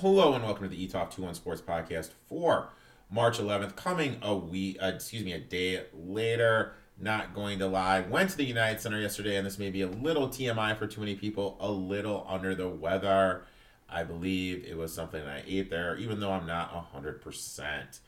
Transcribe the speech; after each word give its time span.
Hello 0.00 0.32
and 0.34 0.44
welcome 0.44 0.62
to 0.62 0.68
the 0.68 0.86
Etoft 0.86 1.10
21 1.16 1.34
Sports 1.34 1.60
Podcast 1.60 2.10
for 2.28 2.68
March 3.10 3.40
11th. 3.40 3.74
Coming 3.74 4.16
a 4.22 4.32
week, 4.32 4.78
uh, 4.80 4.92
excuse 4.94 5.24
me, 5.24 5.32
a 5.32 5.40
day 5.40 5.86
later. 5.92 6.74
Not 7.00 7.34
going 7.34 7.58
to 7.58 7.66
lie. 7.66 8.02
Went 8.02 8.30
to 8.30 8.36
the 8.36 8.44
United 8.44 8.80
Center 8.80 9.00
yesterday, 9.00 9.34
and 9.34 9.44
this 9.44 9.58
may 9.58 9.70
be 9.70 9.82
a 9.82 9.88
little 9.88 10.28
TMI 10.28 10.78
for 10.78 10.86
too 10.86 11.00
many 11.00 11.16
people. 11.16 11.56
A 11.58 11.68
little 11.68 12.24
under 12.28 12.54
the 12.54 12.68
weather. 12.68 13.42
I 13.88 14.04
believe 14.04 14.64
it 14.64 14.76
was 14.76 14.94
something 14.94 15.20
I 15.20 15.42
ate 15.44 15.68
there, 15.68 15.96
even 15.96 16.20
though 16.20 16.30
I'm 16.30 16.46
not 16.46 16.72
100%. 16.94 17.98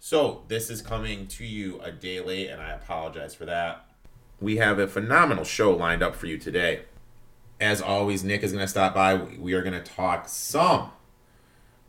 So, 0.00 0.42
this 0.48 0.68
is 0.68 0.82
coming 0.82 1.28
to 1.28 1.46
you 1.46 1.80
a 1.80 1.92
day 1.92 2.18
late, 2.18 2.48
and 2.48 2.60
I 2.60 2.70
apologize 2.72 3.36
for 3.36 3.44
that. 3.44 3.86
We 4.40 4.56
have 4.56 4.80
a 4.80 4.88
phenomenal 4.88 5.44
show 5.44 5.72
lined 5.72 6.02
up 6.02 6.16
for 6.16 6.26
you 6.26 6.38
today. 6.38 6.86
As 7.60 7.80
always, 7.80 8.24
Nick 8.24 8.42
is 8.42 8.50
going 8.50 8.64
to 8.64 8.68
stop 8.68 8.94
by. 8.96 9.14
We 9.14 9.52
are 9.52 9.62
going 9.62 9.80
to 9.80 9.92
talk 9.92 10.28
some 10.28 10.90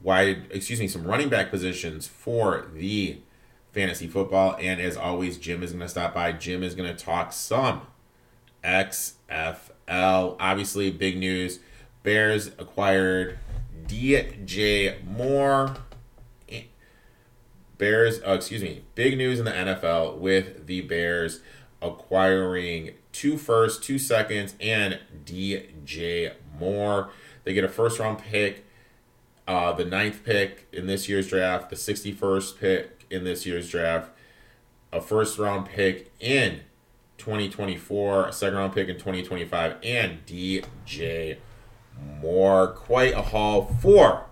wide, 0.02 0.48
excuse 0.52 0.80
me, 0.80 0.88
some 0.88 1.04
running 1.04 1.30
back 1.30 1.50
positions 1.50 2.08
for 2.08 2.68
the 2.74 3.20
fantasy 3.72 4.08
football. 4.08 4.58
And 4.60 4.80
as 4.82 4.98
always, 4.98 5.38
Jim 5.38 5.64
is 5.64 5.72
going 5.72 5.82
to 5.82 5.90
stop 5.90 6.14
by. 6.14 6.32
Jim 6.32 6.64
is 6.64 6.76
going 6.76 6.94
to 6.94 7.04
talk 7.04 7.34
some 7.34 7.82
XFL. 8.64 10.36
Obviously, 10.40 10.92
big 10.92 11.18
news. 11.18 11.60
Bears 12.04 12.48
acquired 12.58 13.38
DJ 13.88 15.04
Moore. 15.06 15.76
Bears, 17.78 18.20
oh, 18.26 18.34
excuse 18.34 18.64
me, 18.64 18.84
big 18.96 19.18
news 19.18 19.38
in 19.38 19.46
the 19.46 19.52
NFL 19.52 20.18
with 20.18 20.66
the 20.66 20.82
Bears 20.82 21.42
acquiring 21.82 22.92
two 23.12 23.38
first, 23.38 23.84
two 23.84 24.00
seconds, 24.00 24.56
and 24.60 25.00
DJ 25.26 26.34
Moore. 26.60 27.12
They 27.44 27.54
get 27.54 27.64
a 27.64 27.70
first 27.70 28.00
round 28.00 28.20
pick, 28.20 28.66
uh, 29.48 29.72
the 29.74 29.86
ninth 29.86 30.24
pick 30.24 30.68
in 30.74 30.88
this 30.88 31.08
year's 31.08 31.28
draft, 31.28 31.70
the 31.70 31.76
61st 31.76 32.60
pick 32.60 33.06
in 33.10 33.24
this 33.24 33.46
year's 33.46 33.70
draft, 33.70 34.12
a 34.92 35.00
first 35.00 35.40
round 35.40 35.68
pick 35.68 36.12
in 36.20 36.62
2024, 37.18 38.28
a 38.28 38.34
second 38.34 38.58
round 38.58 38.74
pick 38.74 38.90
in 38.90 38.96
2025, 38.96 39.76
and 39.84 40.26
DJ 40.26 41.38
Moore. 42.22 42.68
Quite 42.68 43.14
a 43.14 43.22
haul 43.22 43.66
for 43.82 44.26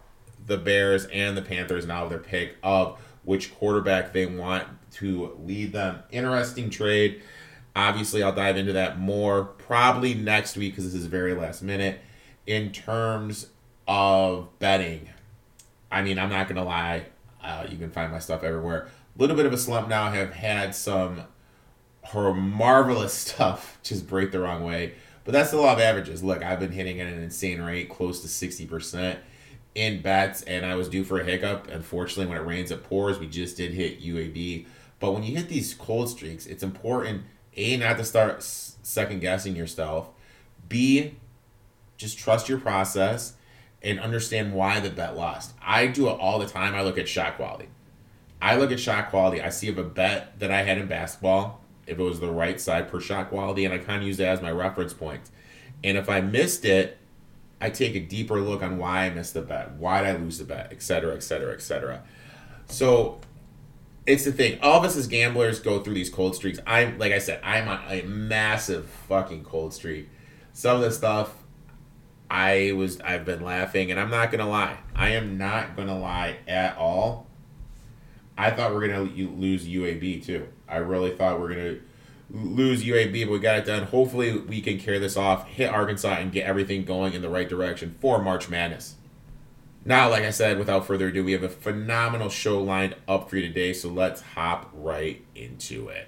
the 0.46 0.58
Bears 0.58 1.06
and 1.06 1.36
the 1.36 1.42
Panthers 1.42 1.86
now 1.86 2.08
their 2.08 2.20
pick 2.20 2.58
of 2.62 3.00
which 3.24 3.56
quarterback 3.56 4.14
they 4.14 4.26
want 4.26 4.68
to 4.92 5.36
lead 5.44 5.74
them. 5.74 6.04
Interesting 6.12 6.70
trade. 6.70 7.22
Obviously, 7.76 8.22
I'll 8.22 8.32
dive 8.36 8.56
into 8.56 8.74
that 8.74 9.00
more 9.00 9.44
probably 9.44 10.14
next 10.14 10.56
week 10.56 10.74
because 10.74 10.86
this 10.86 11.02
is 11.02 11.08
very 11.08 11.34
last 11.34 11.62
minute. 11.62 12.00
In 12.46 12.72
terms 12.72 13.48
of 13.88 14.48
betting, 14.60 15.10
I 15.92 16.02
mean, 16.02 16.20
I'm 16.20 16.30
not 16.30 16.48
going 16.48 16.58
to 16.58 16.64
lie. 16.64 17.06
Uh, 17.42 17.68
you 17.70 17.78
can 17.78 17.92
find 17.92 18.12
my 18.12 18.20
stuff 18.20 18.44
everywhere. 18.44 18.88
A 19.18 19.22
little 19.22 19.36
bit 19.36 19.46
of 19.46 19.54
a 19.54 19.58
slump 19.58 19.88
now. 19.88 20.12
Have 20.12 20.34
had 20.34 20.76
some 20.76 21.24
her 22.12 22.34
marvelous 22.34 23.14
stuff 23.14 23.80
just 23.84 24.08
break 24.08 24.32
the 24.32 24.40
wrong 24.40 24.64
way. 24.64 24.94
But 25.24 25.32
that's 25.32 25.52
the 25.52 25.58
law 25.58 25.74
of 25.74 25.80
averages. 25.80 26.24
Look, 26.24 26.44
I've 26.44 26.60
been 26.60 26.72
hitting 26.72 27.02
at 27.02 27.08
an 27.08 27.22
insane 27.22 27.62
rate, 27.62 27.90
close 27.90 28.22
to 28.22 28.28
60% 28.28 29.18
in 29.74 30.02
bets, 30.04 30.44
and 30.44 30.66
I 30.66 30.76
was 30.76 30.88
due 30.88 31.04
for 31.04 31.20
a 31.20 31.24
hiccup. 31.24 31.68
Unfortunately, 31.68 32.28
when 32.28 32.38
it 32.38 32.46
rains, 32.46 32.70
it 32.70 32.84
pours. 32.84 33.18
We 33.18 33.28
just 33.28 33.58
did 33.58 33.72
hit 33.72 34.04
UAB. 34.04 34.68
But 35.00 35.14
when 35.14 35.24
you 35.24 35.36
hit 35.36 35.50
these 35.50 35.74
cold 35.74 36.10
streaks, 36.10 36.46
it's 36.46 36.64
important– 36.64 37.24
a, 37.58 37.78
not 37.78 37.98
to 37.98 38.04
start 38.04 38.44
second 38.44 39.20
guessing 39.22 39.56
yourself. 39.56 40.10
B, 40.68 41.16
just 41.98 42.18
trust 42.18 42.50
your 42.50 42.60
process 42.60 43.34
and 43.82 44.00
understand 44.00 44.54
why 44.54 44.80
the 44.80 44.90
bet 44.90 45.16
lost. 45.16 45.54
I 45.62 45.88
do 45.88 46.08
it 46.10 46.20
all 46.20 46.40
the 46.40 46.48
time. 46.48 46.74
I 46.74 46.82
look 46.82 46.98
at 46.98 47.08
shot 47.08 47.36
quality. 47.38 47.68
I 48.42 48.58
look 48.58 48.72
at 48.72 48.80
shot 48.80 49.10
quality. 49.10 49.42
I 49.42 49.50
see 49.50 49.68
if 49.68 49.78
a 49.78 49.84
bet 49.84 50.40
that 50.40 50.52
I 50.52 50.64
had 50.64 50.78
in 50.78 50.88
basketball, 50.88 51.62
if 51.88 52.00
it 52.00 52.04
was 52.04 52.20
the 52.20 52.32
right 52.32 52.60
side 52.60 52.90
per 52.90 53.00
shot 53.00 53.30
quality, 53.30 53.66
and 53.66 53.74
I 53.74 53.78
kind 53.78 54.02
of 54.02 54.08
use 54.08 54.18
that 54.18 54.30
as 54.30 54.42
my 54.42 54.52
reference 54.52 54.94
point. 54.94 55.22
And 55.84 55.98
if 55.98 56.10
I 56.10 56.22
missed 56.22 56.66
it, 56.66 56.98
I 57.62 57.70
take 57.70 57.96
a 57.96 58.00
deeper 58.00 58.42
look 58.42 58.62
on 58.62 58.78
why 58.78 59.06
I 59.06 59.10
missed 59.12 59.34
the 59.34 59.42
bet, 59.42 59.74
why 59.74 60.02
did 60.02 60.16
I 60.16 60.18
lose 60.18 60.40
the 60.40 60.44
bet, 60.44 60.70
et 60.72 60.82
cetera, 60.82 61.16
et 61.16 61.24
cetera, 61.24 61.54
et 61.54 61.62
cetera. 61.62 62.04
So 62.68 63.20
it's 64.06 64.26
the 64.26 64.32
thing. 64.32 64.60
All 64.62 64.80
of 64.80 64.84
us 64.84 64.96
as 64.98 65.08
gamblers 65.08 65.60
go 65.60 65.80
through 65.80 65.94
these 65.94 66.10
cold 66.10 66.36
streaks. 66.36 66.60
I'm 66.68 67.00
like 67.00 67.14
I 67.14 67.20
said, 67.20 67.40
I'm 67.44 67.68
on 67.68 67.82
a 67.88 68.02
massive 68.04 68.88
fucking 69.08 69.44
cold 69.46 69.74
streak. 69.74 70.10
Some 70.54 70.78
of 70.78 70.82
the 70.82 70.92
stuff 70.92 71.34
I 72.30 72.72
was 72.74 73.00
I've 73.02 73.26
been 73.26 73.42
laughing 73.42 73.92
and 73.92 74.00
I'm 74.00 74.10
not 74.10 74.32
gonna 74.32 74.50
lie. 74.50 74.78
I 74.96 75.10
am 75.10 75.38
not 75.38 75.76
gonna 75.76 75.98
lie 75.98 76.38
at 76.48 76.78
all. 76.78 77.28
I 78.38 78.52
thought 78.52 78.72
we 78.72 78.78
are 78.78 78.88
gonna 78.88 79.10
lose 79.12 79.68
UAB 79.68 80.26
too. 80.26 80.48
I 80.68 80.78
really 80.78 81.12
thought 81.12 81.40
we 81.40 81.46
are 81.46 81.50
gonna 81.50 81.78
lose 82.30 82.84
UAB, 82.84 83.26
but 83.26 83.32
we 83.32 83.40
got 83.40 83.58
it 83.58 83.66
done. 83.66 83.84
Hopefully, 83.84 84.38
we 84.38 84.62
can 84.62 84.80
carry 84.80 85.00
this 85.00 85.16
off, 85.16 85.48
hit 85.48 85.70
Arkansas, 85.70 86.16
and 86.16 86.32
get 86.32 86.46
everything 86.46 86.84
going 86.84 87.14
in 87.14 87.22
the 87.22 87.30
right 87.30 87.48
direction 87.48 87.96
for 88.00 88.22
March 88.22 88.50
Madness. 88.50 88.96
Now, 89.88 90.10
like 90.10 90.24
I 90.24 90.32
said, 90.32 90.58
without 90.58 90.88
further 90.88 91.10
ado, 91.10 91.24
we 91.24 91.34
have 91.34 91.44
a 91.44 91.50
phenomenal 91.50 92.30
show 92.30 92.60
lined 92.62 92.96
up 93.08 93.30
for 93.30 93.38
you 93.38 93.44
today, 93.44 93.72
so 93.72 93.90
let's 93.90 94.22
hop 94.22 94.72
right 94.74 95.24
into 95.36 95.90
it. 95.90 96.08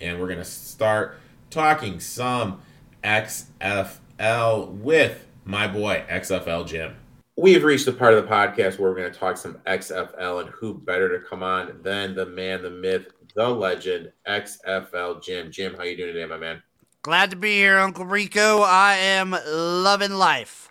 And 0.00 0.20
we're 0.20 0.34
to 0.34 0.44
start 0.44 1.16
talking 1.50 2.00
some 2.00 2.60
XFL 3.04 4.00
with 4.20 5.26
my 5.46 5.66
boy, 5.66 6.04
XFL 6.10 6.66
Jim. 6.66 6.94
We 7.36 7.54
have 7.54 7.62
reached 7.62 7.86
the 7.86 7.92
part 7.92 8.12
of 8.12 8.22
the 8.22 8.30
podcast 8.30 8.78
where 8.78 8.90
we're 8.90 8.96
going 8.96 9.10
to 9.10 9.18
talk 9.18 9.38
some 9.38 9.54
XFL, 9.66 10.42
and 10.42 10.50
who 10.50 10.74
better 10.74 11.18
to 11.18 11.24
come 11.24 11.42
on 11.42 11.80
than 11.82 12.14
the 12.14 12.26
man, 12.26 12.62
the 12.62 12.70
myth, 12.70 13.06
the 13.34 13.48
legend, 13.48 14.12
XFL 14.28 15.22
Jim. 15.22 15.50
Jim, 15.50 15.74
how 15.74 15.84
you 15.84 15.96
doing 15.96 16.12
today, 16.12 16.26
my 16.26 16.36
man? 16.36 16.62
Glad 17.00 17.30
to 17.30 17.36
be 17.36 17.56
here, 17.56 17.78
Uncle 17.78 18.04
Rico. 18.04 18.60
I 18.60 18.96
am 18.96 19.34
loving 19.46 20.12
life. 20.12 20.70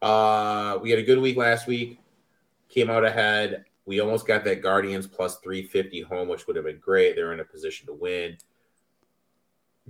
Uh, 0.00 0.78
we 0.82 0.90
had 0.90 0.98
a 0.98 1.04
good 1.04 1.20
week 1.20 1.36
last 1.36 1.68
week. 1.68 2.00
Came 2.68 2.90
out 2.90 3.04
ahead. 3.04 3.64
We 3.86 4.00
almost 4.00 4.26
got 4.26 4.42
that 4.44 4.60
Guardians 4.60 5.06
plus 5.06 5.38
350 5.38 6.00
home, 6.02 6.26
which 6.26 6.48
would 6.48 6.56
have 6.56 6.64
been 6.64 6.80
great. 6.80 7.14
They're 7.14 7.32
in 7.32 7.38
a 7.38 7.44
position 7.44 7.86
to 7.86 7.92
win. 7.92 8.36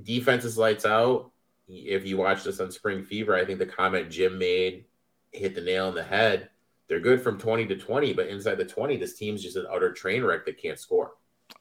Defense 0.03 0.45
is 0.45 0.59
lights 0.59 0.85
out. 0.85 1.32
If 1.73 2.07
you 2.07 2.19
watched 2.19 2.47
us 2.47 2.61
on 2.61 2.71
Spring 2.71 3.03
Fever, 3.03 3.35
I 3.35 3.45
think 3.45 3.59
the 3.59 3.67
comment 3.67 4.11
Jim 4.11 4.39
made 4.39 4.85
hit 5.33 5.55
the 5.55 5.61
nail 5.63 5.87
on 5.87 5.95
the 5.95 6.03
head. 6.03 6.51
They're 6.89 7.01
good 7.01 7.23
from 7.23 7.39
20 7.39 7.67
to 7.67 7.77
20, 7.77 8.13
but 8.13 8.27
inside 8.27 8.57
the 8.57 8.67
20, 8.67 8.99
this 8.99 9.15
team's 9.15 9.43
just 9.43 9.57
an 9.57 9.67
utter 9.73 9.93
train 9.93 10.23
wreck 10.23 10.45
that 10.45 10.61
can't 10.61 10.79
score. 10.79 11.13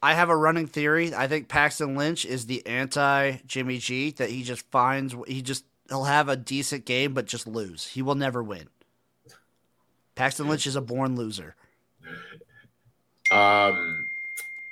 I 0.01 0.13
have 0.13 0.29
a 0.29 0.35
running 0.35 0.67
theory. 0.67 1.13
I 1.15 1.27
think 1.27 1.47
Paxton 1.47 1.95
Lynch 1.95 2.25
is 2.25 2.45
the 2.45 2.65
anti 2.65 3.37
Jimmy 3.45 3.77
G 3.77 4.11
that 4.11 4.29
he 4.29 4.43
just 4.43 4.69
finds 4.71 5.15
he 5.27 5.41
just 5.41 5.65
he'll 5.89 6.03
have 6.05 6.27
a 6.27 6.35
decent 6.35 6.85
game, 6.85 7.13
but 7.13 7.25
just 7.25 7.47
lose. 7.47 7.87
He 7.87 8.01
will 8.01 8.15
never 8.15 8.43
win. 8.43 8.67
Paxton 10.15 10.47
Lynch 10.47 10.67
is 10.67 10.75
a 10.75 10.81
born 10.81 11.15
loser. 11.15 11.55
Um, 13.31 14.07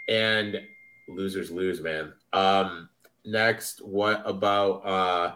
and 0.07 0.61
losers 1.07 1.51
lose, 1.51 1.81
man. 1.81 2.13
Um, 2.33 2.89
next, 3.29 3.79
what 3.81 4.21
about 4.25 4.85
uh, 4.85 5.35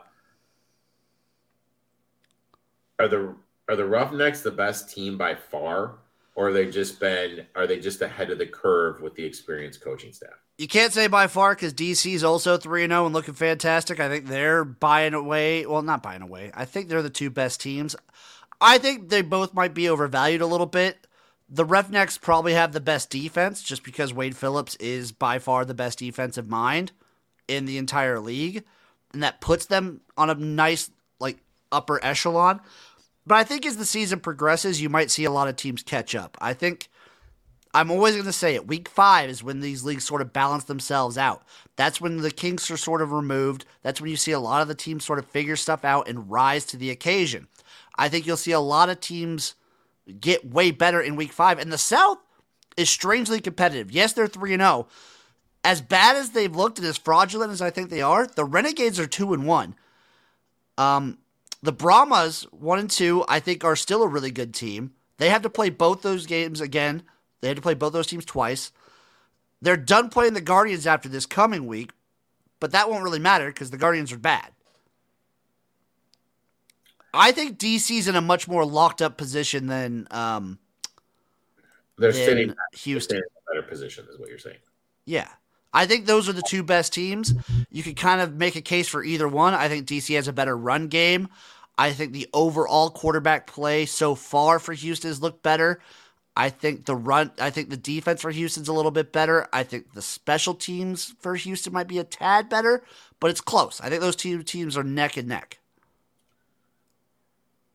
are 3.00 3.08
the 3.08 3.36
are 3.70 3.76
the 3.76 3.86
Roughnecks 3.86 4.42
the 4.42 4.52
best 4.52 4.90
team 4.90 5.18
by 5.18 5.36
far, 5.36 5.96
or 6.36 6.50
are 6.50 6.54
they 6.54 6.70
just 6.70 7.00
been 7.00 7.46
are 7.56 7.68
they 7.68 7.80
just 7.80 8.02
ahead 8.02 8.30
of 8.30 8.38
the 8.38 8.46
curve 8.46 9.02
with 9.02 9.16
the 9.16 9.24
experienced 9.24 9.82
coaching 9.82 10.12
staff? 10.12 10.32
You 10.58 10.68
can't 10.68 10.94
say 10.94 11.08
by 11.08 11.28
far 11.28 11.56
because 11.56 11.74
DC 11.74 12.14
is 12.14 12.24
also 12.24 12.58
3 12.58 12.88
0 12.88 13.06
and 13.06 13.14
looking 13.14 13.34
fantastic. 13.34 14.00
I 14.00 14.10
think 14.10 14.28
they're 14.28 14.64
buying 14.64 15.14
away. 15.14 15.66
Well, 15.66 15.82
not 15.82 16.04
buying 16.04 16.22
away. 16.22 16.52
I 16.54 16.66
think 16.66 16.90
they're 16.90 17.02
the 17.02 17.10
two 17.10 17.30
best 17.30 17.60
teams. 17.62 17.96
I 18.62 18.78
think 18.78 19.10
they 19.10 19.22
both 19.22 19.54
might 19.54 19.74
be 19.74 19.90
overvalued 19.90 20.42
a 20.42 20.46
little 20.46 20.68
bit. 20.68 21.08
The 21.50 21.66
Roughnecks 21.66 22.18
probably 22.18 22.54
have 22.54 22.72
the 22.72 22.80
best 22.80 23.10
defense 23.10 23.62
just 23.62 23.84
because 23.84 24.14
Wade 24.14 24.38
Phillips 24.38 24.76
is 24.76 25.12
by 25.12 25.40
far 25.40 25.66
the 25.66 25.74
best 25.74 26.00
defensive 26.00 26.48
mind 26.48 26.92
in 27.48 27.66
the 27.66 27.78
entire 27.78 28.20
league. 28.20 28.64
And 29.14 29.24
that 29.24 29.42
puts 29.42 29.66
them 29.66 30.02
on 30.18 30.30
a 30.30 30.36
nice, 30.36 30.90
like, 31.20 31.38
upper 31.72 32.04
echelon. 32.04 32.62
But 33.26 33.36
I 33.36 33.44
think 33.44 33.66
as 33.66 33.78
the 33.78 33.86
season 33.86 34.20
progresses, 34.20 34.82
you 34.82 34.90
might 34.90 35.12
see 35.12 35.24
a 35.26 35.32
lot 35.32 35.48
of 35.48 35.56
teams 35.56 35.84
catch 35.84 36.16
up. 36.16 36.38
I 36.42 36.54
think 36.54 36.90
I'm 37.74 37.90
always 37.90 38.14
going 38.14 38.26
to 38.26 38.34
say 38.34 38.54
it. 38.56 38.68
Week 38.68 38.88
five 38.88 39.30
is 39.30 39.44
when 39.44 39.62
these 39.62 39.84
leagues 39.84 40.06
sort 40.06 40.22
of 40.22 40.34
balance 40.34 40.66
themselves 40.66 41.18
out. 41.18 41.44
That's 41.76 42.00
when 42.00 42.18
the 42.18 42.32
kinks 42.32 42.70
are 42.70 42.78
sort 42.78 43.02
of 43.02 43.12
removed. 43.12 43.66
That's 43.82 44.00
when 44.00 44.12
you 44.12 44.18
see 44.18 44.32
a 44.32 44.40
lot 44.40 44.62
of 44.62 44.68
the 44.68 44.76
teams 44.76 45.06
sort 45.06 45.20
of 45.20 45.26
figure 45.26 45.56
stuff 45.56 45.84
out 45.84 46.08
and 46.08 46.30
rise 46.30 46.66
to 46.66 46.78
the 46.78 46.92
occasion. 46.92 47.48
I 47.98 48.10
think 48.10 48.28
you'll 48.28 48.38
see 48.38 48.52
a 48.52 48.60
lot 48.60 48.90
of 48.90 49.00
teams 49.00 49.56
get 50.20 50.46
way 50.46 50.72
better 50.72 51.02
in 51.02 51.16
week 51.16 51.32
five. 51.32 51.58
And 51.60 51.72
the 51.72 51.78
South 51.78 52.20
is 52.78 52.90
strangely 52.90 53.40
competitive. 53.40 53.92
Yes, 53.92 54.14
they're 54.14 54.28
3 54.28 54.58
0. 54.58 54.88
As 55.64 55.82
bad 55.82 56.16
as 56.16 56.32
they've 56.32 56.56
looked 56.56 56.78
and 56.78 56.88
as 56.88 56.98
fraudulent 56.98 57.52
as 57.52 57.62
I 57.62 57.70
think 57.70 57.90
they 57.90 58.02
are, 58.02 58.28
the 58.28 58.44
Renegades 58.44 59.00
are 59.00 59.08
2 59.08 59.34
and 59.34 59.48
1. 59.48 59.76
Um, 60.78 61.18
the 61.62 61.72
Brahmas, 61.72 62.44
1 62.52 62.80
and 62.80 62.92
2, 62.92 63.24
I 63.30 63.40
think 63.40 63.64
are 63.64 63.76
still 63.76 64.04
a 64.04 64.08
really 64.08 64.32
good 64.32 64.54
team. 64.54 64.92
They 65.18 65.30
have 65.30 65.42
to 65.44 65.50
play 65.50 65.70
both 65.70 66.02
those 66.02 66.26
games 66.26 66.60
again. 66.60 67.04
They 67.40 67.48
had 67.48 67.58
to 67.58 67.62
play 67.62 67.76
both 67.76 67.94
those 67.94 68.08
teams 68.08 68.26
twice. 68.26 68.72
They're 69.62 69.78
done 69.78 70.10
playing 70.10 70.34
the 70.34 70.42
Guardians 70.42 70.86
after 70.86 71.08
this 71.08 71.26
coming 71.26 71.66
week, 71.66 71.92
but 72.60 72.72
that 72.72 72.90
won't 72.90 73.04
really 73.04 73.20
matter 73.20 73.48
because 73.48 73.72
the 73.72 73.78
Guardians 73.78 74.12
are 74.12 74.18
bad. 74.18 74.50
I 77.14 77.32
think 77.32 77.60
DC's 77.60 78.08
in 78.08 78.16
a 78.16 78.22
much 78.22 78.48
more 78.48 78.66
locked 78.66 79.02
up 79.02 79.18
position 79.18 79.68
than 79.68 80.08
um, 80.12 80.58
they're 81.98 82.12
sitting 82.12 82.54
Houston. 82.74 83.18
in 83.18 83.24
a 83.24 83.54
better 83.54 83.68
position, 83.68 84.06
is 84.12 84.20
what 84.20 84.30
you're 84.30 84.40
saying. 84.40 84.58
Yeah. 85.06 85.30
I 85.74 85.86
think 85.86 86.06
those 86.06 86.30
are 86.30 86.34
the 86.34 86.44
two 86.44 86.64
best 86.64 86.94
teams. 86.94 87.34
You 87.72 87.84
could 87.84 87.98
kind 87.98 88.22
of 88.22 88.36
make 88.36 88.56
a 88.56 88.62
case 88.62 88.88
for 88.88 89.04
either 89.04 89.28
one. 89.28 89.54
I 89.54 89.68
think 89.68 89.88
DC 89.88 90.16
has 90.16 90.28
a 90.28 90.34
better 90.34 90.56
run 90.56 90.88
game. 90.88 91.28
I 91.78 91.92
think 91.92 92.14
the 92.14 92.30
overall 92.34 92.92
quarterback 92.92 93.48
play 93.48 93.86
so 93.86 94.14
far 94.14 94.60
for 94.60 94.74
Houston 94.74 95.10
has 95.10 95.22
looked 95.22 95.42
better. 95.42 95.80
I 96.36 96.50
think 96.50 96.86
the 96.86 96.96
run 96.96 97.32
I 97.40 97.50
think 97.50 97.70
the 97.70 97.78
defense 97.78 98.22
for 98.22 98.32
Houston's 98.32 98.68
a 98.68 98.74
little 98.74 98.92
bit 98.92 99.12
better. 99.12 99.48
I 99.54 99.64
think 99.64 99.94
the 99.94 100.02
special 100.02 100.54
teams 100.54 101.14
for 101.20 101.36
Houston 101.36 101.74
might 101.74 101.88
be 101.88 102.00
a 102.00 102.04
tad 102.04 102.50
better, 102.50 102.84
but 103.20 103.30
it's 103.30 103.42
close. 103.42 103.80
I 103.82 103.90
think 103.90 104.02
those 104.02 104.16
two 104.16 104.42
teams 104.44 104.78
are 104.78 104.84
neck 104.84 105.18
and 105.18 105.28
neck. 105.28 105.60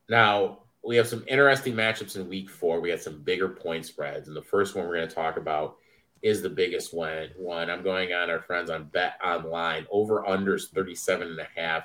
Now, 0.08 0.60
we 0.84 0.96
have 0.96 1.06
some 1.06 1.24
interesting 1.28 1.74
matchups 1.74 2.16
in 2.16 2.28
week 2.28 2.48
four. 2.48 2.80
We 2.80 2.90
had 2.90 3.02
some 3.02 3.20
bigger 3.22 3.48
point 3.48 3.86
spreads. 3.86 4.26
And 4.26 4.36
the 4.36 4.42
first 4.42 4.74
one 4.74 4.86
we're 4.86 4.96
going 4.96 5.08
to 5.08 5.14
talk 5.14 5.36
about 5.36 5.76
is 6.22 6.42
the 6.42 6.50
biggest 6.50 6.92
one. 6.94 7.28
One 7.36 7.70
I'm 7.70 7.82
going 7.82 8.12
on 8.12 8.30
our 8.30 8.40
friends 8.40 8.70
on 8.70 8.84
Bet 8.84 9.18
Online. 9.24 9.86
Over 9.90 10.22
unders 10.22 10.68
37 10.70 11.28
and 11.28 11.40
a 11.40 11.48
half. 11.54 11.84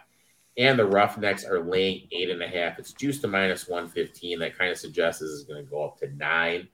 And 0.58 0.78
the 0.78 0.86
Roughnecks 0.86 1.46
are 1.46 1.64
laying 1.64 2.08
eight 2.12 2.30
and 2.30 2.42
a 2.44 2.48
half. 2.48 2.78
It's 2.78 2.94
juiced 2.94 3.22
to 3.22 3.28
minus 3.28 3.68
115. 3.68 4.40
That 4.40 4.58
kind 4.58 4.72
of 4.72 4.78
suggests 4.78 5.22
this 5.22 5.30
is 5.30 5.46
going 5.46 5.64
to 5.64 5.70
go 5.70 5.84
up 5.84 5.98
to 6.00 6.16
nine. 6.16 6.68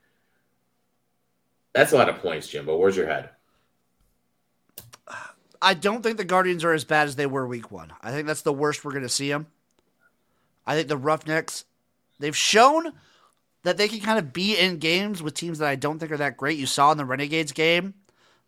That's 1.72 1.92
a 1.92 1.96
lot 1.96 2.08
of 2.08 2.18
points, 2.18 2.48
Jimbo. 2.48 2.76
Where's 2.76 2.96
your 2.96 3.06
head? 3.06 3.30
I 5.62 5.74
don't 5.74 6.02
think 6.02 6.16
the 6.16 6.24
Guardians 6.24 6.64
are 6.64 6.72
as 6.72 6.84
bad 6.84 7.06
as 7.06 7.16
they 7.16 7.26
were 7.26 7.46
week 7.46 7.70
one. 7.70 7.92
I 8.02 8.10
think 8.10 8.26
that's 8.26 8.42
the 8.42 8.52
worst 8.52 8.84
we're 8.84 8.92
going 8.92 9.02
to 9.02 9.08
see 9.08 9.28
them. 9.28 9.46
I 10.66 10.74
think 10.74 10.88
the 10.88 10.96
Roughnecks, 10.96 11.64
they've 12.18 12.36
shown 12.36 12.92
that 13.62 13.76
they 13.76 13.88
can 13.88 14.00
kind 14.00 14.18
of 14.18 14.32
be 14.32 14.56
in 14.56 14.78
games 14.78 15.22
with 15.22 15.34
teams 15.34 15.58
that 15.58 15.68
I 15.68 15.76
don't 15.76 15.98
think 15.98 16.12
are 16.12 16.16
that 16.16 16.36
great. 16.36 16.58
You 16.58 16.66
saw 16.66 16.92
in 16.92 16.98
the 16.98 17.04
Renegades 17.04 17.52
game, 17.52 17.94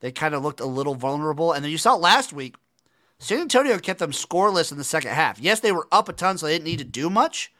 they 0.00 0.10
kind 0.10 0.34
of 0.34 0.42
looked 0.42 0.60
a 0.60 0.66
little 0.66 0.94
vulnerable. 0.94 1.52
And 1.52 1.64
then 1.64 1.70
you 1.70 1.78
saw 1.78 1.94
last 1.94 2.32
week, 2.32 2.56
San 3.18 3.40
Antonio 3.40 3.78
kept 3.78 4.00
them 4.00 4.10
scoreless 4.10 4.72
in 4.72 4.78
the 4.78 4.84
second 4.84 5.12
half. 5.12 5.38
Yes, 5.38 5.60
they 5.60 5.72
were 5.72 5.86
up 5.92 6.08
a 6.08 6.12
ton, 6.12 6.38
so 6.38 6.46
they 6.46 6.54
didn't 6.54 6.64
need 6.64 6.78
to 6.78 6.84
do 6.84 7.08
much. 7.08 7.52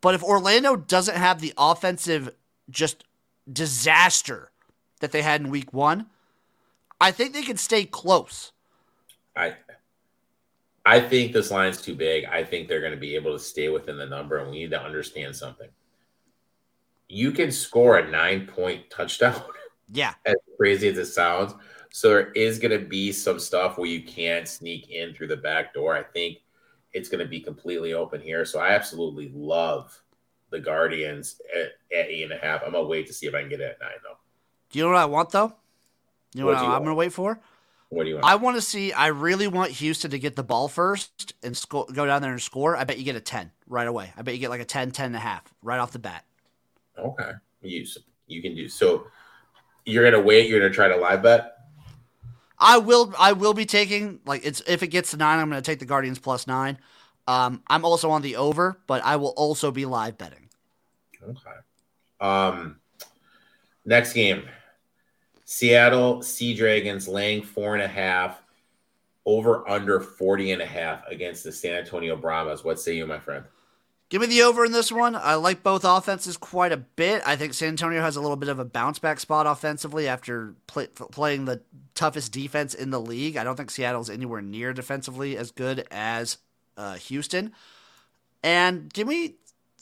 But 0.00 0.14
if 0.14 0.22
Orlando 0.22 0.76
doesn't 0.76 1.16
have 1.16 1.40
the 1.40 1.52
offensive 1.56 2.30
just 2.70 3.04
disaster 3.50 4.50
that 5.00 5.12
they 5.12 5.22
had 5.22 5.40
in 5.40 5.50
week 5.50 5.72
one, 5.72 6.06
I 7.00 7.10
think 7.10 7.34
they 7.34 7.42
can 7.42 7.56
stay 7.56 7.84
close. 7.84 8.52
I 9.36 9.54
I 10.84 11.00
think 11.00 11.32
this 11.32 11.50
line's 11.50 11.82
too 11.82 11.94
big. 11.94 12.24
I 12.24 12.44
think 12.44 12.68
they're 12.68 12.80
going 12.80 12.92
to 12.92 12.98
be 12.98 13.16
able 13.16 13.32
to 13.32 13.42
stay 13.42 13.68
within 13.68 13.98
the 13.98 14.06
number, 14.06 14.38
and 14.38 14.50
we 14.50 14.60
need 14.60 14.70
to 14.70 14.80
understand 14.80 15.34
something. 15.34 15.68
You 17.08 17.32
can 17.32 17.50
score 17.50 17.98
a 17.98 18.10
nine 18.10 18.46
point 18.46 18.90
touchdown. 18.90 19.40
Yeah. 19.92 20.14
As 20.24 20.34
crazy 20.56 20.88
as 20.88 20.98
it 20.98 21.06
sounds. 21.06 21.54
So 21.92 22.08
there 22.08 22.32
is 22.32 22.58
going 22.58 22.78
to 22.78 22.84
be 22.84 23.12
some 23.12 23.38
stuff 23.38 23.78
where 23.78 23.88
you 23.88 24.02
can't 24.02 24.48
sneak 24.48 24.90
in 24.90 25.14
through 25.14 25.28
the 25.28 25.36
back 25.36 25.72
door. 25.72 25.96
I 25.96 26.02
think 26.02 26.38
it's 26.92 27.08
going 27.08 27.20
to 27.20 27.28
be 27.28 27.40
completely 27.40 27.92
open 27.92 28.20
here. 28.20 28.44
So 28.44 28.58
I 28.58 28.70
absolutely 28.70 29.30
love 29.32 29.96
the 30.50 30.58
Guardians 30.58 31.40
at, 31.54 31.96
at 31.96 32.08
eight 32.08 32.24
and 32.24 32.32
a 32.32 32.36
half. 32.38 32.62
I'm 32.64 32.72
going 32.72 32.84
to 32.84 32.88
wait 32.88 33.06
to 33.06 33.12
see 33.12 33.26
if 33.26 33.34
I 33.34 33.40
can 33.40 33.48
get 33.48 33.60
it 33.60 33.78
at 33.80 33.80
nine, 33.80 33.98
though. 34.02 34.18
Do 34.70 34.78
you 34.78 34.84
know 34.84 34.90
what 34.90 34.98
I 34.98 35.04
want, 35.04 35.30
though? 35.30 35.54
You 36.34 36.40
know 36.40 36.46
what, 36.46 36.56
what 36.56 36.64
I'm 36.64 36.78
going 36.78 36.86
to 36.86 36.94
wait 36.94 37.12
for? 37.12 37.38
What 37.90 38.02
do 38.02 38.08
you 38.08 38.16
want? 38.16 38.26
I 38.26 38.34
want 38.34 38.56
to 38.56 38.62
see. 38.62 38.92
I 38.92 39.06
really 39.06 39.46
want 39.46 39.70
Houston 39.70 40.10
to 40.10 40.18
get 40.18 40.36
the 40.36 40.42
ball 40.42 40.68
first 40.68 41.34
and 41.42 41.56
sco- 41.56 41.86
go 41.86 42.06
down 42.06 42.22
there 42.22 42.32
and 42.32 42.42
score. 42.42 42.76
I 42.76 42.84
bet 42.84 42.98
you 42.98 43.04
get 43.04 43.16
a 43.16 43.20
10 43.20 43.52
right 43.68 43.86
away. 43.86 44.12
I 44.16 44.22
bet 44.22 44.34
you 44.34 44.40
get 44.40 44.50
like 44.50 44.60
a 44.60 44.64
10, 44.64 44.90
10 44.90 45.06
and 45.06 45.16
a 45.16 45.20
half 45.20 45.42
right 45.62 45.78
off 45.78 45.92
the 45.92 45.98
bat. 46.00 46.24
Okay. 46.98 47.32
You, 47.62 47.86
you 48.26 48.42
can 48.42 48.54
do 48.54 48.68
so. 48.68 49.06
You're 49.84 50.02
going 50.02 50.20
to 50.20 50.26
wait. 50.26 50.48
You're 50.48 50.60
going 50.60 50.70
to 50.70 50.74
try 50.74 50.88
to 50.88 50.96
live 50.96 51.22
bet? 51.22 51.56
I 52.58 52.78
will. 52.78 53.12
I 53.18 53.32
will 53.32 53.54
be 53.54 53.66
taking 53.66 54.20
like 54.24 54.44
it's 54.44 54.62
if 54.66 54.82
it 54.82 54.88
gets 54.88 55.10
to 55.10 55.16
nine, 55.16 55.38
I'm 55.38 55.50
going 55.50 55.62
to 55.62 55.66
take 55.66 55.78
the 55.78 55.84
Guardians 55.84 56.18
plus 56.18 56.46
nine. 56.46 56.78
Um, 57.28 57.62
I'm 57.66 57.84
also 57.84 58.10
on 58.10 58.22
the 58.22 58.36
over, 58.36 58.80
but 58.86 59.04
I 59.04 59.16
will 59.16 59.34
also 59.36 59.70
be 59.70 59.84
live 59.84 60.16
betting. 60.16 60.48
Okay. 61.22 61.40
Um, 62.20 62.76
next 63.84 64.12
game, 64.12 64.44
Seattle 65.44 66.22
Sea 66.22 66.54
Dragons 66.54 67.08
laying 67.08 67.42
four 67.42 67.74
and 67.74 67.82
a 67.82 67.88
half, 67.88 68.42
over 69.26 69.68
under 69.68 70.00
40 70.00 70.52
and 70.52 70.62
a 70.62 70.66
half 70.66 71.06
against 71.08 71.44
the 71.44 71.52
San 71.52 71.74
Antonio 71.74 72.16
Brahmas. 72.16 72.64
What 72.64 72.80
say 72.80 72.94
you, 72.94 73.06
my 73.06 73.18
friend? 73.18 73.44
Give 74.08 74.20
me 74.20 74.28
the 74.28 74.42
over 74.42 74.64
in 74.64 74.70
this 74.70 74.92
one. 74.92 75.16
I 75.16 75.34
like 75.34 75.64
both 75.64 75.84
offenses 75.84 76.36
quite 76.36 76.70
a 76.70 76.76
bit. 76.76 77.22
I 77.26 77.34
think 77.34 77.54
San 77.54 77.70
Antonio 77.70 78.00
has 78.00 78.14
a 78.14 78.20
little 78.20 78.36
bit 78.36 78.48
of 78.48 78.60
a 78.60 78.64
bounce 78.64 79.00
back 79.00 79.18
spot 79.18 79.46
offensively 79.48 80.06
after 80.06 80.54
play, 80.68 80.86
playing 80.86 81.44
the 81.44 81.62
toughest 81.96 82.30
defense 82.30 82.72
in 82.72 82.90
the 82.90 83.00
league. 83.00 83.36
I 83.36 83.42
don't 83.42 83.56
think 83.56 83.70
Seattle's 83.70 84.08
anywhere 84.08 84.42
near 84.42 84.72
defensively 84.72 85.36
as 85.36 85.50
good 85.50 85.88
as 85.90 86.38
uh, 86.76 86.94
Houston. 86.94 87.52
And 88.44 88.92
give 88.92 89.08
me 89.08 89.34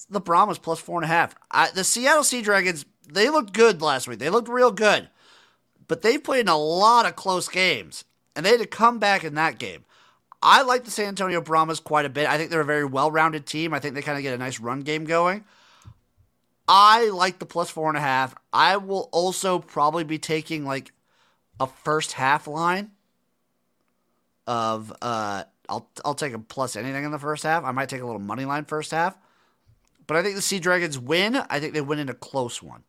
the 0.09 0.21
Brahmas 0.21 0.59
plus 0.59 0.79
four 0.79 0.97
and 0.97 1.05
a 1.05 1.15
half. 1.15 1.35
I, 1.51 1.71
the 1.71 1.85
Seattle 1.85 2.25
Sea 2.25 2.41
Dragons, 2.41 2.87
they 3.07 3.29
looked 3.29 3.53
good 3.53 3.83
last 3.83 4.09
week. 4.09 4.21
They 4.21 4.31
looked 4.31 4.49
real 4.49 4.71
good. 4.71 5.11
But 5.87 6.01
they've 6.01 6.23
played 6.23 6.41
in 6.41 6.49
a 6.49 6.57
lot 6.57 7.05
of 7.05 7.15
close 7.15 7.47
games, 7.47 8.05
and 8.35 8.47
they 8.47 8.53
had 8.53 8.61
to 8.61 8.67
come 8.67 8.99
back 8.99 9.23
in 9.23 9.35
that 9.35 9.59
game. 9.59 9.85
I 10.45 10.63
like 10.63 10.85
the 10.85 10.91
San 10.91 11.07
Antonio 11.07 11.41
Brahmas 11.41 11.81
quite 11.81 12.05
a 12.05 12.11
bit. 12.11 12.29
I 12.29 12.37
think 12.37 12.51
they're 12.51 12.61
a 12.61 12.67
very 12.67 12.85
well 12.85 13.11
rounded 13.11 13.47
team. 13.47 13.73
I 13.73 13.81
think 13.81 13.95
they 13.95 14.03
kind 14.03 14.19
of 14.19 14.23
get 14.23 14.35
a 14.35 14.39
nice 14.39 14.61
run 14.61 14.83
game 14.83 15.05
going. 15.05 15.45
I 16.69 17.09
like 17.09 17.39
the 17.39 17.47
plus 17.47 17.71
four 17.71 17.89
and 17.89 17.97
a 17.97 18.03
half. 18.03 18.35
I 18.53 18.77
will 18.77 19.09
also 19.11 19.59
probably 19.59 20.05
be 20.05 20.19
taking 20.19 20.65
like 20.65 20.93
a 21.59 21.67
first 21.67 22.13
half 22.13 22.47
line 22.47 22.91
of 24.47 24.93
uh 25.01 25.45
I'll 25.69 25.89
I'll 26.05 26.15
take 26.15 26.35
a 26.35 26.39
plus 26.39 26.77
anything 26.77 27.05
in 27.05 27.11
the 27.11 27.19
first 27.19 27.43
half. 27.43 27.65
I 27.65 27.73
might 27.73 27.89
take 27.89 28.03
a 28.03 28.07
little 28.07 28.21
money 28.21 28.45
line 28.45 28.67
first 28.67 28.91
half. 28.91 29.17
But 30.07 30.19
I 30.19 30.23
think 30.23 30.37
the 30.37 30.43
Sea 30.43 30.59
Dragons 30.59 30.99
win. 30.99 31.37
I 31.49 31.59
think 31.59 31.73
they 31.73 31.81
win 31.81 31.99
in 31.99 32.11
a 32.11 32.15
close 32.15 32.63
one. 32.63 32.83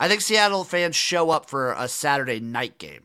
I 0.00 0.08
think 0.08 0.22
Seattle 0.22 0.64
fans 0.64 0.96
show 0.96 1.28
up 1.28 1.50
for 1.50 1.72
a 1.72 1.86
Saturday 1.86 2.40
night 2.40 2.78
game. 2.78 3.04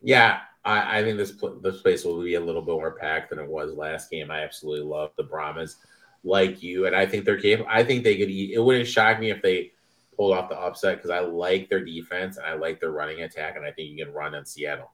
Yeah, 0.00 0.40
I, 0.68 0.98
I 0.98 1.02
think 1.02 1.16
this 1.16 1.32
this 1.62 1.80
place 1.80 2.04
will 2.04 2.22
be 2.22 2.34
a 2.34 2.40
little 2.40 2.60
bit 2.60 2.72
more 2.72 2.90
packed 2.90 3.30
than 3.30 3.38
it 3.38 3.48
was 3.48 3.72
last 3.72 4.10
game. 4.10 4.30
I 4.30 4.42
absolutely 4.42 4.86
love 4.86 5.12
the 5.16 5.22
Brahmas, 5.22 5.76
like 6.24 6.62
you, 6.62 6.86
and 6.86 6.94
I 6.94 7.06
think 7.06 7.24
they're 7.24 7.40
capable. 7.40 7.70
I 7.72 7.82
think 7.82 8.04
they 8.04 8.18
could. 8.18 8.28
Eat, 8.28 8.52
it 8.52 8.60
wouldn't 8.60 8.86
shock 8.86 9.18
me 9.18 9.30
if 9.30 9.40
they 9.40 9.72
pulled 10.14 10.36
off 10.36 10.50
the 10.50 10.58
upset 10.58 10.96
because 10.96 11.10
I 11.10 11.20
like 11.20 11.70
their 11.70 11.82
defense 11.82 12.36
and 12.36 12.44
I 12.44 12.52
like 12.52 12.80
their 12.80 12.90
running 12.90 13.22
attack, 13.22 13.56
and 13.56 13.64
I 13.64 13.72
think 13.72 13.88
you 13.88 14.04
can 14.04 14.12
run 14.12 14.34
on 14.34 14.44
Seattle. 14.44 14.92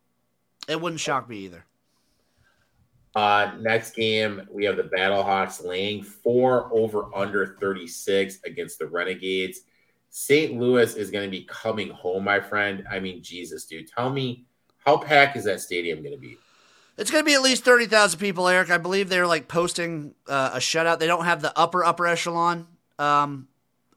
It 0.69 0.81
wouldn't 0.81 1.01
shock 1.01 1.29
me 1.29 1.39
either. 1.39 1.65
Uh, 3.17 3.53
next 3.61 3.97
game, 3.97 4.47
we 4.53 4.65
have 4.65 4.77
the 4.77 4.85
Battlehawks 4.85 5.65
laying 5.65 6.05
four 6.05 6.73
over 6.73 7.13
under 7.15 7.57
36 7.61 8.39
against 8.45 8.79
the 8.79 8.87
Renegades. 8.87 9.63
St. 10.11 10.57
Louis 10.59 10.95
is 10.95 11.11
going 11.11 11.25
to 11.25 11.31
be 11.31 11.45
coming 11.45 11.91
home, 11.91 12.25
my 12.25 12.39
friend. 12.39 12.85
I 12.89 13.01
mean, 13.01 13.23
Jesus, 13.23 13.67
dude. 13.67 13.89
Tell 13.89 14.11
me 14.11 14.47
how 14.85 14.99
packed 14.99 15.37
is 15.37 15.45
that 15.45 15.61
stadium 15.61 16.03
going 16.03 16.15
to 16.15 16.21
be? 16.21 16.39
It's 16.97 17.11
going 17.11 17.25
to 17.25 17.27
be 17.27 17.35
at 17.35 17.43
least 17.43 17.65
30,000 17.65 18.21
people, 18.21 18.47
Eric. 18.47 18.71
I 18.71 18.79
believe 18.79 19.09
they're 19.09 19.27
like 19.27 19.49
posting 19.49 20.15
uh, 20.29 20.53
a 20.55 20.59
shutout. 20.59 21.01
They 21.01 21.07
don't 21.07 21.25
have 21.25 21.43
the 21.43 21.57
upper, 21.59 21.85
upper 21.85 22.07
echelon 22.07 22.69
um, 22.99 23.49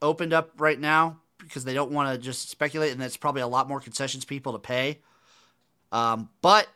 opened 0.02 0.34
up 0.34 0.52
right 0.58 0.80
now 0.80 1.20
because 1.40 1.64
they 1.64 1.74
don't 1.74 1.92
want 1.92 2.14
to 2.14 2.18
just 2.18 2.50
speculate, 2.50 2.92
and 2.92 3.02
that's 3.02 3.18
probably 3.18 3.42
a 3.42 3.48
lot 3.48 3.68
more 3.68 3.80
concessions 3.80 4.26
people 4.26 4.54
to 4.54 4.60
pay. 4.60 5.00
Um, 5.92 6.30
but 6.42 6.68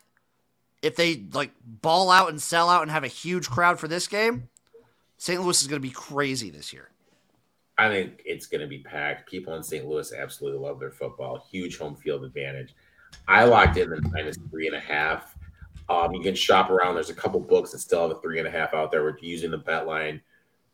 if 0.80 0.96
they 0.96 1.24
like 1.32 1.50
ball 1.64 2.10
out 2.10 2.28
and 2.28 2.40
sell 2.40 2.68
out 2.68 2.82
and 2.82 2.90
have 2.90 3.04
a 3.04 3.08
huge 3.08 3.50
crowd 3.50 3.78
for 3.78 3.88
this 3.88 4.06
game, 4.06 4.48
St. 5.18 5.40
Louis 5.40 5.60
is 5.60 5.68
going 5.68 5.80
to 5.80 5.88
be 5.88 5.92
crazy 5.92 6.50
this 6.50 6.72
year. 6.72 6.88
I 7.78 7.88
think 7.88 8.22
it's 8.24 8.46
going 8.46 8.60
to 8.60 8.66
be 8.66 8.78
packed. 8.78 9.28
People 9.28 9.54
in 9.54 9.62
St. 9.62 9.86
Louis 9.86 10.12
absolutely 10.12 10.60
love 10.60 10.78
their 10.78 10.90
football. 10.90 11.44
Huge 11.50 11.78
home 11.78 11.96
field 11.96 12.24
advantage. 12.24 12.74
I 13.28 13.44
locked 13.44 13.76
in 13.76 13.90
the 13.90 14.00
minus 14.12 14.36
three 14.50 14.66
and 14.66 14.76
a 14.76 14.80
half. 14.80 15.34
Um, 15.88 16.14
you 16.14 16.22
can 16.22 16.34
shop 16.34 16.70
around. 16.70 16.94
There's 16.94 17.10
a 17.10 17.14
couple 17.14 17.40
books 17.40 17.72
that 17.72 17.78
still 17.78 18.08
have 18.08 18.16
a 18.16 18.20
three 18.20 18.38
and 18.38 18.48
a 18.48 18.50
half 18.50 18.74
out 18.74 18.90
there. 18.90 19.02
We're 19.02 19.18
using 19.20 19.50
the 19.50 19.58
bet 19.58 19.86
line, 19.86 20.20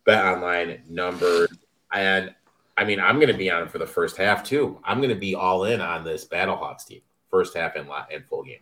bet 0.04 0.24
online 0.24 0.82
numbers. 0.88 1.48
And 1.92 2.34
I 2.76 2.84
mean, 2.84 3.00
I'm 3.00 3.16
going 3.16 3.32
to 3.32 3.38
be 3.38 3.50
on 3.50 3.62
it 3.62 3.70
for 3.70 3.78
the 3.78 3.86
first 3.86 4.16
half 4.16 4.44
too. 4.44 4.80
I'm 4.84 4.98
going 4.98 5.10
to 5.10 5.16
be 5.16 5.34
all 5.34 5.64
in 5.64 5.80
on 5.80 6.04
this 6.04 6.26
Battlehawks 6.26 6.86
team, 6.86 7.00
first 7.30 7.56
half 7.56 7.76
and, 7.76 7.88
and 8.12 8.24
full 8.26 8.44
game. 8.44 8.60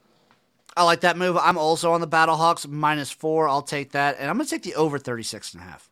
I 0.77 0.85
like 0.85 1.01
that 1.01 1.17
move. 1.17 1.37
I'm 1.37 1.59
also 1.59 1.93
on 1.93 2.01
the 2.01 2.09
Battlehawks 2.09 2.69
minus 2.69 3.11
four. 3.11 3.49
I'll 3.49 3.63
take 3.63 3.93
that. 3.93 4.17
And 4.19 4.29
I'm 4.31 4.37
going 4.37 4.47
to 4.47 4.51
take 4.51 4.63
the 4.63 4.75
over 4.75 4.99
36 4.99 5.55
and 5.55 5.63
a 5.63 5.67
half. 5.67 5.91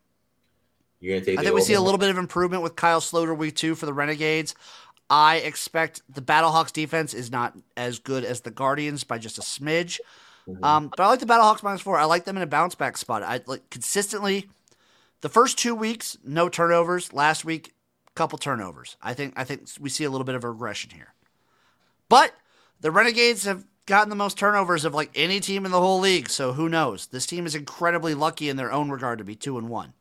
You're 1.04 1.16
gonna 1.16 1.26
take. 1.26 1.38
I 1.38 1.42
think 1.42 1.54
we 1.54 1.60
see 1.60 1.74
a 1.74 1.80
little 1.82 1.98
bit 1.98 2.08
of 2.08 2.16
improvement 2.16 2.62
with 2.62 2.76
Kyle 2.76 3.00
Sloter 3.00 3.36
week 3.36 3.54
two 3.56 3.74
for 3.74 3.84
the 3.84 3.92
Renegades. 3.92 4.54
I 5.11 5.37
expect 5.37 6.02
the 6.08 6.23
Battlehawks 6.23 6.73
defense 6.73 7.14
is 7.14 7.30
not 7.30 7.56
as 7.76 7.99
good 7.99 8.25
as 8.25 8.40
the 8.40 8.50
Guardians 8.50 9.04
by 9.04 9.18
just 9.18 9.38
a 9.38 9.42
smidge. 9.42 10.00
Mm-hmm. 10.49 10.64
Um, 10.64 10.90
but 10.96 11.02
I 11.02 11.08
like 11.08 11.20
the 11.20 11.26
Battlehawks 11.26 11.62
minus 11.62 11.82
four. 11.82 11.99
I 11.99 12.04
like 12.04 12.25
them 12.25 12.37
in 12.37 12.42
a 12.42 12.46
bounce 12.46 12.75
back 12.75 12.96
spot. 12.96 13.23
I 13.23 13.40
like 13.46 13.70
consistently 13.70 14.49
the 15.20 15.28
first 15.28 15.58
two 15.58 15.75
weeks, 15.75 16.18
no 16.25 16.49
turnovers. 16.49 17.12
Last 17.12 17.44
week, 17.44 17.75
couple 18.14 18.38
turnovers. 18.38 18.96
I 19.02 19.14
think 19.14 19.34
I 19.37 19.44
think 19.44 19.62
we 19.80 19.88
see 19.88 20.04
a 20.04 20.11
little 20.11 20.25
bit 20.25 20.34
of 20.34 20.44
a 20.44 20.50
regression 20.50 20.90
here. 20.90 21.14
But 22.08 22.34
the 22.80 22.90
Renegades 22.90 23.44
have 23.44 23.64
gotten 23.87 24.11
the 24.11 24.16
most 24.16 24.38
turnovers 24.38 24.84
of 24.84 24.94
like 24.94 25.11
any 25.14 25.40
team 25.40 25.64
in 25.64 25.73
the 25.73 25.80
whole 25.80 26.00
league, 26.00 26.28
so 26.28 26.52
who 26.52 26.68
knows? 26.68 27.06
This 27.06 27.26
team 27.26 27.46
is 27.46 27.54
incredibly 27.54 28.14
lucky 28.14 28.49
in 28.49 28.56
their 28.56 28.73
own 28.73 28.90
regard 28.90 29.18
to 29.18 29.25
be 29.25 29.34
two 29.34 29.58
and 29.58 29.68
one. 29.68 29.94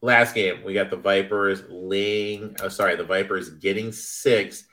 Last 0.00 0.34
game, 0.34 0.62
we 0.64 0.74
got 0.74 0.90
the 0.90 0.96
Vipers 0.96 1.64
laying. 1.68 2.54
Oh, 2.62 2.68
sorry, 2.68 2.94
the 2.94 3.04
Vipers 3.04 3.50
getting 3.50 3.90
six 3.90 4.64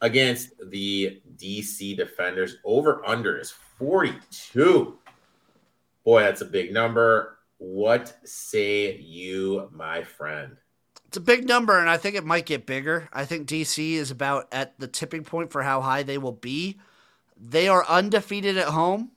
against 0.00 0.52
the 0.70 1.20
DC 1.36 1.96
Defenders. 1.96 2.56
Over 2.64 3.06
under 3.06 3.38
is 3.38 3.50
42. 3.78 4.98
Boy, 6.04 6.20
that's 6.22 6.40
a 6.40 6.46
big 6.46 6.72
number. 6.72 7.38
What 7.58 8.16
say 8.24 8.96
you, 8.96 9.68
my 9.72 10.02
friend? 10.02 10.56
It's 11.08 11.16
a 11.16 11.20
big 11.20 11.46
number, 11.46 11.78
and 11.78 11.90
I 11.90 11.96
think 11.96 12.14
it 12.14 12.24
might 12.24 12.46
get 12.46 12.66
bigger. 12.66 13.08
I 13.12 13.24
think 13.24 13.48
DC 13.48 13.92
is 13.94 14.10
about 14.10 14.46
at 14.52 14.78
the 14.78 14.86
tipping 14.86 15.24
point 15.24 15.50
for 15.50 15.62
how 15.62 15.80
high 15.80 16.04
they 16.04 16.18
will 16.18 16.32
be. 16.32 16.78
They 17.36 17.68
are 17.68 17.84
undefeated 17.86 18.56
at 18.56 18.68
home, 18.68 19.10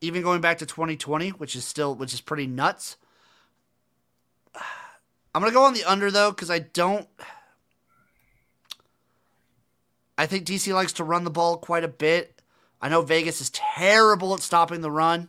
even 0.00 0.22
going 0.22 0.40
back 0.40 0.58
to 0.58 0.66
2020, 0.66 1.30
which 1.30 1.56
is 1.56 1.64
still 1.64 1.94
which 1.94 2.14
is 2.14 2.20
pretty 2.20 2.46
nuts. 2.46 2.96
I'm 5.34 5.42
gonna 5.42 5.52
go 5.52 5.64
on 5.64 5.74
the 5.74 5.84
under 5.84 6.10
though, 6.10 6.30
because 6.30 6.50
I 6.50 6.60
don't. 6.60 7.08
I 10.16 10.26
think 10.26 10.46
DC 10.46 10.72
likes 10.72 10.92
to 10.94 11.04
run 11.04 11.24
the 11.24 11.30
ball 11.30 11.56
quite 11.56 11.82
a 11.82 11.88
bit. 11.88 12.40
I 12.80 12.88
know 12.88 13.02
Vegas 13.02 13.40
is 13.40 13.50
terrible 13.50 14.34
at 14.34 14.40
stopping 14.40 14.80
the 14.80 14.90
run. 14.90 15.28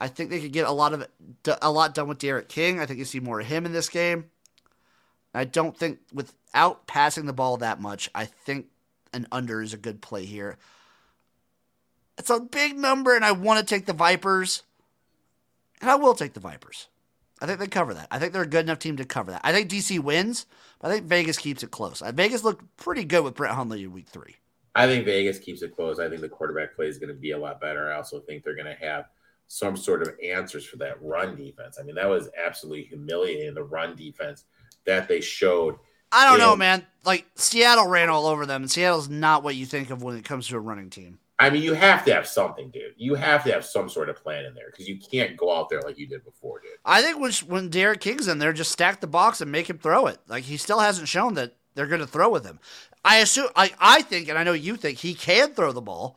I 0.00 0.08
think 0.08 0.30
they 0.30 0.40
could 0.40 0.52
get 0.52 0.66
a 0.66 0.72
lot 0.72 0.92
of 0.92 1.08
a 1.62 1.70
lot 1.70 1.94
done 1.94 2.08
with 2.08 2.18
D'Eriq 2.18 2.48
King. 2.48 2.78
I 2.78 2.86
think 2.86 2.98
you 2.98 3.04
see 3.04 3.20
more 3.20 3.40
of 3.40 3.46
him 3.46 3.64
in 3.64 3.72
this 3.72 3.88
game. 3.88 4.30
I 5.34 5.44
don't 5.44 5.76
think 5.76 6.00
without 6.12 6.86
passing 6.86 7.26
the 7.26 7.32
ball 7.32 7.56
that 7.58 7.80
much, 7.80 8.10
I 8.14 8.24
think 8.24 8.66
an 9.12 9.26
under 9.32 9.62
is 9.62 9.72
a 9.72 9.78
good 9.78 10.00
play 10.00 10.24
here. 10.24 10.58
It's 12.16 12.30
a 12.30 12.40
big 12.40 12.76
number, 12.76 13.14
and 13.14 13.24
I 13.24 13.32
want 13.32 13.60
to 13.60 13.64
take 13.64 13.86
the 13.86 13.92
Vipers, 13.92 14.62
and 15.80 15.90
I 15.90 15.96
will 15.96 16.14
take 16.14 16.34
the 16.34 16.40
Vipers. 16.40 16.88
I 17.40 17.46
think 17.46 17.60
they 17.60 17.66
cover 17.66 17.94
that. 17.94 18.08
I 18.10 18.18
think 18.18 18.32
they're 18.32 18.42
a 18.42 18.46
good 18.46 18.64
enough 18.64 18.78
team 18.78 18.96
to 18.96 19.04
cover 19.04 19.30
that. 19.30 19.40
I 19.44 19.52
think 19.52 19.70
DC 19.70 20.00
wins, 20.00 20.46
but 20.80 20.90
I 20.90 20.94
think 20.94 21.06
Vegas 21.06 21.38
keeps 21.38 21.62
it 21.62 21.70
close. 21.70 22.02
Uh, 22.02 22.12
Vegas 22.12 22.44
looked 22.44 22.76
pretty 22.76 23.04
good 23.04 23.22
with 23.24 23.34
Brett 23.34 23.54
Hundley 23.54 23.84
in 23.84 23.92
week 23.92 24.08
three. 24.08 24.36
I 24.74 24.86
think 24.86 25.04
Vegas 25.04 25.38
keeps 25.38 25.62
it 25.62 25.74
close. 25.74 25.98
I 25.98 26.08
think 26.08 26.20
the 26.20 26.28
quarterback 26.28 26.74
play 26.74 26.86
is 26.86 26.98
going 26.98 27.08
to 27.08 27.14
be 27.14 27.32
a 27.32 27.38
lot 27.38 27.60
better. 27.60 27.90
I 27.92 27.96
also 27.96 28.20
think 28.20 28.44
they're 28.44 28.54
going 28.54 28.66
to 28.66 28.86
have 28.86 29.06
some 29.48 29.76
sort 29.76 30.02
of 30.02 30.14
answers 30.22 30.64
for 30.64 30.76
that 30.76 31.02
run 31.02 31.34
defense. 31.34 31.78
I 31.80 31.82
mean, 31.82 31.96
that 31.96 32.08
was 32.08 32.28
absolutely 32.44 32.84
humiliating 32.84 33.54
the 33.54 33.62
run 33.62 33.96
defense 33.96 34.44
that 34.84 35.08
they 35.08 35.20
showed. 35.20 35.76
I 36.12 36.26
don't 36.26 36.40
in, 36.40 36.40
know, 36.40 36.56
man. 36.56 36.86
Like 37.04 37.26
Seattle 37.34 37.86
ran 37.86 38.08
all 38.08 38.26
over 38.26 38.46
them, 38.46 38.62
and 38.62 38.70
Seattle's 38.70 39.08
not 39.08 39.42
what 39.42 39.56
you 39.56 39.66
think 39.66 39.90
of 39.90 40.02
when 40.02 40.16
it 40.16 40.24
comes 40.24 40.48
to 40.48 40.56
a 40.56 40.60
running 40.60 40.90
team. 40.90 41.18
I 41.40 41.50
mean, 41.50 41.62
you 41.62 41.74
have 41.74 42.04
to 42.06 42.14
have 42.14 42.26
something, 42.26 42.70
dude. 42.70 42.94
You 42.96 43.14
have 43.14 43.44
to 43.44 43.52
have 43.52 43.64
some 43.64 43.88
sort 43.88 44.08
of 44.08 44.16
plan 44.16 44.44
in 44.44 44.54
there 44.54 44.70
because 44.70 44.88
you 44.88 44.98
can't 44.98 45.36
go 45.36 45.56
out 45.56 45.68
there 45.68 45.80
like 45.82 45.96
you 45.96 46.06
did 46.06 46.24
before, 46.24 46.60
dude. 46.60 46.72
I 46.84 47.00
think 47.00 47.20
when 47.20 47.32
when 47.46 47.68
D'Eriq 47.68 48.00
King's 48.00 48.26
in 48.26 48.38
there, 48.38 48.52
just 48.52 48.72
stack 48.72 49.00
the 49.00 49.06
box 49.06 49.40
and 49.40 49.52
make 49.52 49.70
him 49.70 49.78
throw 49.78 50.06
it. 50.06 50.18
Like 50.26 50.44
he 50.44 50.56
still 50.56 50.80
hasn't 50.80 51.08
shown 51.08 51.34
that 51.34 51.54
they're 51.74 51.86
going 51.86 52.00
to 52.00 52.08
throw 52.08 52.28
with 52.28 52.44
him. 52.44 52.58
I 53.04 53.18
assume, 53.18 53.48
I 53.54 53.70
I 53.78 54.02
think, 54.02 54.28
and 54.28 54.36
I 54.36 54.42
know 54.42 54.52
you 54.52 54.76
think 54.76 54.98
he 54.98 55.14
can 55.14 55.54
throw 55.54 55.70
the 55.70 55.80
ball, 55.80 56.16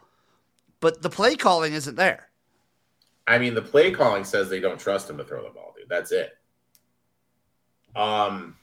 but 0.80 1.04
the 1.04 1.10
play 1.10 1.36
calling 1.36 1.74
isn't 1.74 1.96
there. 1.96 2.30
I 3.28 3.38
mean, 3.38 3.54
the 3.54 3.62
play 3.62 3.92
calling 3.92 4.24
says 4.24 4.50
they 4.50 4.60
don't 4.60 4.80
trust 4.80 5.10
him 5.10 5.18
to 5.18 5.24
throw 5.24 5.44
the 5.44 5.52
ball, 5.52 5.74
dude. 5.78 5.88
That's 5.88 6.12
it. 6.12 6.36
Um, 7.96 8.56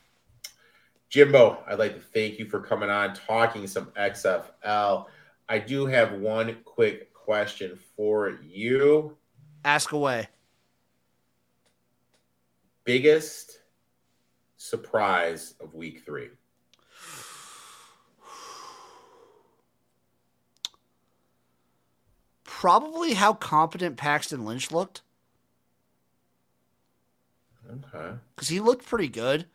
Jimbo, 1.09 1.63
I'd 1.69 1.79
like 1.79 1.95
to 1.95 2.01
thank 2.01 2.39
you 2.39 2.47
for 2.47 2.61
coming 2.61 2.91
on, 2.91 3.15
talking 3.15 3.67
some 3.69 3.87
XFL. 3.97 5.07
I 5.49 5.59
do 5.59 5.87
have 5.87 6.13
one 6.13 6.59
quick 6.65 7.13
question 7.15 7.79
for 7.97 8.39
you. 8.43 9.17
Ask 9.65 9.93
away. 9.93 10.29
Biggest 12.85 13.61
surprise 14.57 15.55
of 15.61 15.75
week 15.75 16.03
three? 16.05 16.29
probably 22.59 23.15
how 23.15 23.33
competent 23.33 23.97
Paxton 23.97 24.45
Lynch 24.45 24.73
looked. 24.73 25.03
Okay. 27.71 28.17
Because 28.35 28.49
he 28.49 28.59
looked 28.59 28.85
pretty 28.85 29.07
good. 29.07 29.47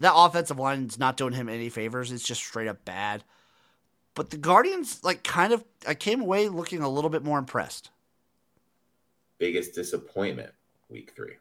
That 0.00 0.12
offensive 0.14 0.58
line 0.58 0.84
is 0.84 0.98
not 0.98 1.16
doing 1.16 1.32
him 1.32 1.48
any 1.48 1.70
favors. 1.70 2.12
It's 2.12 2.26
just 2.26 2.44
straight 2.44 2.68
up 2.68 2.84
bad. 2.84 3.24
But 4.14 4.30
the 4.30 4.36
Guardians, 4.36 5.02
like, 5.04 5.22
kind 5.22 5.52
of, 5.52 5.64
I 5.86 5.94
came 5.94 6.20
away 6.20 6.48
looking 6.48 6.82
a 6.82 6.88
little 6.88 7.10
bit 7.10 7.24
more 7.24 7.38
impressed. 7.38 7.90
Biggest 9.38 9.74
disappointment, 9.74 10.52
week 10.88 11.12
three. 11.14 11.36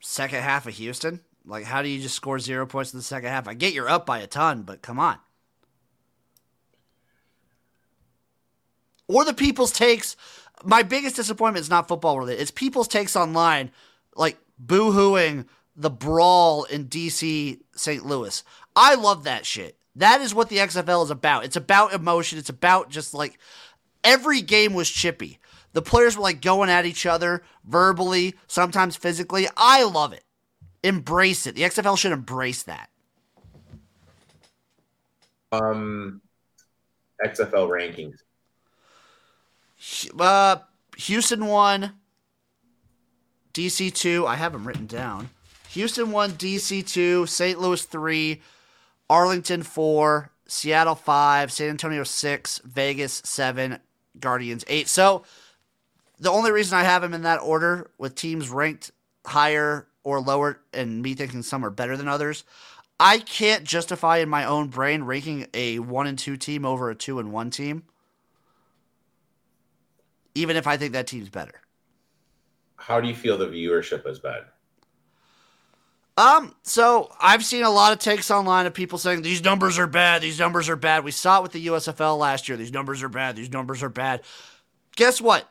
Second 0.00 0.42
half 0.42 0.66
of 0.66 0.74
Houston. 0.74 1.20
Like, 1.46 1.64
how 1.64 1.82
do 1.82 1.88
you 1.88 2.00
just 2.00 2.14
score 2.14 2.38
zero 2.38 2.66
points 2.66 2.92
in 2.92 2.98
the 2.98 3.04
second 3.04 3.28
half? 3.28 3.46
I 3.46 3.54
get 3.54 3.74
you're 3.74 3.88
up 3.88 4.06
by 4.06 4.20
a 4.20 4.26
ton, 4.26 4.62
but 4.62 4.82
come 4.82 4.98
on. 4.98 5.18
or 9.08 9.24
the 9.24 9.34
people's 9.34 9.72
takes. 9.72 10.16
My 10.64 10.82
biggest 10.82 11.16
disappointment 11.16 11.62
is 11.62 11.70
not 11.70 11.88
football 11.88 12.18
related. 12.18 12.40
It's 12.40 12.50
people's 12.50 12.88
takes 12.88 13.16
online, 13.16 13.70
like 14.16 14.38
boo 14.58 14.92
hooing 14.92 15.46
the 15.76 15.90
brawl 15.90 16.64
in 16.64 16.86
DC 16.86 17.60
St. 17.74 18.06
Louis. 18.06 18.42
I 18.76 18.94
love 18.94 19.24
that 19.24 19.44
shit. 19.44 19.76
That 19.96 20.20
is 20.20 20.34
what 20.34 20.48
the 20.48 20.58
XFL 20.58 21.04
is 21.04 21.10
about. 21.10 21.44
It's 21.44 21.56
about 21.56 21.92
emotion. 21.92 22.38
It's 22.38 22.48
about 22.48 22.90
just 22.90 23.14
like 23.14 23.38
every 24.02 24.40
game 24.40 24.74
was 24.74 24.90
chippy. 24.90 25.38
The 25.72 25.82
players 25.82 26.16
were 26.16 26.22
like 26.22 26.40
going 26.40 26.70
at 26.70 26.86
each 26.86 27.06
other 27.06 27.42
verbally, 27.64 28.34
sometimes 28.46 28.96
physically. 28.96 29.48
I 29.56 29.84
love 29.84 30.12
it. 30.12 30.24
Embrace 30.82 31.46
it. 31.46 31.54
The 31.54 31.62
XFL 31.62 31.98
should 31.98 32.12
embrace 32.12 32.64
that. 32.64 32.90
Um, 35.52 36.20
XFL 37.24 37.68
rankings. 37.68 38.18
Uh, 40.18 40.56
Houston 40.96 41.46
won. 41.46 41.92
DC 43.52 43.94
two. 43.94 44.26
I 44.26 44.34
have 44.34 44.52
them 44.52 44.66
written 44.66 44.86
down. 44.86 45.30
Houston 45.74 46.12
one, 46.12 46.30
DC 46.32 46.86
two, 46.86 47.26
St. 47.26 47.60
Louis 47.60 47.82
three, 47.84 48.40
Arlington 49.08 49.62
four, 49.62 50.30
Seattle 50.46 50.94
five, 50.94 51.52
San 51.52 51.70
Antonio 51.70 52.04
six, 52.04 52.60
Vegas 52.64 53.22
seven, 53.24 53.78
Guardians 54.18 54.64
eight. 54.68 54.88
So 54.88 55.24
the 56.18 56.30
only 56.30 56.52
reason 56.52 56.78
I 56.78 56.84
have 56.84 57.02
them 57.02 57.14
in 57.14 57.22
that 57.22 57.38
order, 57.38 57.90
with 57.98 58.14
teams 58.14 58.48
ranked 58.48 58.90
higher 59.26 59.86
or 60.02 60.20
lower, 60.20 60.60
and 60.72 61.02
me 61.02 61.14
thinking 61.14 61.42
some 61.42 61.64
are 61.64 61.70
better 61.70 61.96
than 61.96 62.08
others, 62.08 62.44
I 63.00 63.18
can't 63.18 63.64
justify 63.64 64.18
in 64.18 64.28
my 64.28 64.44
own 64.44 64.68
brain 64.68 65.02
ranking 65.02 65.46
a 65.54 65.78
one 65.78 66.06
and 66.06 66.18
two 66.18 66.36
team 66.36 66.64
over 66.64 66.90
a 66.90 66.94
two 66.94 67.18
and 67.18 67.32
one 67.32 67.50
team 67.50 67.84
even 70.34 70.56
if 70.56 70.66
I 70.66 70.76
think 70.76 70.92
that 70.92 71.06
team's 71.06 71.28
better. 71.28 71.60
How 72.76 73.00
do 73.00 73.08
you 73.08 73.14
feel 73.14 73.38
the 73.38 73.46
viewership 73.46 74.06
is 74.06 74.18
been? 74.18 74.42
Um, 76.16 76.54
so 76.62 77.10
I've 77.20 77.44
seen 77.44 77.64
a 77.64 77.70
lot 77.70 77.92
of 77.92 77.98
takes 77.98 78.30
online 78.30 78.66
of 78.66 78.74
people 78.74 78.98
saying 78.98 79.22
these 79.22 79.42
numbers 79.42 79.78
are 79.78 79.86
bad, 79.88 80.22
these 80.22 80.38
numbers 80.38 80.68
are 80.68 80.76
bad. 80.76 81.02
We 81.04 81.10
saw 81.10 81.38
it 81.38 81.42
with 81.42 81.52
the 81.52 81.66
USFL 81.66 82.18
last 82.18 82.48
year. 82.48 82.56
These 82.56 82.72
numbers 82.72 83.02
are 83.02 83.08
bad, 83.08 83.34
these 83.34 83.52
numbers 83.52 83.82
are 83.82 83.88
bad. 83.88 84.22
Guess 84.94 85.20
what? 85.20 85.48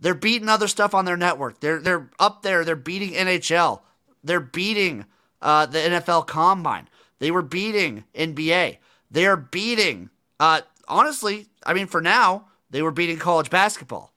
They're 0.00 0.14
beating 0.14 0.48
other 0.48 0.66
stuff 0.66 0.94
on 0.94 1.04
their 1.04 1.16
network. 1.16 1.60
They're 1.60 1.78
they're 1.78 2.10
up 2.18 2.42
there. 2.42 2.64
They're 2.64 2.74
beating 2.74 3.12
NHL. 3.12 3.82
They're 4.24 4.40
beating 4.40 5.04
uh, 5.40 5.66
the 5.66 5.78
NFL 5.78 6.26
Combine. 6.26 6.88
They 7.18 7.30
were 7.30 7.42
beating 7.42 8.04
NBA. 8.14 8.78
They 9.10 9.26
are 9.26 9.36
beating. 9.36 10.10
Uh, 10.40 10.62
honestly, 10.88 11.48
I 11.64 11.74
mean, 11.74 11.86
for 11.86 12.00
now, 12.00 12.46
they 12.70 12.82
were 12.82 12.90
beating 12.90 13.18
college 13.18 13.50
basketball. 13.50 14.12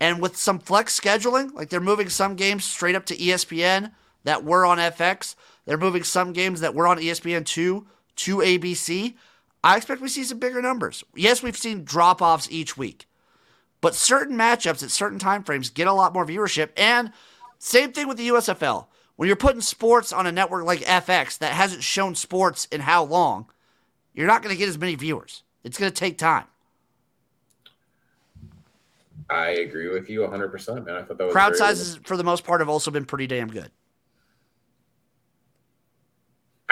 And 0.00 0.22
with 0.22 0.36
some 0.36 0.58
flex 0.58 0.98
scheduling, 0.98 1.52
like 1.52 1.68
they're 1.68 1.80
moving 1.80 2.08
some 2.08 2.36
games 2.36 2.64
straight 2.64 2.94
up 2.94 3.06
to 3.06 3.16
ESPN 3.16 3.92
that 4.24 4.44
were 4.44 4.66
on 4.66 4.78
FX, 4.78 5.34
they're 5.64 5.78
moving 5.78 6.02
some 6.02 6.32
games 6.32 6.60
that 6.60 6.74
were 6.74 6.86
on 6.86 6.98
ESPN2 6.98 7.86
to 8.16 8.36
ABC. 8.38 9.14
I 9.62 9.76
expect 9.76 10.00
we 10.00 10.08
see 10.08 10.24
some 10.24 10.38
bigger 10.38 10.60
numbers. 10.60 11.04
Yes, 11.14 11.42
we've 11.42 11.56
seen 11.56 11.84
drop 11.84 12.20
offs 12.20 12.48
each 12.50 12.76
week, 12.76 13.06
But 13.80 13.94
certain 13.94 14.36
matchups 14.36 14.82
at 14.82 14.90
certain 14.90 15.18
time 15.18 15.42
frames 15.42 15.70
get 15.70 15.86
a 15.86 15.92
lot 15.92 16.12
more 16.12 16.26
viewership. 16.26 16.70
And 16.76 17.12
same 17.58 17.92
thing 17.92 18.08
with 18.08 18.18
the 18.18 18.28
USFL. 18.28 18.86
When 19.16 19.26
you're 19.26 19.36
putting 19.36 19.60
sports 19.60 20.12
on 20.12 20.26
a 20.26 20.32
network 20.32 20.64
like 20.64 20.80
FX 20.80 21.38
that 21.38 21.52
hasn't 21.52 21.82
shown 21.82 22.14
sports 22.14 22.66
in 22.66 22.80
how 22.82 23.04
long, 23.04 23.46
you're 24.12 24.26
not 24.26 24.42
going 24.42 24.54
to 24.54 24.58
get 24.58 24.68
as 24.68 24.78
many 24.78 24.96
viewers. 24.96 25.42
It's 25.62 25.78
going 25.78 25.90
to 25.90 25.94
take 25.94 26.18
time. 26.18 26.44
I 29.30 29.50
agree 29.50 29.88
with 29.88 30.10
you 30.10 30.20
100%, 30.20 30.84
man. 30.84 30.96
I 30.96 31.02
thought 31.02 31.16
that 31.16 31.24
was 31.24 31.32
crowd 31.32 31.56
sizes 31.56 31.96
for 32.04 32.16
the 32.16 32.24
most 32.24 32.44
part 32.44 32.60
have 32.60 32.68
also 32.68 32.90
been 32.90 33.04
pretty 33.04 33.26
damn 33.26 33.48
good. 33.48 33.70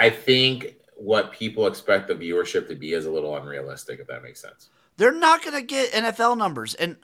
I 0.02 0.10
think 0.10 0.74
what 0.96 1.32
people 1.32 1.66
expect 1.66 2.08
the 2.08 2.14
viewership 2.14 2.66
to 2.68 2.74
be 2.74 2.92
is 2.92 3.06
a 3.06 3.10
little 3.10 3.36
unrealistic, 3.36 4.00
if 4.00 4.06
that 4.08 4.22
makes 4.22 4.40
sense. 4.40 4.68
They're 4.96 5.12
not 5.12 5.42
going 5.42 5.54
to 5.54 5.62
get 5.62 5.92
NFL 5.92 6.36
numbers. 6.36 6.74
And 6.74 6.96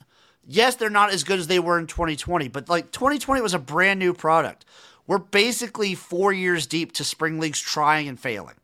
yes, 0.47 0.75
they're 0.75 0.90
not 0.90 1.12
as 1.12 1.25
good 1.25 1.38
as 1.38 1.47
they 1.47 1.59
were 1.59 1.78
in 1.78 1.87
2020, 1.87 2.49
but 2.49 2.69
like 2.69 2.90
2020 2.90 3.40
was 3.40 3.55
a 3.55 3.59
brand 3.59 3.99
new 4.00 4.12
product. 4.12 4.64
We're 5.07 5.19
basically 5.19 5.95
four 5.95 6.33
years 6.33 6.67
deep 6.67 6.93
to 6.93 7.05
spring 7.05 7.38
leagues 7.38 7.61
trying 7.61 8.09
and 8.09 8.19
failing. 8.19 8.57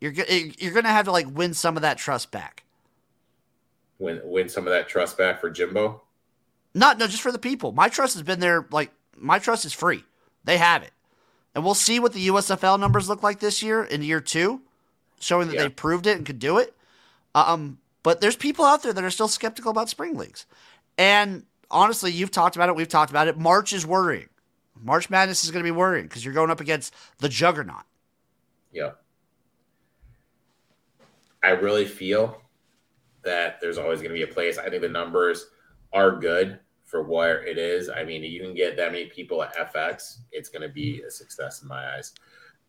You're, 0.00 0.14
eh, 0.26 0.52
you're 0.58 0.72
going 0.72 0.84
to 0.84 0.90
have 0.90 1.04
to 1.04 1.12
like 1.12 1.26
win 1.30 1.54
some 1.54 1.76
of 1.76 1.82
that 1.82 1.98
trust 1.98 2.30
back 2.30 2.64
win 3.98 4.20
win 4.24 4.48
some 4.48 4.66
of 4.66 4.72
that 4.72 4.88
trust 4.88 5.18
back 5.18 5.40
for 5.40 5.50
Jimbo? 5.50 6.02
Not 6.74 6.98
no, 6.98 7.06
just 7.06 7.22
for 7.22 7.32
the 7.32 7.38
people. 7.38 7.72
My 7.72 7.88
trust 7.88 8.14
has 8.14 8.22
been 8.22 8.40
there. 8.40 8.66
Like 8.70 8.92
my 9.16 9.38
trust 9.38 9.64
is 9.64 9.72
free. 9.72 10.04
They 10.44 10.58
have 10.58 10.82
it, 10.82 10.92
and 11.54 11.64
we'll 11.64 11.74
see 11.74 11.98
what 12.00 12.12
the 12.12 12.28
USFL 12.28 12.78
numbers 12.78 13.08
look 13.08 13.22
like 13.22 13.40
this 13.40 13.62
year 13.62 13.82
in 13.84 14.02
year 14.02 14.20
two, 14.20 14.60
showing 15.20 15.48
that 15.48 15.54
yeah. 15.54 15.62
they 15.62 15.68
proved 15.68 16.06
it 16.06 16.16
and 16.16 16.26
could 16.26 16.38
do 16.38 16.58
it. 16.58 16.74
Um, 17.34 17.78
but 18.02 18.20
there's 18.20 18.36
people 18.36 18.64
out 18.64 18.82
there 18.82 18.92
that 18.92 19.04
are 19.04 19.10
still 19.10 19.28
skeptical 19.28 19.70
about 19.70 19.88
spring 19.88 20.16
leagues, 20.16 20.46
and 20.96 21.44
honestly, 21.70 22.10
you've 22.10 22.30
talked 22.30 22.56
about 22.56 22.68
it. 22.68 22.76
We've 22.76 22.88
talked 22.88 23.10
about 23.10 23.28
it. 23.28 23.38
March 23.38 23.72
is 23.72 23.86
worrying. 23.86 24.28
March 24.82 25.10
Madness 25.10 25.44
is 25.44 25.50
going 25.50 25.64
to 25.64 25.66
be 25.66 25.76
worrying 25.76 26.04
because 26.04 26.24
you're 26.24 26.34
going 26.34 26.50
up 26.50 26.60
against 26.60 26.94
the 27.18 27.28
juggernaut. 27.28 27.82
Yeah. 28.72 28.92
I 31.42 31.50
really 31.50 31.84
feel 31.84 32.40
that 33.22 33.60
there's 33.60 33.78
always 33.78 34.00
going 34.00 34.10
to 34.10 34.14
be 34.14 34.22
a 34.22 34.32
place. 34.32 34.58
I 34.58 34.68
think 34.68 34.82
the 34.82 34.88
numbers 34.88 35.46
are 35.92 36.12
good 36.12 36.60
for 36.88 37.02
where 37.02 37.44
it 37.44 37.58
is. 37.58 37.88
I 37.88 38.02
mean, 38.04 38.22
you 38.24 38.40
can 38.40 38.54
get 38.54 38.76
that 38.76 38.92
many 38.92 39.06
people 39.06 39.42
at 39.42 39.54
FX, 39.56 40.18
it's 40.32 40.48
going 40.48 40.62
to 40.62 40.68
be 40.68 41.02
a 41.06 41.10
success 41.10 41.62
in 41.62 41.68
my 41.68 41.94
eyes. 41.94 42.14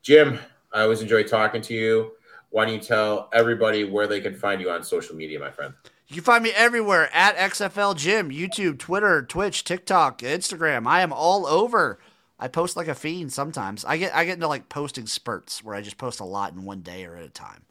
Jim, 0.01 0.39
I 0.71 0.81
always 0.81 1.01
enjoy 1.01 1.23
talking 1.23 1.61
to 1.63 1.73
you. 1.73 2.11
Why 2.51 2.65
don't 2.65 2.73
you 2.73 2.79
tell 2.79 3.29
everybody 3.33 3.83
where 3.83 4.07
they 4.07 4.21
can 4.21 4.35
find 4.35 4.59
you 4.59 4.69
on 4.71 4.83
social 4.83 5.15
media, 5.15 5.39
my 5.39 5.51
friend? 5.51 5.73
You 6.07 6.15
can 6.15 6.23
find 6.23 6.43
me 6.43 6.51
everywhere 6.55 7.09
at 7.13 7.37
XFL 7.37 7.95
Jim, 7.95 8.29
YouTube, 8.29 8.79
Twitter, 8.79 9.21
Twitch, 9.21 9.63
TikTok, 9.63 10.19
Instagram. 10.19 10.87
I 10.87 11.01
am 11.01 11.13
all 11.13 11.45
over. 11.45 11.99
I 12.39 12.47
post 12.47 12.75
like 12.75 12.87
a 12.87 12.95
fiend 12.95 13.31
sometimes. 13.31 13.85
I 13.85 13.97
get 13.97 14.15
I 14.15 14.25
get 14.25 14.35
into 14.35 14.47
like 14.47 14.69
posting 14.69 15.05
spurts 15.05 15.63
where 15.63 15.75
I 15.75 15.81
just 15.81 15.97
post 15.97 16.19
a 16.19 16.25
lot 16.25 16.53
in 16.53 16.63
one 16.63 16.81
day 16.81 17.05
or 17.05 17.15
at 17.15 17.25
a 17.25 17.29
time 17.29 17.65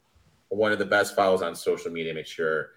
one 0.49 0.71
of 0.71 0.79
the 0.79 0.85
best 0.85 1.15
follows 1.15 1.41
on 1.41 1.55
social 1.55 1.91
media. 1.91 2.13
Make 2.13 2.27
sure 2.27 2.71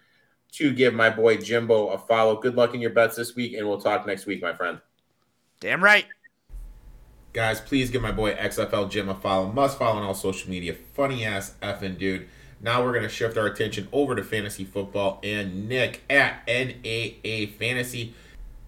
to 0.52 0.72
give 0.72 0.94
my 0.94 1.10
boy 1.10 1.36
Jimbo 1.38 1.88
a 1.88 1.98
follow. 1.98 2.40
Good 2.40 2.54
luck 2.54 2.74
in 2.74 2.80
your 2.80 2.90
bets 2.90 3.16
this 3.16 3.34
week, 3.34 3.54
and 3.54 3.66
we'll 3.66 3.80
talk 3.80 4.06
next 4.06 4.26
week, 4.26 4.42
my 4.42 4.52
friend. 4.52 4.80
Damn 5.60 5.82
right. 5.82 6.06
Guys, 7.32 7.60
please 7.60 7.90
give 7.90 8.02
my 8.02 8.12
boy 8.12 8.34
XFL 8.34 8.90
Jim 8.90 9.08
a 9.08 9.14
follow. 9.14 9.50
Must 9.50 9.78
follow 9.78 9.98
on 9.98 10.02
all 10.02 10.14
social 10.14 10.50
media. 10.50 10.74
Funny 10.74 11.24
ass 11.24 11.54
effing 11.62 11.96
dude. 11.98 12.28
Now 12.60 12.84
we're 12.84 12.92
going 12.92 13.04
to 13.04 13.08
shift 13.08 13.38
our 13.38 13.46
attention 13.46 13.88
over 13.90 14.14
to 14.14 14.22
fantasy 14.22 14.64
football 14.64 15.18
and 15.24 15.68
Nick 15.68 16.02
at 16.10 16.46
NAA 16.46 17.46
Fantasy. 17.58 18.14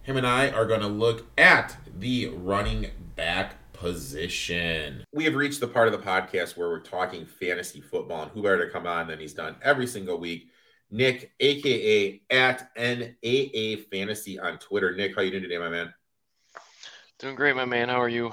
Him 0.02 0.16
and 0.16 0.26
I 0.26 0.50
are 0.50 0.66
going 0.66 0.80
to 0.80 0.88
look 0.88 1.26
at 1.38 1.76
the 1.98 2.28
running 2.28 2.90
back 3.16 3.72
position. 3.74 5.04
We 5.12 5.24
have 5.24 5.34
reached 5.34 5.60
the 5.60 5.68
part 5.68 5.86
of 5.86 5.92
the 5.92 6.04
podcast 6.04 6.56
where 6.56 6.68
we're 6.68 6.80
talking 6.80 7.26
fantasy 7.26 7.80
football, 7.80 8.22
and 8.22 8.30
who 8.30 8.42
better 8.42 8.64
to 8.64 8.72
come 8.72 8.86
on 8.86 9.08
than 9.08 9.20
he's 9.20 9.34
done 9.34 9.56
every 9.62 9.86
single 9.86 10.18
week. 10.18 10.50
Nick, 10.94 11.32
aka 11.40 12.22
at 12.30 12.70
NAA 12.76 13.82
Fantasy 13.90 14.38
on 14.38 14.58
Twitter. 14.58 14.94
Nick, 14.94 15.16
how 15.16 15.22
you 15.22 15.32
doing 15.32 15.42
today, 15.42 15.58
my 15.58 15.68
man? 15.68 15.92
Doing 17.18 17.34
great, 17.34 17.56
my 17.56 17.64
man. 17.64 17.88
How 17.88 18.00
are 18.00 18.08
you? 18.08 18.32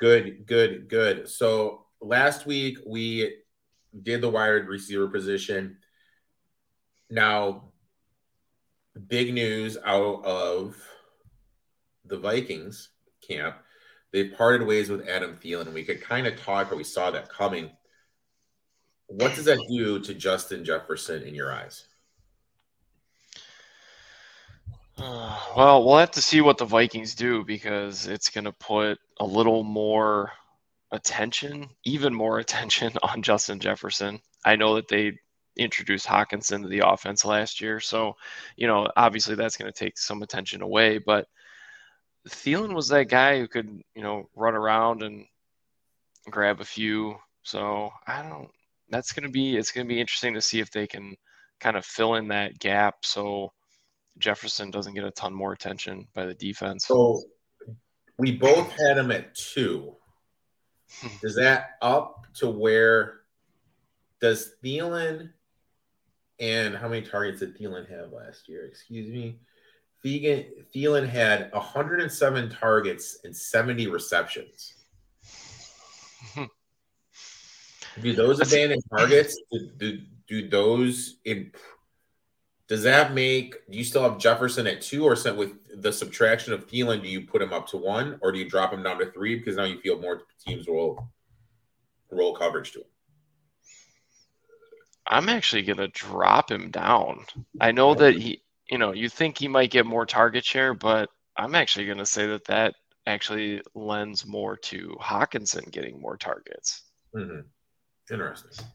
Good, 0.00 0.46
good, 0.46 0.88
good. 0.88 1.28
So 1.28 1.86
last 2.00 2.44
week 2.44 2.78
we 2.84 3.36
did 4.02 4.20
the 4.20 4.28
wide 4.28 4.66
receiver 4.66 5.06
position. 5.06 5.76
Now, 7.08 7.70
big 9.06 9.32
news 9.32 9.78
out 9.84 10.24
of 10.24 10.76
the 12.04 12.18
Vikings 12.18 12.88
camp 13.20 13.54
they 14.12 14.24
parted 14.24 14.66
ways 14.66 14.90
with 14.90 15.08
Adam 15.08 15.36
Thielen, 15.36 15.66
and 15.66 15.74
we 15.74 15.84
could 15.84 16.00
kind 16.00 16.26
of 16.26 16.36
talk, 16.36 16.72
or 16.72 16.76
we 16.76 16.82
saw 16.82 17.12
that 17.12 17.28
coming. 17.28 17.70
What 19.10 19.34
does 19.34 19.44
that 19.46 19.58
do 19.68 19.98
to 20.00 20.14
Justin 20.14 20.64
Jefferson 20.64 21.22
in 21.22 21.34
your 21.34 21.52
eyes? 21.52 21.84
Uh, 24.96 25.38
well, 25.56 25.84
we'll 25.84 25.98
have 25.98 26.10
to 26.12 26.22
see 26.22 26.40
what 26.40 26.58
the 26.58 26.64
Vikings 26.64 27.14
do 27.14 27.42
because 27.44 28.06
it's 28.06 28.28
going 28.28 28.44
to 28.44 28.52
put 28.52 28.98
a 29.18 29.24
little 29.24 29.64
more 29.64 30.32
attention, 30.92 31.68
even 31.84 32.14
more 32.14 32.38
attention 32.40 32.92
on 33.02 33.22
Justin 33.22 33.58
Jefferson. 33.58 34.20
I 34.44 34.56
know 34.56 34.74
that 34.76 34.88
they 34.88 35.18
introduced 35.56 36.06
Hockenson 36.06 36.62
to 36.62 36.68
the 36.68 36.86
offense 36.86 37.24
last 37.24 37.60
year, 37.60 37.80
so 37.80 38.16
you 38.56 38.66
know 38.66 38.88
obviously 38.96 39.34
that's 39.34 39.56
going 39.56 39.70
to 39.70 39.78
take 39.78 39.98
some 39.98 40.22
attention 40.22 40.62
away, 40.62 40.98
but– 40.98 41.26
Thielen 42.28 42.74
was 42.74 42.88
that 42.88 43.08
guy 43.08 43.38
who 43.38 43.48
could, 43.48 43.82
you 43.94 44.02
know, 44.02 44.28
run 44.34 44.54
around 44.54 45.02
and 45.02 45.26
grab 46.28 46.60
a 46.60 46.64
few. 46.64 47.16
So 47.42 47.90
I 48.06 48.22
don't. 48.22 48.50
That's 48.90 49.12
gonna 49.12 49.30
be. 49.30 49.56
It's 49.56 49.72
gonna 49.72 49.86
be 49.86 50.00
interesting 50.00 50.34
to 50.34 50.40
see 50.40 50.60
if 50.60 50.70
they 50.70 50.86
can 50.86 51.16
kind 51.60 51.76
of 51.76 51.84
fill 51.84 52.14
in 52.14 52.28
that 52.28 52.58
gap 52.58 53.04
so 53.04 53.52
Jefferson 54.18 54.70
doesn't 54.70 54.94
get 54.94 55.04
a 55.04 55.10
ton 55.10 55.34
more 55.34 55.52
attention 55.52 56.06
by 56.14 56.26
the 56.26 56.34
defense. 56.34 56.86
So 56.86 57.22
we 58.18 58.36
both 58.36 58.70
had 58.72 58.98
him 58.98 59.10
at 59.10 59.34
two. 59.34 59.96
Hmm. 61.00 61.08
Is 61.22 61.36
that 61.36 61.70
up 61.80 62.26
to 62.34 62.50
where 62.50 63.20
does 64.20 64.54
Thielen 64.62 65.30
and 66.38 66.76
how 66.76 66.88
many 66.88 67.06
targets 67.06 67.40
did 67.40 67.56
Thielen 67.58 67.88
have 67.90 68.12
last 68.12 68.48
year? 68.48 68.66
Excuse 68.66 69.08
me. 69.08 69.38
Thielen, 70.04 70.46
Thielen 70.74 71.08
had 71.08 71.50
107 71.52 72.50
targets 72.50 73.18
and 73.24 73.36
70 73.36 73.86
receptions. 73.86 74.74
Hmm. 76.34 76.44
Do 78.02 78.14
those 78.14 78.40
abandoned 78.40 78.82
targets? 78.96 79.38
Do, 79.50 79.70
do, 79.78 79.98
do 80.28 80.48
those 80.48 81.16
imp- 81.24 81.56
does 82.68 82.82
that 82.84 83.14
make 83.14 83.66
do 83.68 83.76
you 83.76 83.84
still 83.84 84.02
have 84.02 84.18
Jefferson 84.18 84.66
at 84.66 84.80
two 84.80 85.04
or 85.04 85.16
sent 85.16 85.36
with 85.36 85.52
the 85.82 85.92
subtraction 85.92 86.52
of 86.52 86.68
Thielen, 86.68 87.02
do 87.02 87.08
you 87.08 87.22
put 87.22 87.42
him 87.42 87.52
up 87.52 87.66
to 87.68 87.76
one 87.76 88.18
or 88.22 88.32
do 88.32 88.38
you 88.38 88.48
drop 88.48 88.72
him 88.72 88.82
down 88.82 88.98
to 88.98 89.10
three 89.10 89.36
because 89.36 89.56
now 89.56 89.64
you 89.64 89.80
feel 89.80 89.98
more 90.00 90.22
teams 90.44 90.68
will 90.68 91.10
roll 92.10 92.34
coverage 92.34 92.72
to 92.72 92.80
him? 92.80 92.86
I'm 95.06 95.28
actually 95.28 95.62
gonna 95.62 95.88
drop 95.88 96.50
him 96.50 96.70
down. 96.70 97.24
I 97.60 97.72
know 97.72 97.94
that 97.94 98.14
he 98.14 98.42
you 98.70 98.78
know, 98.78 98.92
you 98.92 99.08
think 99.08 99.36
he 99.36 99.48
might 99.48 99.70
get 99.70 99.84
more 99.84 100.06
target 100.06 100.44
share, 100.44 100.74
but 100.74 101.10
I'm 101.36 101.54
actually 101.54 101.86
going 101.86 101.98
to 101.98 102.06
say 102.06 102.26
that 102.28 102.44
that 102.46 102.74
actually 103.06 103.62
lends 103.74 104.26
more 104.26 104.56
to 104.56 104.96
Hockenson 105.00 105.70
getting 105.70 106.00
more 106.00 106.16
targets. 106.16 106.82
Mm-hmm. 107.14 107.40
Interesting. 108.10 108.66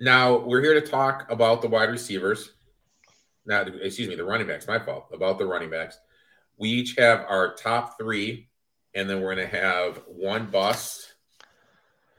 Now 0.00 0.38
we're 0.38 0.62
here 0.62 0.80
to 0.80 0.86
talk 0.86 1.30
about 1.30 1.62
the 1.62 1.68
wide 1.68 1.90
receivers. 1.90 2.52
Now, 3.46 3.62
excuse 3.62 4.08
me, 4.08 4.16
the 4.16 4.24
running 4.24 4.46
backs. 4.46 4.66
My 4.66 4.78
fault. 4.78 5.08
About 5.12 5.38
the 5.38 5.46
running 5.46 5.70
backs. 5.70 5.98
We 6.58 6.68
each 6.68 6.94
have 6.98 7.24
our 7.28 7.54
top 7.54 7.98
three, 7.98 8.48
and 8.94 9.08
then 9.08 9.20
we're 9.20 9.34
going 9.34 9.48
to 9.48 9.56
have 9.56 10.02
one 10.06 10.46
bust 10.46 11.14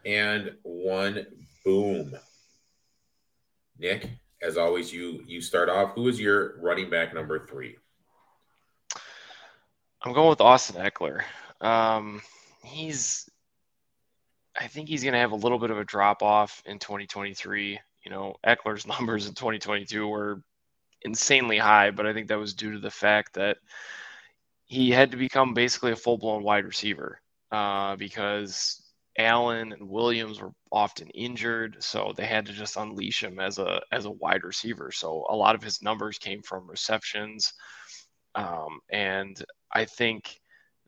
and 0.06 0.56
one 0.64 1.26
boom. 1.64 2.16
Nick, 3.78 4.10
as 4.42 4.58
always, 4.58 4.92
you 4.92 5.24
you 5.28 5.42
start 5.42 5.70
off. 5.70 5.94
Who 5.96 6.08
is 6.08 6.20
your 6.20 6.60
running 6.60 6.90
back 6.90 7.14
number 7.14 7.46
three? 7.48 7.78
I'm 10.04 10.14
going 10.14 10.30
with 10.30 10.42
Austin 10.42 10.84
Ekeler. 10.84 11.22
Um, 11.62 12.22
he's, 12.64 13.30
I 14.56 14.68
think 14.68 14.90
he's 14.90 15.04
going 15.04 15.14
to 15.14 15.20
have 15.20 15.32
a 15.32 15.36
little 15.36 15.60
bit 15.60 15.72
of 15.72 15.78
a 15.78 15.86
drop 15.86 16.22
off 16.22 16.62
in 16.66 16.80
2023. 16.80 17.80
You 18.04 18.12
know, 18.12 18.36
Ekeler's 18.46 18.88
numbers 19.00 19.28
in 19.28 19.34
2022 19.34 20.08
were 20.08 20.42
insanely 21.04 21.58
high, 21.58 21.92
but 21.92 22.06
I 22.06 22.14
think 22.14 22.28
that 22.28 22.40
was 22.40 22.54
due 22.54 22.74
to 22.74 22.80
the 22.80 22.92
fact 22.92 23.34
that 23.36 23.58
he 24.66 24.92
had 24.92 25.12
to 25.12 25.18
become 25.18 25.54
basically 25.54 25.92
a 25.92 25.96
full 25.96 26.18
blown 26.18 26.44
wide 26.44 26.66
receiver 26.66 27.22
uh, 27.52 27.96
because 27.98 28.82
Allen 29.18 29.74
and 29.74 29.90
Williams 29.90 30.42
were 30.42 30.52
often 30.72 31.10
injured, 31.10 31.78
so 31.84 32.14
they 32.16 32.26
had 32.26 32.46
to 32.46 32.54
just 32.54 32.78
unleash 32.78 33.22
him 33.22 33.40
as 33.40 33.60
a 33.60 33.82
as 33.92 34.06
a 34.06 34.12
wide 34.12 34.44
receiver. 34.44 34.92
So 34.92 35.26
a 35.30 35.36
lot 35.36 35.56
of 35.56 35.64
his 35.64 35.82
numbers 35.82 36.18
came 36.18 36.42
from 36.42 36.70
receptions, 36.70 37.54
um, 38.36 38.80
and 38.90 39.42
I 39.74 39.86
think 39.86 40.40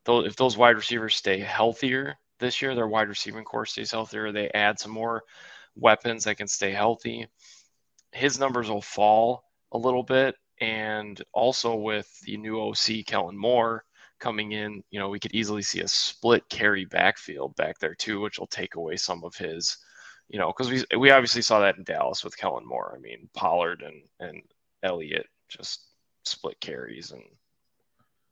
th- 0.06 0.26
if 0.26 0.36
those 0.36 0.56
wide 0.56 0.76
receivers 0.76 1.14
stay 1.14 1.38
healthier 1.38 2.16
this 2.44 2.60
year, 2.60 2.74
their 2.74 2.88
wide 2.88 3.08
receiving 3.08 3.44
core 3.44 3.66
stays 3.66 3.90
healthier. 3.90 4.30
They 4.30 4.50
add 4.50 4.78
some 4.78 4.92
more 4.92 5.24
weapons 5.74 6.24
that 6.24 6.36
can 6.36 6.46
stay 6.46 6.72
healthy. 6.72 7.26
His 8.12 8.38
numbers 8.38 8.68
will 8.68 8.82
fall 8.82 9.44
a 9.72 9.78
little 9.78 10.02
bit, 10.02 10.36
and 10.60 11.20
also 11.32 11.74
with 11.74 12.08
the 12.20 12.36
new 12.36 12.60
OC 12.60 13.06
Kellen 13.06 13.36
Moore 13.36 13.84
coming 14.20 14.52
in, 14.52 14.82
you 14.90 15.00
know, 15.00 15.08
we 15.08 15.18
could 15.18 15.34
easily 15.34 15.62
see 15.62 15.80
a 15.80 15.88
split 15.88 16.48
carry 16.48 16.84
backfield 16.84 17.56
back 17.56 17.78
there 17.78 17.94
too, 17.94 18.20
which 18.20 18.38
will 18.38 18.46
take 18.46 18.76
away 18.76 18.96
some 18.96 19.24
of 19.24 19.34
his, 19.34 19.76
you 20.28 20.38
know, 20.38 20.48
because 20.48 20.70
we 20.70 20.98
we 20.98 21.10
obviously 21.10 21.42
saw 21.42 21.60
that 21.60 21.76
in 21.76 21.84
Dallas 21.84 22.22
with 22.22 22.36
Kellen 22.36 22.66
Moore. 22.66 22.94
I 22.96 23.00
mean, 23.00 23.28
Pollard 23.34 23.82
and 23.82 24.02
and 24.20 24.42
Elliott 24.82 25.26
just 25.48 25.86
split 26.24 26.60
carries, 26.60 27.10
and 27.10 27.22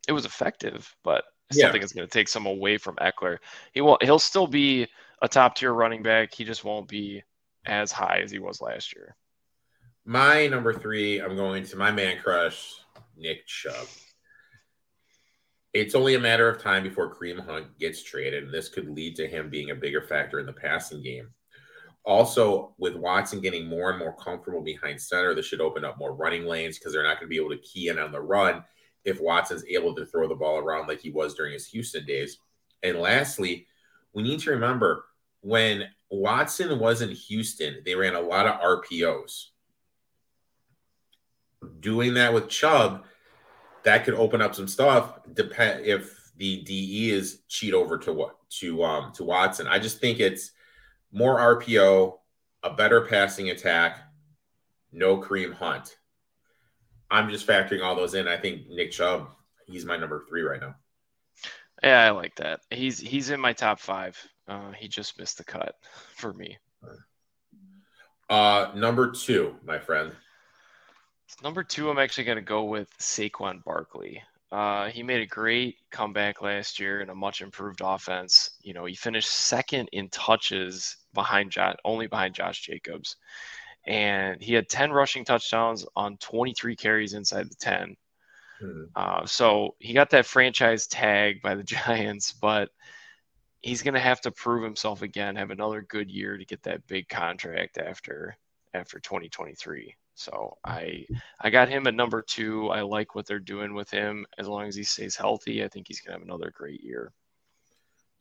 it 0.06 0.12
was 0.12 0.24
effective, 0.24 0.94
but 1.02 1.24
yeah. 1.56 1.70
think 1.70 1.84
it's 1.84 1.92
going 1.92 2.06
to 2.06 2.12
take 2.12 2.28
some 2.28 2.46
away 2.46 2.78
from 2.78 2.96
Ekeler. 2.96 3.38
He 3.72 3.80
will 3.80 3.98
he'll 4.00 4.18
still 4.18 4.46
be 4.46 4.86
a 5.20 5.28
top 5.28 5.56
tier 5.56 5.72
running 5.72 6.02
back. 6.02 6.34
He 6.34 6.44
just 6.44 6.64
won't 6.64 6.88
be 6.88 7.22
as 7.64 7.92
high 7.92 8.20
as 8.22 8.30
he 8.30 8.38
was 8.38 8.60
last 8.60 8.94
year. 8.94 9.16
My 10.04 10.48
number 10.48 10.72
three, 10.72 11.20
I'm 11.20 11.36
going 11.36 11.64
to 11.64 11.76
my 11.76 11.92
man 11.92 12.18
crush, 12.20 12.74
Nick 13.16 13.46
Chubb 13.46 13.86
it's 15.72 15.94
only 15.94 16.14
a 16.14 16.20
matter 16.20 16.48
of 16.48 16.60
time 16.60 16.82
before 16.82 17.14
Kareem 17.14 17.44
Hunt 17.44 17.78
gets 17.78 18.02
traded, 18.02 18.44
and 18.44 18.52
this 18.52 18.68
could 18.68 18.90
lead 18.90 19.16
to 19.16 19.26
him 19.26 19.48
being 19.48 19.70
a 19.70 19.74
bigger 19.74 20.02
factor 20.02 20.38
in 20.38 20.46
the 20.46 20.52
passing 20.52 21.02
game. 21.02 21.28
Also, 22.04 22.74
with 22.78 22.96
Watson 22.96 23.40
getting 23.40 23.66
more 23.66 23.90
and 23.90 23.98
more 23.98 24.14
comfortable 24.16 24.60
behind 24.60 25.00
center, 25.00 25.34
this 25.34 25.46
should 25.46 25.60
open 25.60 25.84
up 25.84 25.98
more 25.98 26.14
running 26.14 26.44
lanes 26.44 26.78
because 26.78 26.92
they're 26.92 27.04
not 27.04 27.18
going 27.18 27.26
to 27.26 27.34
be 27.34 27.36
able 27.36 27.50
to 27.50 27.62
key 27.62 27.88
in 27.88 27.98
on 27.98 28.12
the 28.12 28.20
run 28.20 28.62
if 29.04 29.20
Watson's 29.20 29.64
able 29.68 29.94
to 29.94 30.06
throw 30.06 30.28
the 30.28 30.34
ball 30.34 30.58
around 30.58 30.88
like 30.88 31.00
he 31.00 31.10
was 31.10 31.34
during 31.34 31.52
his 31.52 31.66
Houston 31.68 32.04
days. 32.04 32.38
And 32.82 32.98
lastly, 32.98 33.66
we 34.12 34.22
need 34.22 34.40
to 34.40 34.50
remember 34.50 35.04
when 35.40 35.88
Watson 36.10 36.78
was 36.78 37.02
in 37.02 37.10
Houston, 37.10 37.82
they 37.84 37.94
ran 37.94 38.14
a 38.14 38.20
lot 38.20 38.46
of 38.46 38.60
RPOs. 38.60 39.46
Doing 41.80 42.14
that 42.14 42.32
with 42.32 42.48
Chubb 42.48 43.04
that 43.82 44.04
could 44.04 44.14
open 44.14 44.40
up 44.40 44.54
some 44.54 44.68
stuff. 44.68 45.18
Depend 45.34 45.84
if 45.84 46.32
the 46.36 46.62
DE 46.62 47.10
is 47.10 47.40
cheat 47.48 47.74
over 47.74 47.98
to 47.98 48.12
what 48.12 48.36
to 48.50 48.82
um 48.84 49.12
to 49.12 49.24
Watson. 49.24 49.66
I 49.66 49.78
just 49.78 50.00
think 50.00 50.20
it's 50.20 50.52
more 51.12 51.38
RPO, 51.38 52.18
a 52.62 52.74
better 52.74 53.02
passing 53.02 53.50
attack, 53.50 54.00
no 54.92 55.18
Kareem 55.18 55.52
Hunt. 55.52 55.96
I'm 57.12 57.28
just 57.28 57.46
factoring 57.46 57.84
all 57.84 57.94
those 57.94 58.14
in. 58.14 58.26
I 58.26 58.38
think 58.38 58.68
Nick 58.68 58.90
Chubb, 58.90 59.28
he's 59.66 59.84
my 59.84 59.98
number 59.98 60.24
three 60.28 60.42
right 60.42 60.60
now. 60.60 60.74
Yeah, 61.82 62.00
I 62.00 62.10
like 62.10 62.34
that. 62.36 62.60
He's 62.70 62.98
he's 62.98 63.28
in 63.30 63.38
my 63.38 63.52
top 63.52 63.78
five. 63.78 64.18
Uh, 64.48 64.72
he 64.72 64.88
just 64.88 65.18
missed 65.18 65.38
the 65.38 65.44
cut 65.44 65.74
for 66.16 66.32
me. 66.32 66.56
Uh, 68.30 68.70
number 68.74 69.10
two, 69.10 69.54
my 69.64 69.78
friend. 69.78 70.12
Number 71.42 71.62
two, 71.62 71.90
I'm 71.90 71.98
actually 71.98 72.24
going 72.24 72.36
to 72.36 72.42
go 72.42 72.64
with 72.64 72.88
Saquon 72.98 73.62
Barkley. 73.62 74.22
Uh, 74.50 74.88
he 74.88 75.02
made 75.02 75.22
a 75.22 75.26
great 75.26 75.76
comeback 75.90 76.40
last 76.40 76.78
year 76.78 77.00
in 77.00 77.10
a 77.10 77.14
much 77.14 77.42
improved 77.42 77.80
offense. 77.82 78.50
You 78.62 78.74
know, 78.74 78.84
he 78.84 78.94
finished 78.94 79.30
second 79.30 79.88
in 79.92 80.08
touches 80.10 80.96
behind 81.14 81.50
Josh, 81.50 81.76
only 81.84 82.06
behind 82.06 82.34
Josh 82.34 82.60
Jacobs. 82.60 83.16
And 83.86 84.40
he 84.40 84.54
had 84.54 84.68
10 84.68 84.92
rushing 84.92 85.24
touchdowns 85.24 85.84
on 85.96 86.16
23 86.18 86.76
carries 86.76 87.14
inside 87.14 87.50
the 87.50 87.56
10. 87.56 87.96
Hmm. 88.60 88.82
Uh, 88.94 89.26
so 89.26 89.74
he 89.80 89.92
got 89.92 90.10
that 90.10 90.26
franchise 90.26 90.86
tag 90.86 91.42
by 91.42 91.54
the 91.54 91.62
Giants, 91.64 92.32
but 92.32 92.70
he's 93.60 93.82
going 93.82 93.94
to 93.94 94.00
have 94.00 94.20
to 94.22 94.30
prove 94.30 94.62
himself 94.62 95.02
again, 95.02 95.36
have 95.36 95.50
another 95.50 95.82
good 95.82 96.10
year 96.10 96.36
to 96.36 96.44
get 96.44 96.62
that 96.64 96.86
big 96.86 97.08
contract 97.08 97.78
after 97.78 98.36
after 98.74 98.98
2023. 99.00 99.94
So 100.14 100.56
I 100.64 101.06
I 101.40 101.50
got 101.50 101.68
him 101.68 101.86
at 101.86 101.94
number 101.94 102.22
two. 102.22 102.68
I 102.68 102.82
like 102.82 103.14
what 103.14 103.26
they're 103.26 103.38
doing 103.38 103.74
with 103.74 103.90
him. 103.90 104.26
As 104.38 104.46
long 104.46 104.66
as 104.66 104.76
he 104.76 104.84
stays 104.84 105.16
healthy, 105.16 105.64
I 105.64 105.68
think 105.68 105.88
he's 105.88 106.00
gonna 106.00 106.18
have 106.18 106.26
another 106.26 106.52
great 106.54 106.82
year. 106.82 107.12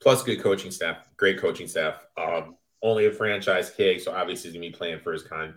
Plus, 0.01 0.23
good 0.23 0.41
coaching 0.41 0.71
staff, 0.71 1.09
great 1.17 1.37
coaching 1.37 1.67
staff. 1.67 2.07
Um, 2.17 2.55
only 2.83 3.05
a 3.05 3.11
franchise 3.11 3.69
kid, 3.69 4.01
so 4.01 4.11
obviously 4.11 4.49
he's 4.49 4.57
gonna 4.57 4.69
be 4.69 4.75
playing 4.75 4.99
for 4.99 5.13
his 5.13 5.23
kind. 5.23 5.53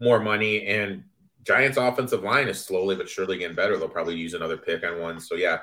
More 0.00 0.20
money 0.20 0.66
and 0.66 1.04
Giants' 1.42 1.78
offensive 1.78 2.22
line 2.22 2.48
is 2.48 2.62
slowly 2.62 2.96
but 2.96 3.08
surely 3.08 3.38
getting 3.38 3.56
better. 3.56 3.76
They'll 3.76 3.88
probably 3.88 4.16
use 4.16 4.34
another 4.34 4.56
pick 4.56 4.84
on 4.84 5.00
one. 5.00 5.20
So 5.20 5.34
yeah, 5.34 5.60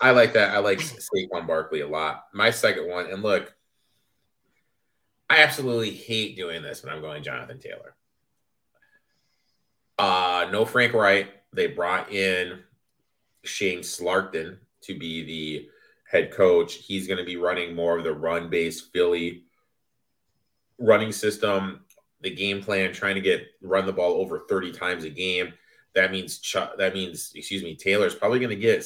I 0.00 0.12
like 0.12 0.32
that. 0.34 0.54
I 0.54 0.58
like 0.58 0.78
Saquon 0.78 1.46
Barkley 1.46 1.80
a 1.80 1.88
lot. 1.88 2.24
My 2.32 2.50
second 2.50 2.88
one, 2.88 3.06
and 3.06 3.22
look, 3.22 3.52
I 5.28 5.42
absolutely 5.42 5.90
hate 5.90 6.36
doing 6.36 6.62
this 6.62 6.82
when 6.82 6.92
I'm 6.92 7.02
going 7.02 7.22
Jonathan 7.22 7.58
Taylor. 7.58 7.94
Uh, 9.98 10.48
no 10.50 10.64
Frank 10.64 10.94
Reich. 10.94 11.28
They 11.52 11.66
brought 11.66 12.12
in 12.12 12.60
Shane 13.44 13.80
Steichen 13.80 14.58
to 14.82 14.98
be 14.98 15.24
the 15.24 15.68
head 16.10 16.32
coach. 16.32 16.74
He's 16.74 17.06
going 17.06 17.18
to 17.18 17.24
be 17.24 17.36
running 17.36 17.74
more 17.74 17.98
of 17.98 18.04
the 18.04 18.14
run 18.14 18.48
based 18.48 18.92
Philly 18.92 19.44
running 20.78 21.12
system. 21.12 21.80
The 22.20 22.34
game 22.34 22.62
plan, 22.62 22.92
trying 22.92 23.14
to 23.14 23.20
get 23.20 23.46
run 23.62 23.86
the 23.86 23.92
ball 23.92 24.14
over 24.14 24.40
30 24.48 24.72
times 24.72 25.04
a 25.04 25.10
game. 25.10 25.52
That 25.94 26.10
means 26.10 26.40
that 26.78 26.94
means 26.94 27.32
excuse 27.34 27.62
me, 27.62 27.76
Taylor's 27.76 28.14
probably 28.14 28.40
going 28.40 28.50
to 28.50 28.56
get 28.56 28.84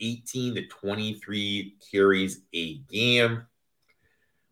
18 0.00 0.54
to 0.56 0.66
23 0.66 1.76
carries 1.90 2.42
a 2.54 2.78
game. 2.78 3.42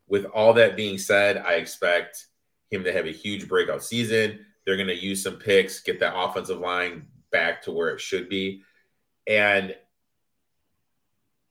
With 0.07 0.25
all 0.25 0.53
that 0.53 0.75
being 0.75 0.97
said, 0.97 1.37
I 1.37 1.53
expect 1.53 2.27
him 2.69 2.83
to 2.83 2.93
have 2.93 3.05
a 3.05 3.11
huge 3.11 3.47
breakout 3.47 3.83
season. 3.83 4.45
They're 4.65 4.77
going 4.77 4.87
to 4.87 4.95
use 4.95 5.23
some 5.23 5.35
picks, 5.35 5.81
get 5.81 5.99
that 5.99 6.17
offensive 6.17 6.59
line 6.59 7.07
back 7.31 7.61
to 7.63 7.71
where 7.71 7.89
it 7.89 7.99
should 7.99 8.29
be. 8.29 8.63
And 9.27 9.75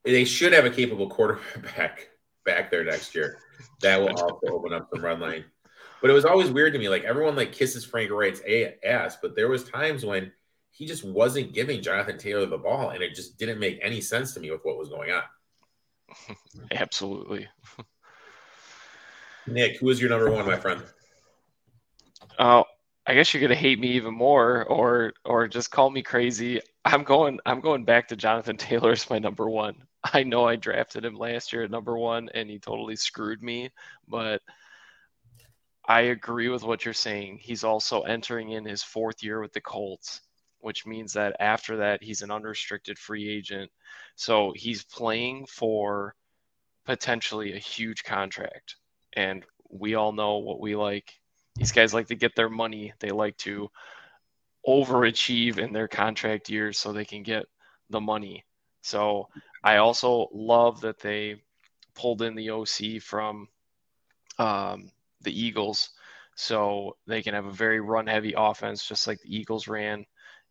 they 0.04 0.24
should 0.24 0.52
have 0.52 0.64
a 0.64 0.70
capable 0.70 1.08
quarterback 1.08 2.08
back 2.44 2.70
there 2.70 2.84
next 2.84 3.14
year. 3.14 3.38
That 3.82 4.00
will 4.00 4.10
also 4.10 4.40
open 4.48 4.72
up 4.72 4.88
some 4.92 5.04
run 5.04 5.20
line. 5.20 5.44
But 6.00 6.10
it 6.10 6.14
was 6.14 6.24
always 6.24 6.50
weird 6.50 6.72
to 6.74 6.78
me. 6.78 6.88
Like 6.88 7.04
everyone 7.04 7.36
like 7.36 7.52
kisses 7.52 7.84
Frank 7.84 8.10
Reich's 8.10 8.42
ass, 8.84 9.16
but 9.20 9.34
there 9.36 9.48
was 9.48 9.64
times 9.64 10.04
when 10.04 10.32
he 10.70 10.86
just 10.86 11.04
wasn't 11.04 11.52
giving 11.52 11.80
Jonathan 11.82 12.18
Taylor 12.18 12.46
the 12.46 12.58
ball, 12.58 12.90
and 12.90 13.02
it 13.02 13.14
just 13.14 13.38
didn't 13.38 13.60
make 13.60 13.78
any 13.80 14.00
sense 14.00 14.34
to 14.34 14.40
me 14.40 14.50
with 14.50 14.60
what 14.64 14.76
was 14.76 14.88
going 14.88 15.10
on. 15.12 16.36
Absolutely. 16.72 17.48
Nick, 19.46 19.78
who 19.78 19.88
is 19.90 20.00
your 20.00 20.10
number 20.10 20.30
one, 20.30 20.46
my 20.46 20.58
friend? 20.58 20.82
Oh, 22.38 22.64
I 23.06 23.14
guess 23.14 23.32
you're 23.32 23.40
gonna 23.42 23.54
hate 23.54 23.78
me 23.78 23.88
even 23.92 24.14
more, 24.14 24.64
or 24.64 25.12
or 25.24 25.46
just 25.46 25.70
call 25.70 25.90
me 25.90 26.02
crazy. 26.02 26.60
I'm 26.84 27.04
going. 27.04 27.38
I'm 27.46 27.60
going 27.60 27.84
back 27.84 28.08
to 28.08 28.16
Jonathan 28.16 28.56
Taylor 28.56 28.92
as 28.92 29.08
my 29.08 29.18
number 29.18 29.48
one. 29.48 29.84
I 30.12 30.22
know 30.22 30.46
I 30.46 30.56
drafted 30.56 31.04
him 31.04 31.16
last 31.16 31.52
year 31.52 31.62
at 31.62 31.70
number 31.70 31.96
one, 31.96 32.28
and 32.34 32.48
he 32.50 32.58
totally 32.58 32.96
screwed 32.96 33.42
me. 33.42 33.70
But 34.06 34.42
I 35.86 36.02
agree 36.02 36.48
with 36.48 36.62
what 36.62 36.84
you're 36.84 36.94
saying. 36.94 37.38
He's 37.40 37.64
also 37.64 38.02
entering 38.02 38.50
in 38.50 38.64
his 38.64 38.82
fourth 38.82 39.22
year 39.22 39.40
with 39.40 39.52
the 39.52 39.60
Colts, 39.60 40.20
which 40.60 40.86
means 40.86 41.12
that 41.14 41.36
after 41.40 41.78
that 41.78 42.02
he's 42.02 42.22
an 42.22 42.30
unrestricted 42.30 42.98
free 42.98 43.28
agent. 43.28 43.70
So 44.16 44.52
he's 44.54 44.84
playing 44.84 45.46
for 45.46 46.14
potentially 46.84 47.54
a 47.54 47.58
huge 47.58 48.04
contract, 48.04 48.76
and 49.14 49.44
we 49.70 49.94
all 49.94 50.12
know 50.12 50.38
what 50.38 50.60
we 50.60 50.76
like 50.76 51.12
these 51.56 51.72
guys 51.72 51.94
like 51.94 52.08
to 52.08 52.14
get 52.14 52.34
their 52.34 52.50
money. 52.50 52.92
They 52.98 53.10
like 53.10 53.36
to 53.38 53.70
overachieve 54.66 55.58
in 55.58 55.72
their 55.72 55.88
contract 55.88 56.48
years 56.48 56.78
so 56.78 56.92
they 56.92 57.04
can 57.04 57.22
get 57.22 57.46
the 57.90 58.00
money. 58.00 58.44
So 58.82 59.28
I 59.64 59.78
also 59.78 60.28
love 60.30 60.82
that 60.82 61.00
they 61.00 61.42
pulled 61.94 62.20
in 62.20 62.34
the 62.34 62.50
OC 62.50 63.00
from 63.00 63.48
um, 64.38 64.90
the 65.22 65.32
Eagles 65.32 65.90
so 66.36 66.96
they 67.06 67.22
can 67.22 67.32
have 67.32 67.46
a 67.46 67.52
very 67.52 67.80
run 67.80 68.06
heavy 68.06 68.34
offense 68.36 68.86
just 68.86 69.06
like 69.06 69.20
the 69.20 69.34
Eagles 69.34 69.66
ran. 69.66 70.04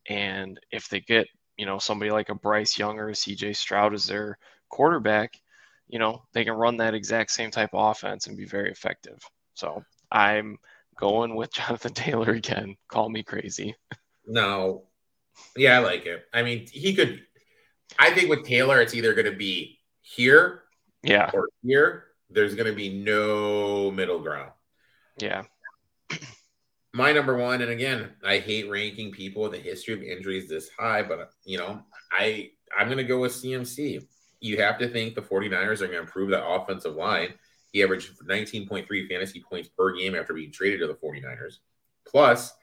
And 0.10 0.60
if 0.72 0.90
they 0.90 1.00
get, 1.00 1.28
you 1.58 1.68
know, 1.68 1.78
somebody 1.78 2.10
like 2.10 2.30
a 2.30 2.36
Bryce 2.36 2.78
Young 2.80 2.98
or 2.98 3.10
a 3.10 3.14
CJ 3.14 3.56
Stroud 3.56 3.94
as 3.94 4.08
their 4.08 4.40
quarterback, 4.70 5.40
you 5.88 6.00
know, 6.00 6.24
they 6.34 6.44
can 6.44 6.54
run 6.54 6.78
that 6.78 6.96
exact 6.96 7.30
same 7.32 7.52
type 7.52 7.70
of 7.74 7.92
offense 7.92 8.26
and 8.26 8.36
be 8.36 8.46
very 8.46 8.72
effective. 8.72 9.22
So 9.54 9.84
I'm 10.12 10.58
going 10.98 11.36
with 11.36 11.54
Jonathan 11.54 11.94
Taylor 11.94 12.32
again. 12.32 12.78
Call 12.88 13.10
me 13.10 13.22
crazy. 13.22 13.76
No. 14.26 14.86
Yeah, 15.56 15.78
I 15.78 15.80
like 15.80 16.08
it. 16.08 16.26
I 16.34 16.42
mean, 16.42 16.68
he 16.72 16.96
could 16.96 17.22
I 18.00 18.12
think 18.12 18.30
with 18.30 18.46
Taylor 18.46 18.82
it's 18.82 18.94
either 18.94 19.14
going 19.14 19.32
to 19.32 19.38
be 19.38 19.80
here 20.02 20.64
yeah 21.04 21.30
or 21.34 21.50
here. 21.64 22.06
There's 22.30 22.56
going 22.56 22.68
to 22.68 22.76
be 22.76 22.90
no 22.90 23.92
middle 23.92 24.20
ground. 24.20 24.52
Yeah. 25.18 25.44
My 26.94 27.12
number 27.12 27.36
one, 27.38 27.62
and 27.62 27.72
again, 27.72 28.12
I 28.24 28.40
hate 28.40 28.70
ranking 28.70 29.12
people 29.12 29.44
with 29.44 29.54
a 29.54 29.58
history 29.58 29.94
of 29.94 30.02
injuries 30.02 30.48
this 30.48 30.70
high, 30.78 31.04
but 31.04 31.32
you 31.44 31.58
know, 31.58 31.82
I 32.12 32.52
I'm 32.78 32.88
going 32.88 32.98
to 32.98 33.04
go 33.04 33.20
with 33.20 33.34
CMC. 33.34 34.06
You 34.40 34.58
have 34.62 34.78
to 34.80 34.90
think 34.90 35.16
the 35.16 35.22
49ers 35.22 35.82
are 35.82 35.88
going 35.88 35.92
to 35.92 36.00
improve 36.00 36.32
that 36.32 36.46
offensive 36.46 36.96
line. 36.96 37.34
He 37.72 37.82
averaged 37.82 38.20
19.3 38.28 39.10
fantasy 39.10 39.44
points 39.48 39.70
per 39.70 39.96
game 39.96 40.16
after 40.16 40.34
being 40.34 40.52
traded 40.52 40.82
to 40.82 40.88
the 40.88 40.94
49ers. 40.96 41.58
Plus, 42.06 42.54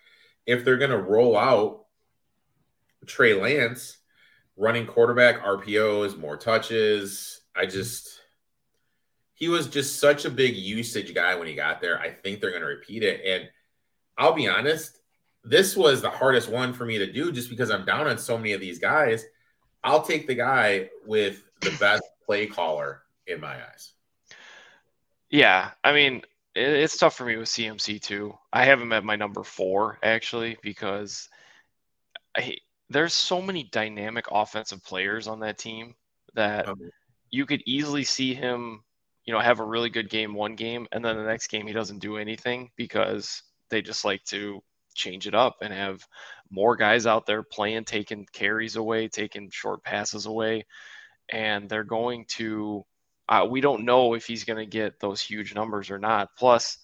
if 0.47 0.64
they're 0.64 0.77
going 0.77 0.90
to 0.90 0.99
roll 0.99 1.37
out 1.37 1.87
Trey 3.07 3.35
Lance, 3.35 3.99
running 4.61 4.87
quarterback, 4.87 5.42
RPOs, 5.42 6.18
more 6.18 6.37
touches, 6.37 7.40
I 7.57 7.64
hmm. 7.64 7.70
just 7.70 8.20
he 9.35 9.49
was 9.49 9.66
just 9.68 9.99
such 9.99 10.27
a 10.27 10.31
big 10.31 10.55
usage 10.55 11.14
guy 11.14 11.35
when 11.35 11.49
he 11.49 11.55
got 11.55 11.81
there. 11.81 11.99
I 11.99 12.11
think 12.11 12.40
they're 12.40 12.51
going 12.51 12.62
to 12.62 12.68
repeat 12.68 13.03
it. 13.03 13.23
And 13.25 13.49
I'll 14.18 14.35
be 14.35 14.46
honest, 14.46 14.99
this 15.42 15.75
was 15.75 16.03
the 16.03 16.11
hardest 16.11 16.51
one 16.51 16.75
for 16.75 16.85
me 16.85 16.99
to 16.99 17.11
do 17.11 17.33
just 17.33 17.49
because 17.49 17.70
I'm 17.70 17.87
down 17.87 18.07
on 18.07 18.18
so 18.18 18.37
many 18.37 18.53
of 18.53 18.61
these 18.61 18.79
guys. 18.79 19.25
I'll 19.83 20.03
take 20.03 20.27
the 20.27 20.35
guy 20.35 20.90
with 21.07 21.42
the 21.62 21.75
best 21.81 22.03
play 22.27 22.46
caller 22.46 23.01
in 23.27 23.40
my 23.40 23.55
eyes. 23.55 23.94
Yeah, 25.31 25.70
I 25.83 25.94
mean, 25.94 26.20
it's 26.55 26.99
tough 26.99 27.16
for 27.16 27.25
me 27.25 27.37
with 27.37 27.49
CMC 27.49 28.03
too. 28.03 28.35
I 28.53 28.66
have 28.66 28.79
him 28.79 28.92
at 28.92 29.05
my 29.05 29.16
number 29.16 29.42
four 29.42 29.99
actually 30.03 30.59
because 30.62 31.31
I, 32.37 32.59
there's 32.90 33.14
so 33.14 33.40
many 33.40 33.62
dynamic 33.62 34.26
offensive 34.31 34.85
players 34.85 35.29
on 35.29 35.40
that 35.40 35.59
team 35.59 35.94
that 36.35 36.68
um, 36.68 36.90
you 37.31 37.46
could 37.46 37.62
easily 37.64 38.03
see 38.03 38.35
him, 38.35 38.83
you 39.24 39.33
know, 39.33 39.38
have 39.38 39.61
a 39.61 39.64
really 39.64 39.88
good 39.88 40.11
game 40.11 40.35
one 40.35 40.57
game, 40.57 40.88
and 40.90 41.05
then 41.05 41.16
the 41.16 41.22
next 41.22 41.46
game 41.46 41.66
he 41.66 41.72
doesn't 41.72 42.00
do 42.00 42.16
anything 42.16 42.70
because 42.76 43.42
they 43.70 43.81
just 43.81 44.05
like 44.05 44.22
to 44.24 44.61
change 44.94 45.29
it 45.29 45.35
up 45.37 45.59
and 45.62 45.72
have 45.72 46.05
more 46.50 46.74
guys 46.74 47.07
out 47.07 47.26
there 47.26 47.44
playing, 47.44 47.85
taking 47.85 48.26
carries 48.33 48.74
away, 48.74 49.07
taking 49.07 49.48
short 49.50 49.85
passes 49.85 50.26
away, 50.26 50.66
and 51.29 51.68
they're 51.68 51.85
going 51.85 52.24
to 52.29 52.85
uh, 53.29 53.46
we 53.48 53.61
don't 53.61 53.85
know 53.85 54.14
if 54.14 54.26
he's 54.26 54.42
going 54.42 54.59
to 54.59 54.66
get 54.66 54.98
those 54.98 55.20
huge 55.20 55.55
numbers 55.55 55.88
or 55.88 55.98
not. 56.00 56.31
Plus, 56.37 56.79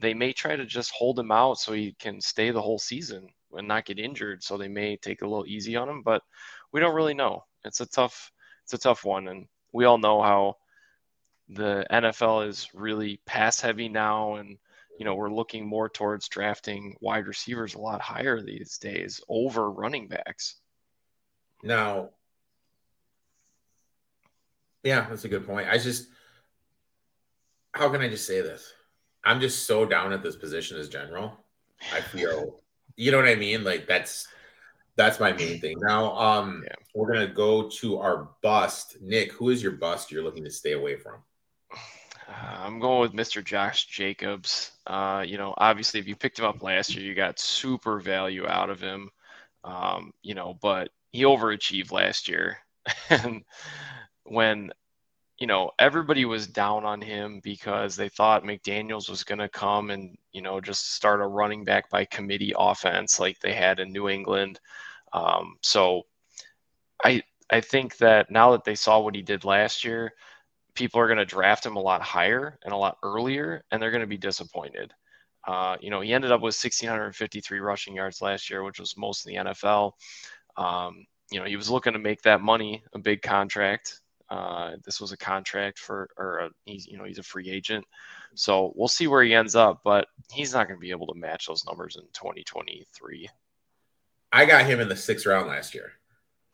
they 0.00 0.12
may 0.12 0.34
try 0.34 0.54
to 0.54 0.66
just 0.66 0.92
hold 0.94 1.18
him 1.18 1.32
out 1.32 1.56
so 1.56 1.72
he 1.72 1.96
can 1.98 2.20
stay 2.20 2.50
the 2.50 2.60
whole 2.60 2.78
season 2.78 3.28
and 3.56 3.68
not 3.68 3.84
get 3.84 3.98
injured. 3.98 4.42
So 4.42 4.56
they 4.56 4.68
may 4.68 4.96
take 4.96 5.22
a 5.22 5.26
little 5.26 5.46
easy 5.46 5.76
on 5.76 5.88
him, 5.88 6.02
but 6.02 6.22
we 6.72 6.80
don't 6.80 6.94
really 6.94 7.14
know. 7.14 7.44
It's 7.64 7.80
a 7.80 7.86
tough, 7.86 8.32
it's 8.64 8.74
a 8.74 8.78
tough 8.78 9.04
one, 9.04 9.28
and 9.28 9.46
we 9.72 9.84
all 9.84 9.98
know 9.98 10.20
how 10.22 10.56
the 11.48 11.86
NFL 11.90 12.48
is 12.48 12.68
really 12.74 13.20
pass 13.26 13.60
heavy 13.60 13.88
now, 13.88 14.34
and 14.36 14.58
you 14.98 15.04
know 15.04 15.14
we're 15.14 15.30
looking 15.30 15.66
more 15.66 15.88
towards 15.88 16.28
drafting 16.28 16.96
wide 17.00 17.26
receivers 17.26 17.74
a 17.74 17.78
lot 17.78 18.00
higher 18.00 18.40
these 18.40 18.78
days 18.78 19.20
over 19.28 19.70
running 19.70 20.08
backs. 20.08 20.56
Now, 21.62 22.10
yeah, 24.82 25.06
that's 25.08 25.24
a 25.24 25.28
good 25.28 25.46
point. 25.46 25.68
I 25.70 25.78
just, 25.78 26.08
how 27.72 27.88
can 27.88 28.00
I 28.00 28.08
just 28.08 28.26
say 28.26 28.40
this? 28.40 28.72
I'm 29.24 29.40
just 29.40 29.66
so 29.66 29.86
down 29.86 30.12
at 30.12 30.22
this 30.22 30.34
position 30.34 30.78
as 30.78 30.88
general. 30.88 31.38
I 31.92 32.00
feel, 32.00 32.60
you 32.96 33.10
know 33.10 33.18
what 33.18 33.28
I 33.28 33.34
mean? 33.34 33.64
Like 33.64 33.86
that's 33.86 34.28
that's 34.96 35.20
my 35.20 35.32
main 35.32 35.60
thing. 35.60 35.78
Now, 35.80 36.16
um, 36.16 36.62
yeah. 36.64 36.74
we're 36.94 37.12
gonna 37.12 37.32
go 37.32 37.68
to 37.68 37.98
our 37.98 38.28
bust. 38.42 38.96
Nick, 39.00 39.32
who 39.32 39.50
is 39.50 39.62
your 39.62 39.72
bust 39.72 40.10
you're 40.10 40.22
looking 40.22 40.44
to 40.44 40.50
stay 40.50 40.72
away 40.72 40.96
from? 40.96 41.22
Uh, 42.28 42.56
I'm 42.64 42.78
going 42.78 43.00
with 43.00 43.12
Mr. 43.12 43.44
Josh 43.44 43.86
Jacobs. 43.86 44.72
Uh, 44.86 45.24
you 45.26 45.38
know, 45.38 45.54
obviously, 45.56 46.00
if 46.00 46.06
you 46.06 46.16
picked 46.16 46.38
him 46.38 46.44
up 46.44 46.62
last 46.62 46.94
year, 46.94 47.04
you 47.04 47.14
got 47.14 47.38
super 47.38 48.00
value 48.00 48.46
out 48.46 48.70
of 48.70 48.80
him. 48.80 49.10
Um, 49.64 50.12
you 50.22 50.34
know, 50.34 50.58
but 50.60 50.90
he 51.12 51.22
overachieved 51.22 51.92
last 51.92 52.28
year, 52.28 52.58
and 53.10 53.42
when 54.24 54.72
you 55.42 55.48
know 55.48 55.72
everybody 55.80 56.24
was 56.24 56.46
down 56.46 56.84
on 56.84 57.00
him 57.00 57.40
because 57.42 57.96
they 57.96 58.08
thought 58.08 58.44
McDaniels 58.44 59.10
was 59.10 59.24
going 59.24 59.40
to 59.40 59.48
come 59.48 59.90
and 59.90 60.16
you 60.30 60.40
know 60.40 60.60
just 60.60 60.94
start 60.94 61.20
a 61.20 61.26
running 61.26 61.64
back 61.64 61.90
by 61.90 62.04
committee 62.04 62.54
offense 62.56 63.18
like 63.18 63.40
they 63.40 63.52
had 63.52 63.80
in 63.80 63.90
New 63.90 64.08
England. 64.08 64.60
Um, 65.12 65.56
so 65.60 66.02
I 67.04 67.24
I 67.50 67.60
think 67.60 67.96
that 67.96 68.30
now 68.30 68.52
that 68.52 68.62
they 68.62 68.76
saw 68.76 69.00
what 69.00 69.16
he 69.16 69.22
did 69.22 69.44
last 69.44 69.82
year, 69.82 70.12
people 70.76 71.00
are 71.00 71.08
going 71.08 71.18
to 71.18 71.24
draft 71.24 71.66
him 71.66 71.74
a 71.74 71.82
lot 71.82 72.02
higher 72.02 72.56
and 72.64 72.72
a 72.72 72.76
lot 72.76 72.98
earlier, 73.02 73.64
and 73.72 73.82
they're 73.82 73.90
going 73.90 74.00
to 74.02 74.06
be 74.06 74.16
disappointed. 74.16 74.94
Uh, 75.44 75.76
you 75.80 75.90
know, 75.90 76.02
he 76.02 76.12
ended 76.12 76.30
up 76.30 76.40
with 76.40 76.54
1,653 76.54 77.58
rushing 77.58 77.96
yards 77.96 78.22
last 78.22 78.48
year, 78.48 78.62
which 78.62 78.78
was 78.78 78.96
most 78.96 79.26
in 79.26 79.34
the 79.34 79.50
NFL. 79.50 79.94
Um, 80.56 81.04
you 81.32 81.40
know, 81.40 81.46
he 81.46 81.56
was 81.56 81.68
looking 81.68 81.94
to 81.94 81.98
make 81.98 82.22
that 82.22 82.42
money, 82.42 82.84
a 82.94 83.00
big 83.00 83.22
contract. 83.22 84.01
Uh, 84.32 84.76
this 84.82 84.98
was 84.98 85.12
a 85.12 85.16
contract 85.18 85.78
for, 85.78 86.08
or 86.16 86.38
a, 86.38 86.50
he's, 86.64 86.86
you 86.86 86.96
know, 86.96 87.04
he's 87.04 87.18
a 87.18 87.22
free 87.22 87.50
agent. 87.50 87.84
So 88.34 88.72
we'll 88.74 88.88
see 88.88 89.06
where 89.06 89.22
he 89.22 89.34
ends 89.34 89.54
up, 89.54 89.82
but 89.84 90.06
he's 90.32 90.54
not 90.54 90.68
going 90.68 90.78
to 90.78 90.80
be 90.80 90.90
able 90.90 91.06
to 91.08 91.14
match 91.14 91.48
those 91.48 91.66
numbers 91.66 91.96
in 91.96 92.04
2023. 92.14 93.28
I 94.32 94.44
got 94.46 94.64
him 94.64 94.80
in 94.80 94.88
the 94.88 94.96
sixth 94.96 95.26
round 95.26 95.48
last 95.48 95.74
year. 95.74 95.92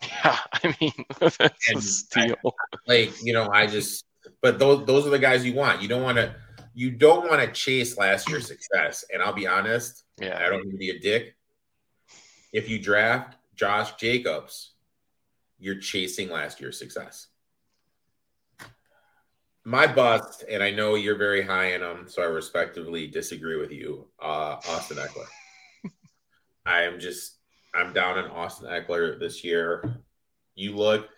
Yeah, 0.02 0.38
I 0.52 0.74
mean, 0.80 0.92
that's 1.20 1.38
and 1.38 1.78
a 1.78 1.80
steal. 1.80 2.34
I, 2.44 2.76
like, 2.88 3.12
you 3.22 3.32
know, 3.32 3.48
I 3.48 3.68
just, 3.68 4.04
but 4.42 4.58
those 4.58 4.84
those 4.84 5.06
are 5.06 5.10
the 5.10 5.18
guys 5.20 5.46
you 5.46 5.54
want. 5.54 5.80
You 5.80 5.86
don't 5.86 6.02
want 6.02 6.16
to, 6.16 6.34
you 6.74 6.90
don't 6.90 7.30
want 7.30 7.40
to 7.42 7.52
chase 7.52 7.96
last 7.96 8.28
year's 8.28 8.46
success. 8.48 9.04
And 9.14 9.22
I'll 9.22 9.32
be 9.32 9.46
honest, 9.46 10.02
yeah, 10.20 10.44
I 10.44 10.48
don't 10.48 10.64
need 10.64 10.72
to 10.72 10.78
be 10.78 10.90
a 10.90 10.98
dick. 10.98 11.36
If 12.52 12.68
you 12.68 12.80
draft 12.80 13.36
Josh 13.54 13.94
Jacobs, 13.94 14.72
you're 15.60 15.78
chasing 15.78 16.28
last 16.28 16.60
year's 16.60 16.76
success 16.76 17.28
my 19.68 19.86
bust, 19.86 20.44
and 20.50 20.62
I 20.62 20.70
know 20.70 20.94
you're 20.94 21.18
very 21.18 21.42
high 21.42 21.74
in 21.74 21.82
them, 21.82 22.06
so 22.08 22.22
I 22.22 22.24
respectively 22.24 23.06
disagree 23.06 23.56
with 23.56 23.70
you, 23.70 24.06
uh, 24.18 24.56
Austin 24.66 24.96
Ekeler. 24.96 25.26
I 26.66 26.84
am 26.84 26.98
just 26.98 27.34
I'm 27.74 27.92
down 27.92 28.16
on 28.16 28.30
Austin 28.30 28.66
Ekeler 28.66 29.20
this 29.20 29.44
year. 29.44 30.02
You 30.54 30.74
look 30.74 31.10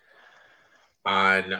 on 1.06 1.54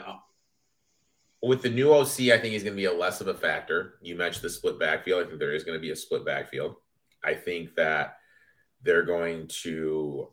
with 1.41 1.61
the 1.61 1.69
new 1.69 1.93
OC, 1.93 2.19
I 2.29 2.39
think 2.39 2.51
he's 2.51 2.63
going 2.63 2.75
to 2.75 2.81
be 2.81 2.85
a 2.85 2.93
less 2.93 3.21
of 3.21 3.29
a 3.29 3.33
factor. 3.33 3.93
You 4.01 4.17
mentioned 4.17 4.43
the 4.43 4.49
split 4.49 4.77
backfield. 4.77 5.23
I 5.23 5.27
think 5.27 5.39
there 5.39 5.55
is 5.55 5.63
going 5.63 5.77
to 5.77 5.81
be 5.81 5.91
a 5.91 5.95
split 5.95 6.25
backfield. 6.25 6.75
I 7.23 7.35
think 7.35 7.73
that 7.75 8.17
they're 8.83 9.05
going 9.05 9.47
to 9.61 10.27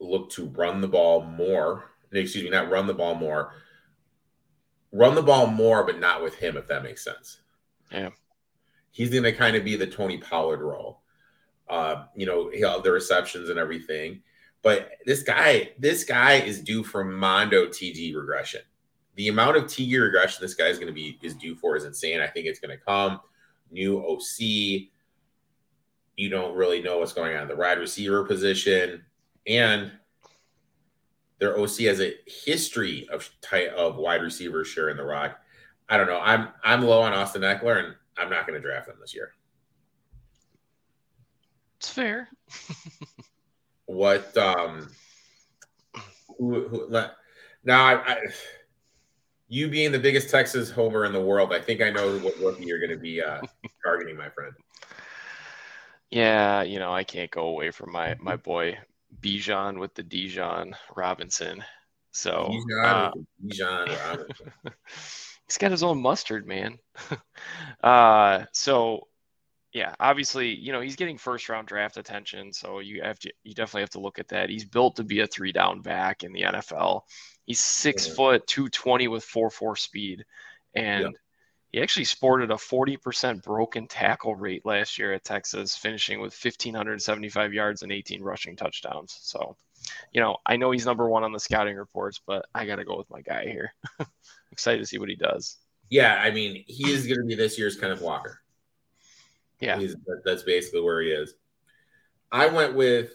look 0.00 0.30
to 0.30 0.46
run 0.46 0.80
the 0.80 0.88
ball 0.88 1.22
more. 1.22 1.92
Excuse 2.10 2.42
me, 2.42 2.50
not 2.50 2.68
run 2.68 2.88
the 2.88 2.94
ball 2.94 3.14
more, 3.14 3.52
run 4.92 5.14
the 5.14 5.22
ball 5.22 5.46
more, 5.46 5.84
but 5.84 5.98
not 5.98 6.22
with 6.22 6.34
him, 6.34 6.56
if 6.56 6.66
that 6.68 6.82
makes 6.82 7.04
sense. 7.04 7.40
Yeah. 7.92 8.10
He's 8.90 9.10
going 9.10 9.24
to 9.24 9.32
kind 9.32 9.56
of 9.56 9.64
be 9.64 9.76
the 9.76 9.86
Tony 9.86 10.18
Pollard 10.18 10.60
role. 10.60 11.02
Uh, 11.68 12.04
you 12.14 12.26
know, 12.26 12.50
he'll 12.50 12.80
the 12.80 12.92
receptions 12.92 13.50
and 13.50 13.58
everything. 13.58 14.22
But 14.62 14.92
this 15.04 15.22
guy, 15.22 15.70
this 15.78 16.04
guy 16.04 16.34
is 16.34 16.60
due 16.60 16.82
for 16.82 17.04
Mondo 17.04 17.66
TD 17.66 18.16
regression. 18.16 18.62
The 19.16 19.28
amount 19.28 19.56
of 19.56 19.64
TD 19.64 20.00
regression 20.00 20.38
this 20.40 20.54
guy 20.54 20.66
is 20.66 20.78
going 20.78 20.88
to 20.88 20.94
be 20.94 21.18
is 21.22 21.34
due 21.34 21.54
for 21.56 21.76
is 21.76 21.84
insane. 21.84 22.20
I 22.20 22.26
think 22.26 22.46
it's 22.46 22.60
going 22.60 22.76
to 22.76 22.84
come. 22.84 23.20
New 23.70 24.00
OC. 24.04 24.88
You 26.16 26.30
don't 26.30 26.56
really 26.56 26.82
know 26.82 26.98
what's 26.98 27.12
going 27.12 27.36
on 27.36 27.42
in 27.42 27.48
the 27.48 27.56
wide 27.56 27.78
receiver 27.78 28.24
position. 28.24 29.04
And 29.46 29.92
their 31.38 31.58
OC 31.58 31.78
has 31.80 32.00
a 32.00 32.14
history 32.26 33.08
of 33.12 33.30
tight 33.42 33.68
of 33.68 33.96
wide 33.96 34.22
receivers 34.22 34.68
sharing 34.68 34.96
the 34.96 35.04
rock. 35.04 35.38
I 35.88 35.96
don't 35.96 36.06
know. 36.06 36.20
I'm 36.20 36.48
I'm 36.64 36.82
low 36.82 37.02
on 37.02 37.12
Austin 37.12 37.42
Ekeler, 37.42 37.84
and 37.84 37.94
I'm 38.16 38.30
not 38.30 38.46
going 38.46 38.60
to 38.60 38.66
draft 38.66 38.88
him 38.88 38.96
this 39.00 39.14
year. 39.14 39.32
It's 41.78 41.90
fair. 41.90 42.28
what 43.86 44.36
um 44.36 44.88
who, 46.38 46.68
who 46.68 46.90
now 47.64 47.84
I, 47.84 47.94
I, 47.94 48.16
you 49.48 49.68
being 49.68 49.92
the 49.92 49.98
biggest 49.98 50.30
Texas 50.30 50.70
homer 50.70 51.04
in 51.04 51.12
the 51.12 51.20
world, 51.20 51.52
I 51.52 51.60
think 51.60 51.80
I 51.80 51.90
know 51.90 52.18
what 52.18 52.38
rookie 52.38 52.64
you're 52.64 52.80
going 52.80 52.90
to 52.90 52.96
be 52.96 53.22
uh, 53.22 53.40
targeting, 53.84 54.16
my 54.16 54.28
friend. 54.30 54.52
Yeah, 56.10 56.62
you 56.62 56.78
know 56.78 56.92
I 56.92 57.04
can't 57.04 57.30
go 57.30 57.46
away 57.48 57.70
from 57.70 57.92
my 57.92 58.16
my 58.18 58.36
boy 58.36 58.78
Bijan 59.20 59.78
with 59.78 59.94
the 59.94 60.02
Dijon 60.02 60.74
Robinson. 60.96 61.62
So 62.12 62.50
uh, 62.82 63.10
Bijan 63.44 64.08
Robinson. 64.08 64.52
he's 65.46 65.58
got 65.58 65.70
his 65.70 65.82
own 65.82 66.00
mustard, 66.00 66.46
man. 66.46 66.78
uh, 67.82 68.44
so 68.52 69.08
yeah, 69.72 69.94
obviously, 70.00 70.54
you 70.54 70.72
know, 70.72 70.80
he's 70.80 70.96
getting 70.96 71.18
first 71.18 71.48
round 71.48 71.68
draft 71.68 71.98
attention, 71.98 72.52
so 72.52 72.78
you 72.78 73.02
have 73.02 73.18
to 73.20 73.32
you 73.44 73.54
definitely 73.54 73.82
have 73.82 73.90
to 73.90 74.00
look 74.00 74.18
at 74.18 74.28
that. 74.28 74.48
He's 74.48 74.64
built 74.64 74.96
to 74.96 75.04
be 75.04 75.20
a 75.20 75.26
three 75.26 75.52
down 75.52 75.82
back 75.82 76.24
in 76.24 76.32
the 76.32 76.42
NFL. 76.42 77.02
He's 77.44 77.60
six 77.60 78.08
yeah. 78.08 78.14
foot 78.14 78.46
two 78.46 78.68
twenty 78.70 79.08
with 79.08 79.22
four 79.22 79.50
four 79.50 79.76
speed. 79.76 80.24
And 80.74 81.16
He 81.72 81.82
actually 81.82 82.04
sported 82.04 82.50
a 82.50 82.54
40% 82.54 83.42
broken 83.42 83.86
tackle 83.86 84.34
rate 84.34 84.64
last 84.64 84.98
year 84.98 85.12
at 85.12 85.24
Texas, 85.24 85.76
finishing 85.76 86.20
with 86.20 86.32
1,575 86.32 87.52
yards 87.52 87.82
and 87.82 87.92
18 87.92 88.22
rushing 88.22 88.56
touchdowns. 88.56 89.18
So, 89.20 89.56
you 90.12 90.20
know, 90.20 90.36
I 90.46 90.56
know 90.56 90.70
he's 90.70 90.86
number 90.86 91.08
one 91.08 91.24
on 91.24 91.32
the 91.32 91.40
scouting 91.40 91.76
reports, 91.76 92.20
but 92.26 92.46
I 92.54 92.66
got 92.66 92.76
to 92.76 92.84
go 92.84 92.96
with 92.96 93.10
my 93.10 93.20
guy 93.20 93.44
here. 93.44 93.74
Excited 94.52 94.78
to 94.78 94.86
see 94.86 94.98
what 94.98 95.08
he 95.08 95.16
does. 95.16 95.58
Yeah, 95.90 96.20
I 96.22 96.30
mean, 96.30 96.64
he 96.66 96.90
is 96.90 97.06
going 97.06 97.20
to 97.20 97.26
be 97.26 97.34
this 97.34 97.58
year's 97.58 97.76
Kenneth 97.76 98.00
Walker. 98.00 98.40
Yeah, 99.60 99.78
He's, 99.78 99.96
that's 100.24 100.42
basically 100.42 100.82
where 100.82 101.00
he 101.00 101.08
is. 101.08 101.34
I 102.30 102.46
went 102.46 102.74
with 102.74 103.10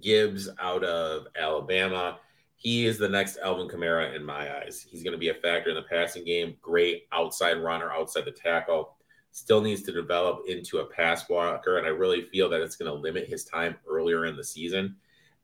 Gibbs 0.00 0.48
out 0.58 0.84
of 0.84 1.26
Alabama. 1.36 2.18
He 2.62 2.86
is 2.86 2.96
the 2.96 3.08
next 3.08 3.38
Alvin 3.38 3.66
Kamara 3.66 4.14
in 4.14 4.24
my 4.24 4.58
eyes. 4.58 4.86
He's 4.88 5.02
going 5.02 5.14
to 5.14 5.18
be 5.18 5.30
a 5.30 5.34
factor 5.34 5.70
in 5.70 5.74
the 5.74 5.82
passing 5.82 6.24
game. 6.24 6.54
Great 6.62 7.08
outside 7.10 7.54
runner, 7.54 7.90
outside 7.90 8.24
the 8.24 8.30
tackle. 8.30 8.94
Still 9.32 9.60
needs 9.60 9.82
to 9.82 9.92
develop 9.92 10.44
into 10.46 10.78
a 10.78 10.86
pass 10.86 11.24
blocker, 11.24 11.78
and 11.78 11.86
I 11.88 11.90
really 11.90 12.28
feel 12.30 12.48
that 12.50 12.60
it's 12.60 12.76
going 12.76 12.88
to 12.88 12.96
limit 12.96 13.26
his 13.26 13.44
time 13.44 13.74
earlier 13.88 14.26
in 14.26 14.36
the 14.36 14.44
season. 14.44 14.94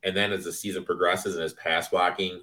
And 0.04 0.16
then 0.16 0.33
as 0.33 0.44
the 0.44 0.52
season 0.52 0.85
progresses 0.85 1.35
and 1.35 1.42
his 1.42 1.54
pass 1.54 1.88
blocking 1.88 2.42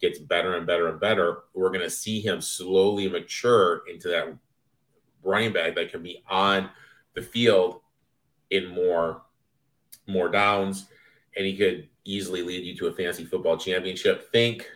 gets 0.00 0.20
better 0.20 0.56
and 0.56 0.68
better 0.68 0.86
and 0.86 1.00
better, 1.00 1.38
we're 1.52 1.70
going 1.70 1.80
to 1.80 1.90
see 1.90 2.20
him 2.20 2.40
slowly 2.40 3.08
mature 3.08 3.82
into 3.92 4.06
that 4.06 4.32
running 5.24 5.52
back 5.52 5.74
that 5.74 5.90
can 5.90 6.00
be 6.00 6.22
on 6.30 6.70
the 7.14 7.22
field 7.22 7.80
in 8.50 8.68
more 8.68 9.22
more 10.06 10.28
downs, 10.28 10.86
and 11.36 11.44
he 11.44 11.56
could 11.56 11.88
easily 12.04 12.42
lead 12.42 12.64
you 12.64 12.76
to 12.76 12.88
a 12.88 12.92
fantasy 12.92 13.24
football 13.24 13.56
championship. 13.56 14.30
Think, 14.32 14.68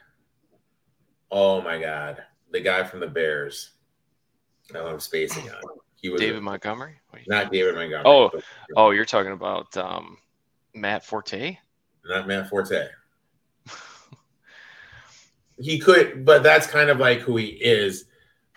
oh 1.30 1.60
my 1.60 1.78
God, 1.78 2.22
the 2.52 2.60
guy 2.60 2.84
from 2.84 3.00
the 3.00 3.06
Bears. 3.06 3.72
Oh, 4.74 4.86
I'm 4.86 5.00
spacing 5.00 5.48
on. 5.50 5.62
He 5.94 6.08
was 6.08 6.20
David 6.20 6.38
a, 6.38 6.42
Montgomery. 6.42 6.96
Not 7.26 7.52
David 7.52 7.74
Montgomery. 7.74 8.04
Oh, 8.04 8.30
but, 8.32 8.44
oh, 8.76 8.90
you're 8.90 9.04
talking 9.04 9.32
about 9.32 9.76
um, 9.76 10.18
Matt 10.74 11.04
Forte. 11.04 11.56
Not 12.04 12.28
Matt 12.28 12.48
Forte. 12.48 12.88
he 15.58 15.78
could, 15.78 16.24
but 16.24 16.42
that's 16.42 16.66
kind 16.66 16.90
of 16.90 16.98
like 16.98 17.20
who 17.20 17.36
he 17.36 17.46
is, 17.46 18.06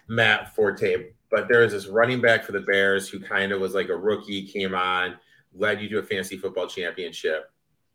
Matt 0.07 0.55
Forte. 0.55 1.11
But 1.31 1.47
there 1.47 1.63
is 1.63 1.71
this 1.73 1.87
running 1.87 2.21
back 2.21 2.43
for 2.43 2.51
the 2.51 2.61
Bears 2.61 3.07
who 3.07 3.19
kind 3.19 3.51
of 3.51 3.61
was 3.61 3.75
like 3.75 3.89
a 3.89 3.95
rookie, 3.95 4.47
came 4.47 4.73
on, 4.73 5.15
led 5.53 5.79
you 5.79 5.87
to 5.89 5.99
a 5.99 6.03
fantasy 6.03 6.37
football 6.37 6.67
championship 6.67 7.51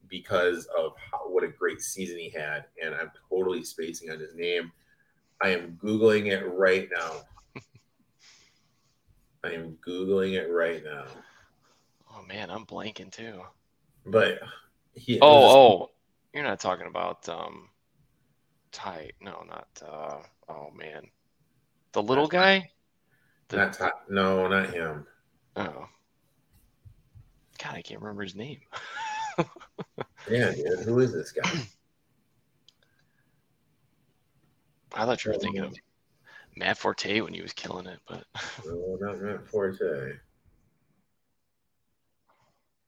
because 0.09 0.67
of 0.79 0.93
how, 1.11 1.29
what 1.29 1.45
a 1.45 1.49
great 1.49 1.81
season 1.81 2.19
he 2.19 2.31
had. 2.31 2.65
And 2.83 2.95
I'm 2.95 3.11
totally 3.31 3.65
spacing 3.65 4.11
on 4.11 4.19
his 4.19 4.35
name. 4.35 4.73
I 5.43 5.51
am 5.51 5.79
Googling 5.83 6.27
it 6.27 6.45
right 6.47 6.89
now. 6.97 7.63
I 9.45 9.51
am 9.53 9.77
Googling 9.87 10.35
it 10.35 10.51
right 10.51 10.83
now. 10.83 11.05
Oh, 12.11 12.23
man, 12.27 12.51
I'm 12.51 12.65
blanking 12.65 13.11
too. 13.11 13.41
But 14.07 14.41
he. 14.95 15.19
Oh, 15.21 15.27
oh, 15.29 15.91
you're 16.33 16.45
not 16.45 16.61
talking 16.61 16.87
about 16.87 17.29
um, 17.29 17.69
Ty. 18.73 19.11
No, 19.21 19.43
not. 19.47 19.69
Uh, 19.85 20.19
oh, 20.49 20.71
man. 20.77 21.03
The 21.93 22.03
little 22.03 22.27
guy? 22.27 22.71
The... 23.49 23.57
Not 23.57 23.73
Ty. 23.75 23.91
No, 24.09 24.47
not 24.49 24.73
him. 24.73 25.07
Oh. 25.57 25.87
God, 27.63 27.75
I 27.75 27.83
can't 27.83 28.01
remember 28.01 28.23
his 28.23 28.35
name. 28.35 28.61
yeah, 30.31 30.53
dude. 30.53 30.81
Who 30.81 31.01
is 31.01 31.13
this 31.13 31.33
guy? 31.33 31.51
I 34.95 35.05
thought 35.05 35.25
you 35.25 35.33
were 35.33 35.39
thinking 35.39 35.61
of 35.61 35.69
um, 35.69 35.75
Matt 36.57 36.79
Forte 36.79 37.21
when 37.21 37.35
he 37.35 37.43
was 37.43 37.53
killing 37.53 37.87
it, 37.87 37.99
but 38.09 38.25
no, 38.67 38.97
not 39.01 39.21
Matt 39.21 39.47
Forte. 39.49 40.15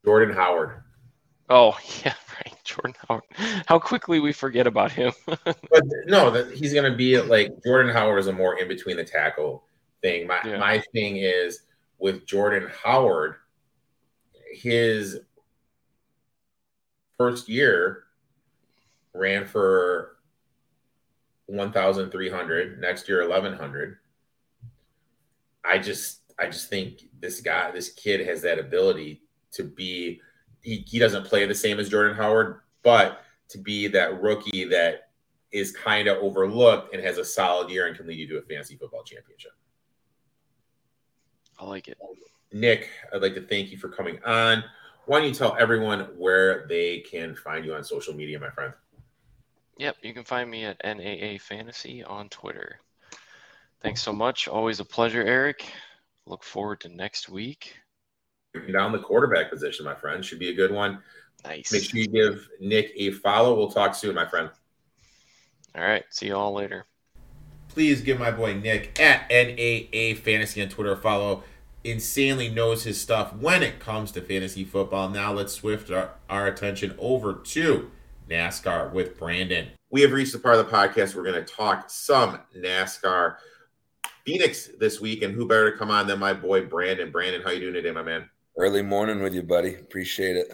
Jordan 0.04 0.34
Howard. 0.34 0.82
Oh 1.48 1.76
yeah, 2.04 2.14
right, 2.34 2.54
Jordan 2.64 2.94
Howard. 3.08 3.24
How 3.66 3.78
quickly 3.78 4.20
we 4.20 4.32
forget 4.32 4.66
about 4.66 4.92
him. 4.92 5.12
but 5.26 5.84
no, 6.06 6.30
that 6.30 6.52
he's 6.52 6.72
going 6.72 6.90
to 6.90 6.96
be 6.96 7.20
like 7.20 7.52
Jordan 7.64 7.92
Howard 7.92 8.20
is 8.20 8.28
a 8.28 8.32
more 8.32 8.58
in 8.58 8.68
between 8.68 8.96
the 8.96 9.04
tackle 9.04 9.64
thing. 10.02 10.26
My 10.26 10.40
yeah. 10.44 10.58
my 10.58 10.82
thing 10.92 11.16
is 11.16 11.62
with 11.98 12.26
Jordan 12.26 12.70
Howard, 12.84 13.36
his 14.52 15.18
first 17.18 17.48
year 17.48 18.04
ran 19.14 19.46
for 19.46 20.16
1300 21.46 22.80
next 22.80 23.08
year 23.08 23.20
1100 23.26 23.98
i 25.64 25.78
just 25.78 26.20
i 26.38 26.46
just 26.46 26.68
think 26.68 27.08
this 27.20 27.40
guy 27.40 27.70
this 27.70 27.90
kid 27.90 28.26
has 28.26 28.42
that 28.42 28.58
ability 28.58 29.22
to 29.52 29.62
be 29.62 30.20
he, 30.60 30.84
he 30.86 30.98
doesn't 30.98 31.24
play 31.24 31.46
the 31.46 31.54
same 31.54 31.78
as 31.78 31.88
jordan 31.88 32.16
howard 32.16 32.60
but 32.82 33.22
to 33.48 33.58
be 33.58 33.86
that 33.86 34.20
rookie 34.20 34.64
that 34.64 35.06
is 35.52 35.72
kind 35.72 36.08
of 36.08 36.18
overlooked 36.18 36.92
and 36.94 37.02
has 37.02 37.18
a 37.18 37.24
solid 37.24 37.70
year 37.70 37.86
and 37.86 37.96
can 37.96 38.06
lead 38.06 38.18
you 38.18 38.26
to 38.28 38.38
a 38.38 38.42
fantasy 38.42 38.76
football 38.76 39.02
championship. 39.04 39.52
I 41.58 41.64
like 41.64 41.88
it. 41.88 41.96
Nick 42.52 42.88
i'd 43.12 43.22
like 43.22 43.34
to 43.34 43.40
thank 43.40 43.70
you 43.70 43.76
for 43.76 43.88
coming 43.88 44.18
on 44.24 44.62
why 45.06 45.18
don't 45.18 45.28
you 45.28 45.34
tell 45.34 45.56
everyone 45.58 46.00
where 46.16 46.66
they 46.68 47.00
can 47.00 47.34
find 47.34 47.64
you 47.64 47.74
on 47.74 47.84
social 47.84 48.14
media, 48.14 48.38
my 48.38 48.50
friend? 48.50 48.72
Yep, 49.78 49.96
you 50.02 50.12
can 50.12 50.24
find 50.24 50.50
me 50.50 50.64
at 50.64 50.80
NAA 50.84 51.38
Fantasy 51.38 52.02
on 52.02 52.28
Twitter. 52.28 52.80
Thanks 53.80 54.02
so 54.02 54.12
much. 54.12 54.48
Always 54.48 54.80
a 54.80 54.84
pleasure, 54.84 55.22
Erik. 55.22 55.64
Look 56.26 56.42
forward 56.42 56.80
to 56.80 56.88
next 56.88 57.28
week. 57.28 57.76
Down 58.72 58.90
the 58.90 58.98
quarterback 58.98 59.50
position, 59.50 59.84
my 59.84 59.94
friend. 59.94 60.24
Should 60.24 60.38
be 60.38 60.48
a 60.48 60.54
good 60.54 60.72
one. 60.72 60.98
Nice. 61.44 61.70
Make 61.70 61.84
sure 61.84 62.00
you 62.00 62.08
give 62.08 62.48
Nick 62.58 62.92
a 62.96 63.12
follow. 63.12 63.54
We'll 63.54 63.70
talk 63.70 63.94
soon, 63.94 64.14
my 64.14 64.26
friend. 64.26 64.50
All 65.76 65.82
right. 65.82 66.04
See 66.10 66.26
you 66.26 66.34
all 66.34 66.54
later. 66.54 66.86
Please 67.68 68.00
give 68.00 68.18
my 68.18 68.30
boy 68.30 68.54
Nick 68.54 68.98
at 68.98 69.30
NAA 69.30 70.14
Fantasy 70.20 70.62
on 70.62 70.68
Twitter 70.70 70.92
a 70.92 70.96
follow 70.96 71.44
insanely 71.90 72.48
knows 72.48 72.84
his 72.84 73.00
stuff 73.00 73.34
when 73.34 73.62
it 73.62 73.80
comes 73.80 74.12
to 74.12 74.20
fantasy 74.20 74.64
football. 74.64 75.08
Now 75.08 75.32
let's 75.32 75.52
swift 75.52 75.90
our, 75.90 76.10
our 76.28 76.46
attention 76.46 76.94
over 76.98 77.34
to 77.34 77.90
NASCAR 78.28 78.92
with 78.92 79.18
Brandon. 79.18 79.68
We 79.90 80.02
have 80.02 80.12
reached 80.12 80.32
the 80.32 80.38
part 80.38 80.56
of 80.56 80.66
the 80.66 80.72
podcast 80.72 81.14
we're 81.14 81.22
going 81.22 81.44
to 81.44 81.54
talk 81.54 81.88
some 81.88 82.38
NASCAR. 82.56 83.36
Phoenix 84.26 84.70
this 84.80 85.00
week, 85.00 85.22
and 85.22 85.32
who 85.32 85.46
better 85.46 85.70
to 85.70 85.78
come 85.78 85.90
on 85.90 86.08
than 86.08 86.18
my 86.18 86.34
boy 86.34 86.66
Brandon? 86.66 87.12
Brandon, 87.12 87.42
how 87.42 87.50
you 87.50 87.60
doing 87.60 87.74
today, 87.74 87.92
my 87.92 88.02
man? 88.02 88.28
Early 88.58 88.82
morning 88.82 89.22
with 89.22 89.32
you, 89.32 89.42
buddy. 89.44 89.76
Appreciate 89.76 90.36
it. 90.36 90.52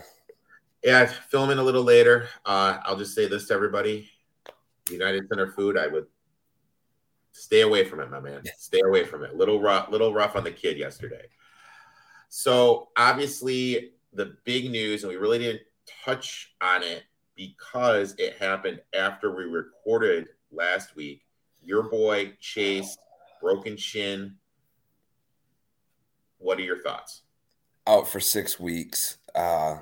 Yeah, 0.85 1.07
filming 1.07 1.57
a 1.57 1.62
little 1.62 1.83
later. 1.83 2.29
Uh, 2.45 2.79
I'll 2.85 2.99
just 2.99 3.14
say 3.14 3.29
this 3.29 3.49
to 3.49 3.55
everybody: 3.55 4.11
United 4.90 5.27
Center 5.29 5.53
food. 5.53 5.79
I 5.79 5.87
would 5.87 6.05
Stay 7.33 7.62
away 7.62 7.85
from 7.85 8.01
it, 8.01 8.11
my 8.11 8.21
man. 8.21 8.42
Stay 8.59 8.81
away 8.81 9.05
from 9.05 9.25
it. 9.25 9.35
Little 9.35 9.61
rough, 9.61 9.90
little 9.90 10.14
rough 10.14 10.37
on 10.37 10.45
the 10.45 10.51
kid 10.51 10.79
yesterday. 10.79 11.25
So 12.29 12.88
obviously, 12.97 13.92
the 14.12 14.37
big 14.45 14.71
news, 14.71 15.03
and 15.03 15.11
we 15.11 15.16
really 15.16 15.38
didn't 15.38 15.62
touch 16.05 16.55
on 16.61 16.83
it 16.83 17.05
because 17.35 18.14
it 18.18 18.37
happened 18.38 18.81
after 18.95 19.35
we 19.35 19.45
recorded 19.45 20.29
last 20.51 20.95
week. 20.95 21.23
Your 21.62 21.85
boy 21.85 22.35
Chase 22.40 22.97
broken 23.40 23.77
shin. 23.77 24.37
What 26.38 26.59
are 26.59 26.62
your 26.62 26.83
thoughts? 26.83 27.23
Out 27.87 28.09
for 28.09 28.21
six 28.21 28.61
weeks. 28.61 29.18
Uh, 29.35 29.79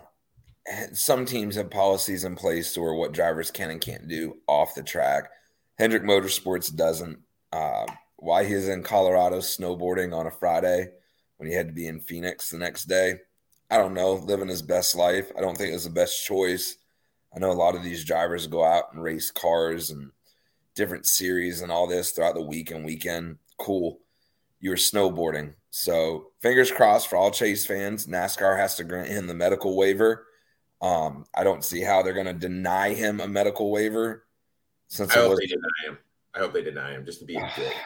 some 0.92 1.24
teams 1.24 1.56
have 1.56 1.70
policies 1.70 2.24
in 2.24 2.36
place 2.36 2.72
to 2.74 2.80
where 2.80 2.94
what 2.94 3.12
drivers 3.12 3.50
can 3.50 3.70
and 3.70 3.80
can't 3.80 4.08
do 4.08 4.38
off 4.46 4.74
the 4.74 4.82
track. 4.82 5.30
Hendrick 5.78 6.02
Motorsports 6.02 6.74
doesn't. 6.74 7.18
Uh, 7.52 7.86
why 8.16 8.44
he's 8.44 8.68
in 8.68 8.82
Colorado 8.82 9.38
snowboarding 9.38 10.14
on 10.14 10.26
a 10.26 10.30
Friday 10.30 10.88
when 11.38 11.48
he 11.48 11.54
had 11.54 11.68
to 11.68 11.72
be 11.72 11.86
in 11.86 12.00
Phoenix 12.00 12.50
the 12.50 12.58
next 12.58 12.84
day. 12.84 13.14
I 13.70 13.78
don't 13.78 13.94
know, 13.94 14.14
living 14.14 14.48
his 14.48 14.62
best 14.62 14.94
life. 14.94 15.30
I 15.36 15.40
don't 15.40 15.56
think 15.56 15.70
it 15.70 15.74
was 15.74 15.84
the 15.84 15.90
best 15.90 16.24
choice. 16.24 16.76
I 17.34 17.38
know 17.38 17.50
a 17.50 17.52
lot 17.52 17.76
of 17.76 17.82
these 17.82 18.04
drivers 18.04 18.46
go 18.46 18.64
out 18.64 18.92
and 18.92 19.02
race 19.02 19.30
cars 19.30 19.90
and 19.90 20.10
different 20.74 21.06
series 21.06 21.60
and 21.62 21.70
all 21.70 21.86
this 21.86 22.10
throughout 22.10 22.34
the 22.34 22.42
week 22.42 22.70
and 22.70 22.84
weekend. 22.84 23.38
Cool. 23.58 24.00
You 24.58 24.70
were 24.70 24.76
snowboarding. 24.76 25.54
So 25.70 26.32
fingers 26.42 26.72
crossed 26.72 27.08
for 27.08 27.16
all 27.16 27.30
Chase 27.30 27.64
fans. 27.64 28.06
NASCAR 28.06 28.58
has 28.58 28.74
to 28.76 28.84
grant 28.84 29.08
him 29.08 29.26
the 29.26 29.34
medical 29.34 29.76
waiver. 29.76 30.26
Um, 30.82 31.26
I 31.34 31.44
don't 31.44 31.64
see 31.64 31.80
how 31.80 32.02
they're 32.02 32.12
going 32.12 32.26
to 32.26 32.34
deny 32.34 32.94
him 32.94 33.20
a 33.20 33.28
medical 33.28 33.70
waiver 33.70 34.26
since 34.88 35.16
I 35.16 35.24
it 35.24 35.28
was 35.28 35.38
deny 35.38 35.90
him. 35.92 35.98
I 36.34 36.38
hope 36.38 36.52
they 36.52 36.62
deny 36.62 36.92
him 36.92 37.04
just 37.04 37.20
to 37.20 37.24
be 37.24 37.36
a 37.36 37.52
dick. 37.56 37.72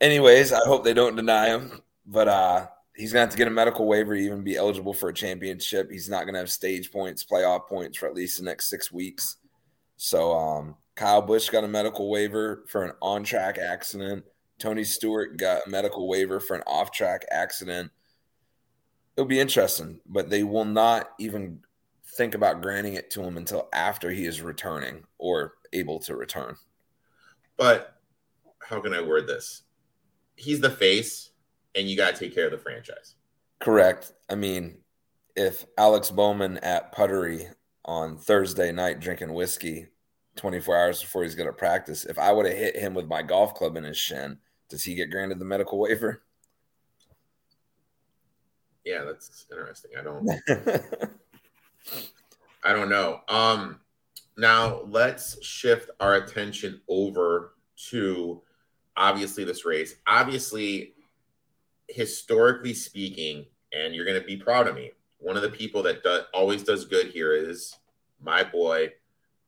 Anyways, 0.00 0.52
I 0.52 0.60
hope 0.64 0.84
they 0.84 0.94
don't 0.94 1.16
deny 1.16 1.48
him, 1.48 1.82
but 2.06 2.28
uh, 2.28 2.66
he's 2.94 3.12
gonna 3.12 3.22
have 3.22 3.30
to 3.30 3.36
get 3.36 3.48
a 3.48 3.50
medical 3.50 3.86
waiver 3.86 4.14
to 4.14 4.20
even 4.20 4.42
be 4.42 4.56
eligible 4.56 4.94
for 4.94 5.08
a 5.08 5.14
championship. 5.14 5.90
He's 5.90 6.08
not 6.08 6.24
gonna 6.24 6.38
have 6.38 6.50
stage 6.50 6.92
points, 6.92 7.24
playoff 7.24 7.66
points 7.66 7.98
for 7.98 8.06
at 8.06 8.14
least 8.14 8.38
the 8.38 8.44
next 8.44 8.68
six 8.68 8.92
weeks. 8.92 9.36
So 9.96 10.32
um, 10.32 10.76
Kyle 10.94 11.22
Busch 11.22 11.50
got 11.50 11.64
a 11.64 11.68
medical 11.68 12.08
waiver 12.08 12.64
for 12.68 12.84
an 12.84 12.92
on-track 13.02 13.58
accident 13.58 14.24
Tony 14.58 14.84
Stewart 14.84 15.36
got 15.36 15.66
a 15.66 15.70
medical 15.70 16.08
waiver 16.08 16.40
for 16.40 16.56
an 16.56 16.62
off 16.66 16.90
track 16.90 17.24
accident. 17.30 17.90
It'll 19.16 19.28
be 19.28 19.40
interesting, 19.40 20.00
but 20.06 20.30
they 20.30 20.42
will 20.42 20.64
not 20.64 21.10
even 21.18 21.60
think 22.16 22.34
about 22.34 22.62
granting 22.62 22.94
it 22.94 23.10
to 23.12 23.22
him 23.22 23.36
until 23.36 23.68
after 23.72 24.10
he 24.10 24.26
is 24.26 24.42
returning 24.42 25.04
or 25.18 25.54
able 25.72 25.98
to 26.00 26.16
return. 26.16 26.56
But 27.56 27.96
how 28.62 28.80
can 28.80 28.94
I 28.94 29.00
word 29.00 29.26
this? 29.26 29.62
He's 30.36 30.60
the 30.60 30.70
face, 30.70 31.30
and 31.74 31.88
you 31.88 31.96
got 31.96 32.14
to 32.14 32.20
take 32.20 32.34
care 32.34 32.46
of 32.46 32.52
the 32.52 32.58
franchise. 32.58 33.14
Correct. 33.60 34.12
I 34.30 34.34
mean, 34.34 34.78
if 35.34 35.66
Alex 35.76 36.10
Bowman 36.10 36.58
at 36.58 36.92
Puttery 36.92 37.48
on 37.84 38.16
Thursday 38.16 38.70
night 38.72 39.00
drinking 39.00 39.32
whiskey 39.32 39.88
24 40.36 40.76
hours 40.76 41.02
before 41.02 41.22
he's 41.24 41.34
going 41.34 41.48
to 41.48 41.52
practice, 41.52 42.04
if 42.04 42.18
I 42.18 42.32
would 42.32 42.46
have 42.46 42.56
hit 42.56 42.76
him 42.76 42.94
with 42.94 43.06
my 43.06 43.22
golf 43.22 43.54
club 43.54 43.76
in 43.76 43.84
his 43.84 43.96
shin, 43.96 44.38
does 44.68 44.84
he 44.84 44.94
get 44.94 45.10
granted 45.10 45.38
the 45.38 45.44
medical 45.44 45.78
waiver? 45.78 46.22
Yeah, 48.84 49.04
that's 49.04 49.46
interesting. 49.50 49.90
I 49.98 50.02
don't 50.02 50.28
I 52.64 52.72
don't 52.72 52.88
know. 52.88 53.20
Um 53.28 53.80
now 54.38 54.82
let's 54.88 55.44
shift 55.44 55.90
our 56.00 56.14
attention 56.14 56.80
over 56.88 57.54
to 57.90 58.40
obviously 58.96 59.44
this 59.44 59.64
race. 59.64 59.96
Obviously, 60.06 60.94
historically 61.88 62.72
speaking, 62.72 63.46
and 63.72 63.94
you're 63.94 64.04
going 64.04 64.20
to 64.20 64.26
be 64.26 64.36
proud 64.36 64.68
of 64.68 64.74
me. 64.74 64.92
One 65.18 65.36
of 65.36 65.42
the 65.42 65.50
people 65.50 65.82
that 65.82 66.02
do, 66.04 66.20
always 66.32 66.62
does 66.62 66.84
good 66.84 67.08
here 67.08 67.34
is 67.34 67.76
my 68.22 68.44
boy, 68.44 68.92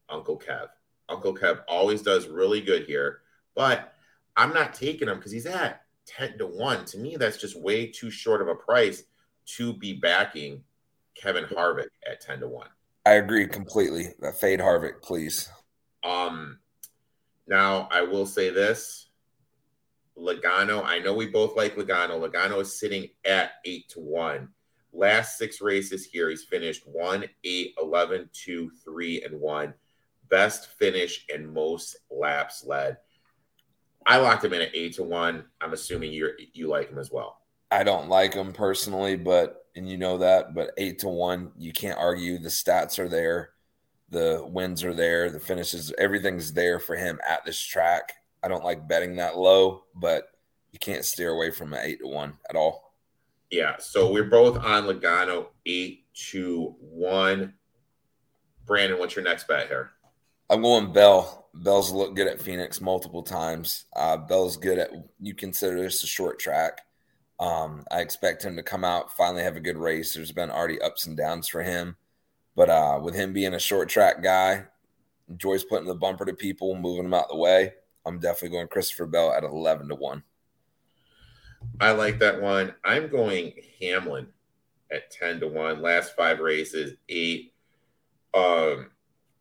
Uncle 0.08 0.38
Kev. 0.38 0.68
Uncle 1.08 1.34
Kev 1.34 1.62
always 1.68 2.02
does 2.02 2.26
really 2.26 2.60
good 2.60 2.84
here, 2.84 3.20
but 3.54 3.94
I'm 4.36 4.52
not 4.52 4.74
taking 4.74 5.08
him 5.08 5.16
because 5.16 5.32
he's 5.32 5.46
at 5.46 5.82
10 6.06 6.38
to 6.38 6.46
1. 6.46 6.84
To 6.86 6.98
me, 6.98 7.16
that's 7.16 7.36
just 7.36 7.60
way 7.60 7.86
too 7.86 8.10
short 8.10 8.42
of 8.42 8.48
a 8.48 8.54
price 8.54 9.04
to 9.56 9.72
be 9.72 9.92
backing 9.92 10.62
Kevin 11.14 11.44
Harvick 11.44 11.88
at 12.10 12.20
10 12.20 12.40
to 12.40 12.48
1. 12.48 12.66
I 13.06 13.12
agree 13.12 13.46
completely. 13.46 14.08
Fade 14.38 14.60
Harvick, 14.60 15.02
please. 15.02 15.48
Um, 16.04 16.58
now 17.46 17.88
I 17.90 18.02
will 18.02 18.26
say 18.26 18.50
this: 18.50 19.08
Logano. 20.18 20.84
I 20.84 20.98
know 20.98 21.14
we 21.14 21.26
both 21.26 21.56
like 21.56 21.76
Logano. 21.76 22.20
Logano 22.20 22.60
is 22.60 22.78
sitting 22.78 23.08
at 23.24 23.52
eight 23.64 23.88
to 23.90 24.00
one. 24.00 24.48
Last 24.92 25.38
six 25.38 25.60
races 25.60 26.04
here, 26.04 26.30
he's 26.30 26.44
finished 26.44 26.82
one, 26.84 27.24
eight, 27.44 27.74
11, 27.80 28.28
two, 28.32 28.72
three, 28.84 29.22
and 29.22 29.40
one. 29.40 29.72
Best 30.28 30.68
finish 30.78 31.26
and 31.32 31.52
most 31.52 31.96
laps 32.10 32.64
led. 32.66 32.96
I 34.06 34.16
locked 34.16 34.44
him 34.44 34.52
in 34.52 34.62
at 34.62 34.74
eight 34.74 34.94
to 34.94 35.04
one. 35.04 35.44
I'm 35.60 35.72
assuming 35.72 36.12
you 36.12 36.30
you 36.52 36.68
like 36.68 36.90
him 36.90 36.98
as 36.98 37.10
well. 37.10 37.38
I 37.70 37.84
don't 37.84 38.08
like 38.08 38.34
him 38.34 38.52
personally, 38.52 39.16
but 39.16 39.59
and 39.76 39.88
you 39.88 39.96
know 39.96 40.18
that, 40.18 40.54
but 40.54 40.72
eight 40.76 40.98
to 41.00 41.08
one, 41.08 41.52
you 41.58 41.72
can't 41.72 41.98
argue. 41.98 42.38
The 42.38 42.48
stats 42.48 42.98
are 42.98 43.08
there, 43.08 43.50
the 44.08 44.46
wins 44.48 44.84
are 44.84 44.94
there, 44.94 45.30
the 45.30 45.40
finishes, 45.40 45.92
everything's 45.98 46.52
there 46.52 46.78
for 46.78 46.96
him 46.96 47.18
at 47.28 47.44
this 47.44 47.60
track. 47.60 48.14
I 48.42 48.48
don't 48.48 48.64
like 48.64 48.88
betting 48.88 49.16
that 49.16 49.38
low, 49.38 49.84
but 49.94 50.24
you 50.72 50.78
can't 50.78 51.04
steer 51.04 51.30
away 51.30 51.50
from 51.50 51.72
an 51.72 51.80
eight 51.82 52.00
to 52.00 52.06
one 52.06 52.34
at 52.48 52.56
all. 52.56 52.94
Yeah, 53.50 53.76
so 53.78 54.10
we're 54.12 54.24
both 54.24 54.56
on 54.58 54.84
Logano 54.84 55.46
eight 55.66 56.04
to 56.30 56.76
one. 56.80 57.54
Brandon, 58.66 58.98
what's 58.98 59.16
your 59.16 59.24
next 59.24 59.48
bet 59.48 59.68
here? 59.68 59.90
I'm 60.48 60.62
going 60.62 60.92
Bell. 60.92 61.48
Bell's 61.54 61.90
looked 61.90 62.14
good 62.14 62.28
at 62.28 62.40
Phoenix 62.40 62.80
multiple 62.80 63.22
times. 63.22 63.86
Uh, 63.94 64.16
Bell's 64.16 64.56
good 64.56 64.78
at 64.78 64.90
you 65.20 65.34
consider 65.34 65.82
this 65.82 66.02
a 66.04 66.06
short 66.06 66.38
track. 66.38 66.80
Um, 67.40 67.84
I 67.90 68.00
expect 68.00 68.44
him 68.44 68.54
to 68.56 68.62
come 68.62 68.84
out, 68.84 69.16
finally 69.16 69.42
have 69.42 69.56
a 69.56 69.60
good 69.60 69.78
race. 69.78 70.14
There's 70.14 70.30
been 70.30 70.50
already 70.50 70.80
ups 70.80 71.06
and 71.06 71.16
downs 71.16 71.48
for 71.48 71.62
him. 71.62 71.96
But 72.54 72.68
uh, 72.68 73.00
with 73.02 73.14
him 73.14 73.32
being 73.32 73.54
a 73.54 73.58
short 73.58 73.88
track 73.88 74.22
guy, 74.22 74.66
enjoys 75.28 75.64
putting 75.64 75.88
the 75.88 75.94
bumper 75.94 76.26
to 76.26 76.34
people, 76.34 76.76
moving 76.76 77.04
them 77.04 77.14
out 77.14 77.30
the 77.30 77.36
way. 77.36 77.72
I'm 78.04 78.18
definitely 78.18 78.56
going 78.56 78.68
Christopher 78.68 79.06
Bell 79.06 79.32
at 79.32 79.44
11 79.44 79.88
to 79.88 79.94
1. 79.94 80.22
I 81.80 81.92
like 81.92 82.18
that 82.18 82.40
one. 82.40 82.74
I'm 82.84 83.08
going 83.08 83.54
Hamlin 83.80 84.26
at 84.90 85.10
10 85.10 85.40
to 85.40 85.48
1. 85.48 85.80
Last 85.80 86.14
five 86.16 86.40
races, 86.40 86.94
8, 87.08 87.54
um, 88.34 88.90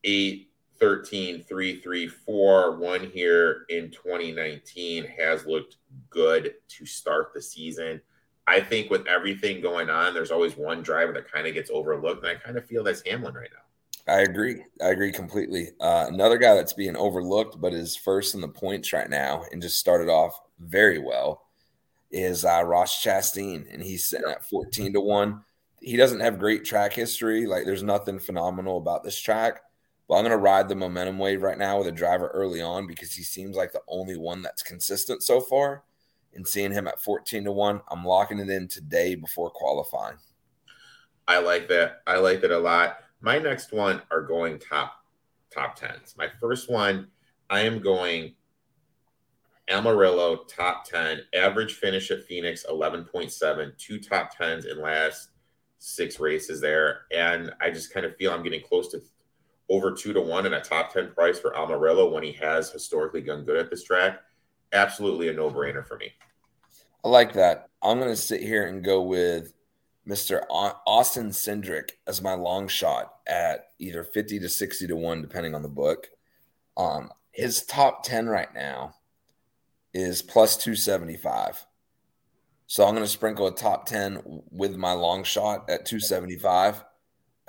8, 0.03 0.48
13, 0.79 1.43
3, 1.43 1.81
3, 1.81 2.07
4. 2.07 2.77
One 2.77 3.05
here 3.11 3.65
in 3.69 3.91
2019 3.91 5.05
has 5.17 5.45
looked 5.45 5.77
good 6.09 6.53
to 6.67 6.85
start 6.85 7.31
the 7.33 7.41
season. 7.41 8.01
I 8.47 8.59
think 8.61 8.89
with 8.89 9.05
everything 9.05 9.61
going 9.61 9.89
on, 9.89 10.13
there's 10.13 10.31
always 10.31 10.57
one 10.57 10.81
driver 10.81 11.13
that 11.13 11.31
kind 11.31 11.45
of 11.45 11.53
gets 11.53 11.69
overlooked, 11.69 12.23
and 12.23 12.31
I 12.31 12.35
kind 12.35 12.57
of 12.57 12.65
feel 12.65 12.83
that's 12.83 13.03
Hamlin 13.05 13.35
right 13.35 13.49
now. 13.53 14.13
I 14.13 14.21
agree. 14.21 14.63
I 14.81 14.87
agree 14.87 15.11
completely. 15.11 15.69
Uh, 15.79 16.07
another 16.07 16.37
guy 16.37 16.55
that's 16.55 16.73
being 16.73 16.95
overlooked, 16.95 17.61
but 17.61 17.73
is 17.73 17.95
first 17.95 18.33
in 18.33 18.41
the 18.41 18.47
points 18.47 18.91
right 18.91 19.09
now 19.09 19.43
and 19.51 19.61
just 19.61 19.77
started 19.77 20.09
off 20.09 20.39
very 20.59 20.97
well, 20.97 21.43
is 22.09 22.43
uh, 22.43 22.63
Ross 22.65 23.03
Chastain, 23.03 23.71
and 23.71 23.83
he's 23.83 24.05
sitting 24.05 24.29
at 24.29 24.49
14 24.49 24.93
to 24.93 25.01
1. 25.01 25.41
He 25.81 25.95
doesn't 25.95 26.21
have 26.21 26.39
great 26.39 26.65
track 26.65 26.93
history. 26.93 27.45
Like, 27.45 27.65
there's 27.65 27.83
nothing 27.83 28.17
phenomenal 28.17 28.77
about 28.77 29.03
this 29.03 29.19
track, 29.19 29.61
I'm 30.15 30.23
going 30.23 30.31
to 30.31 30.37
ride 30.37 30.67
the 30.67 30.75
momentum 30.75 31.19
wave 31.19 31.43
right 31.43 31.57
now 31.57 31.77
with 31.77 31.87
a 31.87 31.91
driver 31.91 32.29
early 32.29 32.61
on 32.61 32.87
because 32.87 33.11
he 33.11 33.23
seems 33.23 33.55
like 33.55 33.71
the 33.71 33.81
only 33.87 34.17
one 34.17 34.41
that's 34.41 34.63
consistent 34.63 35.21
so 35.21 35.39
far 35.39 35.83
and 36.33 36.47
seeing 36.47 36.71
him 36.71 36.87
at 36.87 37.01
14 37.01 37.43
to 37.45 37.51
1, 37.51 37.81
I'm 37.89 38.05
locking 38.05 38.39
it 38.39 38.49
in 38.49 38.67
today 38.67 39.15
before 39.15 39.49
qualifying. 39.49 40.17
I 41.27 41.39
like 41.39 41.67
that. 41.69 42.01
I 42.07 42.17
like 42.17 42.41
that 42.41 42.51
a 42.51 42.57
lot. 42.57 42.97
My 43.21 43.37
next 43.37 43.71
one 43.71 44.01
are 44.09 44.21
going 44.21 44.59
top 44.59 44.95
top 45.51 45.75
tens. 45.75 46.15
My 46.17 46.27
first 46.39 46.69
one, 46.69 47.07
I 47.49 47.61
am 47.61 47.79
going 47.79 48.35
Almirola 49.69 50.47
top 50.47 50.85
10, 50.85 51.21
average 51.35 51.75
finish 51.75 52.09
at 52.11 52.25
Phoenix 52.25 52.65
11.7, 52.69 53.77
two 53.77 53.99
top 53.99 54.35
tens 54.35 54.65
in 54.65 54.81
last 54.81 55.29
six 55.77 56.19
races 56.19 56.59
there. 56.59 57.01
And 57.11 57.51
I 57.61 57.69
just 57.69 57.93
kind 57.93 58.05
of 58.05 58.15
feel 58.15 58.31
I'm 58.31 58.43
getting 58.43 58.63
close 58.63 58.89
to 58.89 59.01
over 59.69 59.91
two 59.91 60.13
to 60.13 60.21
one 60.21 60.45
and 60.45 60.55
a 60.55 60.61
top 60.61 60.91
10 60.93 61.11
price 61.11 61.39
for 61.39 61.51
Almirola 61.51 62.11
when 62.11 62.23
he 62.23 62.31
has 62.33 62.71
historically 62.71 63.21
done 63.21 63.43
good 63.43 63.57
at 63.57 63.69
this 63.69 63.83
track 63.83 64.19
absolutely 64.73 65.29
a 65.29 65.33
no 65.33 65.49
brainer 65.49 65.85
for 65.85 65.97
me. 65.97 66.11
I 67.03 67.09
like 67.09 67.33
that. 67.33 67.69
I'm 67.81 67.99
going 67.99 68.11
to 68.11 68.15
sit 68.15 68.41
here 68.41 68.67
and 68.67 68.83
go 68.83 69.01
with 69.01 69.53
Mr. 70.07 70.43
Austin 70.49 71.29
Cindric 71.29 71.91
as 72.07 72.21
my 72.21 72.33
long 72.33 72.67
shot 72.67 73.13
at 73.27 73.67
either 73.79 74.03
50 74.03 74.39
to 74.39 74.49
60 74.49 74.87
to 74.87 74.95
1, 74.95 75.21
depending 75.21 75.55
on 75.55 75.61
the 75.61 75.69
book. 75.69 76.07
Um, 76.75 77.09
his 77.31 77.63
top 77.63 78.03
10 78.03 78.27
right 78.27 78.53
now 78.53 78.95
is 79.93 80.21
plus 80.21 80.57
275. 80.57 81.65
So 82.67 82.85
I'm 82.85 82.93
going 82.93 83.05
to 83.05 83.11
sprinkle 83.11 83.47
a 83.47 83.55
top 83.55 83.85
10 83.85 84.43
with 84.51 84.75
my 84.75 84.93
long 84.93 85.23
shot 85.23 85.69
at 85.69 85.85
275. 85.85 86.83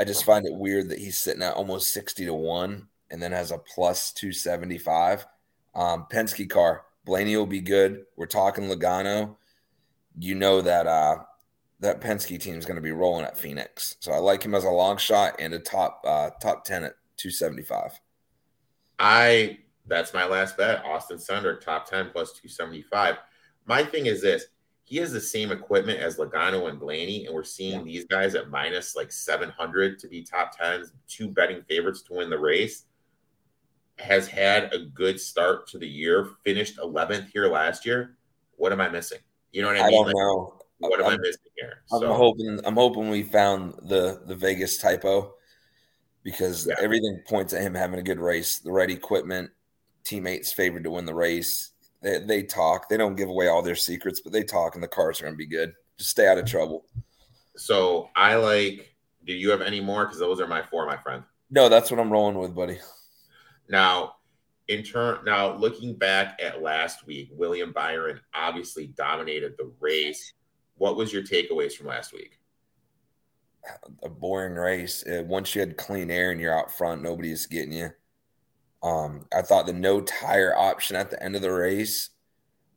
I 0.01 0.05
just 0.05 0.25
find 0.25 0.47
it 0.47 0.55
weird 0.55 0.89
that 0.89 0.99
he's 0.99 1.19
sitting 1.19 1.43
at 1.43 1.53
almost 1.53 1.93
60 1.93 2.25
to 2.25 2.33
1 2.33 2.89
and 3.11 3.23
then 3.23 3.33
has 3.33 3.51
a 3.51 3.59
plus 3.59 4.13
275. 4.13 5.27
Um, 5.75 6.07
Penske 6.11 6.49
car, 6.49 6.87
Blaney 7.05 7.37
will 7.37 7.45
be 7.45 7.61
good. 7.61 8.07
We're 8.17 8.25
talking 8.25 8.65
Logano. 8.65 9.37
You 10.19 10.37
know 10.37 10.63
that 10.63 10.87
uh, 10.87 11.19
that 11.81 12.01
Penske 12.01 12.41
team 12.41 12.57
is 12.57 12.65
going 12.65 12.77
to 12.77 12.83
be 12.83 12.93
rolling 12.93 13.27
at 13.27 13.37
Phoenix. 13.37 13.97
So 14.01 14.11
I 14.13 14.17
like 14.17 14.43
him 14.43 14.55
as 14.55 14.65
a 14.65 14.71
long 14.71 14.97
shot 14.97 15.37
and 15.39 15.53
a 15.53 15.59
top 15.59 16.03
uh, 16.07 16.31
top 16.41 16.65
ten 16.65 16.83
at 16.83 16.95
two 17.19 17.31
seventy 17.31 17.63
five. 17.63 17.93
I 18.99 19.59
that's 19.87 20.15
my 20.15 20.25
last 20.25 20.57
bet. 20.57 20.83
Austin 20.85 21.19
Cindric 21.19 21.61
top 21.61 21.89
ten 21.89 22.09
plus 22.11 22.33
two 22.33 22.49
seventy 22.49 22.83
five. 22.83 23.17
My 23.67 23.85
thing 23.85 24.07
is 24.07 24.23
this: 24.23 24.47
he 24.91 24.97
has 24.97 25.13
the 25.13 25.21
same 25.21 25.53
equipment 25.53 26.01
as 26.01 26.17
Logano 26.17 26.69
and 26.69 26.79
Blaney, 26.79 27.25
and 27.25 27.35
we're 27.35 27.45
seeing 27.45 27.79
yeah. 27.79 27.85
these 27.85 28.05
guys 28.07 28.35
at 28.35 28.51
minus 28.51 28.97
like 28.97 29.13
seven 29.13 29.49
hundred 29.49 30.01
to 30.01 30.09
be 30.09 30.23
top 30.23 30.59
tens, 30.59 30.93
two 31.09 31.29
betting 31.29 31.63
favorites 31.63 32.03
to 32.03 32.15
win 32.15 32.29
the 32.29 32.39
race 32.39 32.85
has 34.01 34.27
had 34.27 34.73
a 34.73 34.79
good 34.79 35.21
start 35.21 35.67
to 35.69 35.79
the 35.79 35.87
year, 35.87 36.31
finished 36.45 36.79
11th 36.79 37.29
here 37.33 37.47
last 37.49 37.85
year. 37.87 38.17
What 38.57 38.73
am 38.73 38.81
I 38.81 38.89
missing? 38.89 39.19
You 39.53 39.63
know 39.63 39.69
what 39.69 39.77
I, 39.77 39.81
I 39.81 39.89
mean? 39.89 39.93
don't 39.93 40.07
like, 40.07 40.15
know. 40.17 40.55
What 40.79 41.01
am 41.01 41.07
I'm, 41.07 41.13
I 41.13 41.17
missing 41.19 41.53
here? 41.57 41.83
I'm 41.93 42.01
so, 42.01 42.13
hoping 42.15 42.61
I'm 42.65 42.75
hoping 42.75 43.11
we 43.11 43.23
found 43.23 43.75
the 43.83 44.23
the 44.27 44.35
Vegas 44.35 44.79
typo 44.79 45.35
because 46.23 46.67
yeah. 46.67 46.75
everything 46.81 47.23
points 47.29 47.53
at 47.53 47.63
him 47.63 47.75
having 47.75 48.01
a 48.01 48.03
good 48.03 48.19
race, 48.19 48.59
the 48.59 48.73
right 48.73 48.91
equipment, 48.91 49.51
teammates 50.05 50.53
favored 50.53 50.85
to 50.85 50.91
win 50.91 51.05
the 51.05 51.15
race. 51.15 51.71
They, 52.03 52.19
they 52.21 52.43
talk. 52.43 52.89
They 52.89 52.97
don't 52.97 53.17
give 53.17 53.29
away 53.29 53.49
all 53.49 53.63
their 53.63 53.77
secrets, 53.77 54.21
but 54.21 54.33
they 54.33 54.43
talk, 54.43 54.75
and 54.75 54.83
the 54.83 54.89
cars 54.89 55.21
are 55.21 55.25
going 55.25 55.35
to 55.35 55.39
be 55.39 55.47
good. 55.47 55.73
Just 55.99 56.11
stay 56.11 56.27
out 56.27 56.39
of 56.39 56.47
trouble. 56.47 56.87
So 57.57 58.09
I 58.17 58.37
like. 58.37 58.95
Do 59.27 59.35
you 59.35 59.51
have 59.51 59.61
any 59.61 59.81
more? 59.81 60.07
Because 60.07 60.19
those 60.19 60.41
are 60.41 60.47
my 60.47 60.63
four, 60.63 60.87
my 60.87 60.97
friend. 60.97 61.23
No, 61.51 61.69
that's 61.69 61.91
what 61.91 62.01
I'm 62.01 62.11
rolling 62.11 62.39
with, 62.39 62.55
buddy. 62.55 62.79
Now, 63.69 64.15
in 64.69 64.83
turn, 64.83 65.19
now 65.25 65.55
looking 65.57 65.95
back 65.95 66.41
at 66.43 66.63
last 66.63 67.07
week, 67.07 67.29
William 67.33 67.73
Byron 67.73 68.21
obviously 68.35 68.87
dominated 68.87 69.55
the 69.59 69.71
race. 69.79 70.33
What 70.77 70.97
was 70.97 71.13
your 71.13 71.23
takeaways 71.23 71.73
from 71.73 71.89
last 71.89 72.13
week? 72.13 72.39
A 74.03 74.09
boring 74.09 74.55
race. 74.55 75.07
Uh, 75.07 75.23
once 75.27 75.55
you 75.55 75.61
had 75.61 75.77
clean 75.77 76.11
air 76.11 76.31
and 76.31 76.41
you're 76.41 76.59
out 76.59 76.73
front, 76.73 77.03
nobody's 77.03 77.47
getting 77.47 77.73
you. 77.73 77.91
Um, 78.83 79.27
I 79.37 79.43
thought 79.43 79.67
the 79.67 79.73
no 79.73 80.01
tire 80.01 80.57
option 80.57 80.97
at 80.97 81.11
the 81.11 81.23
end 81.23 81.37
of 81.37 81.43
the 81.43 81.53
race 81.53 82.11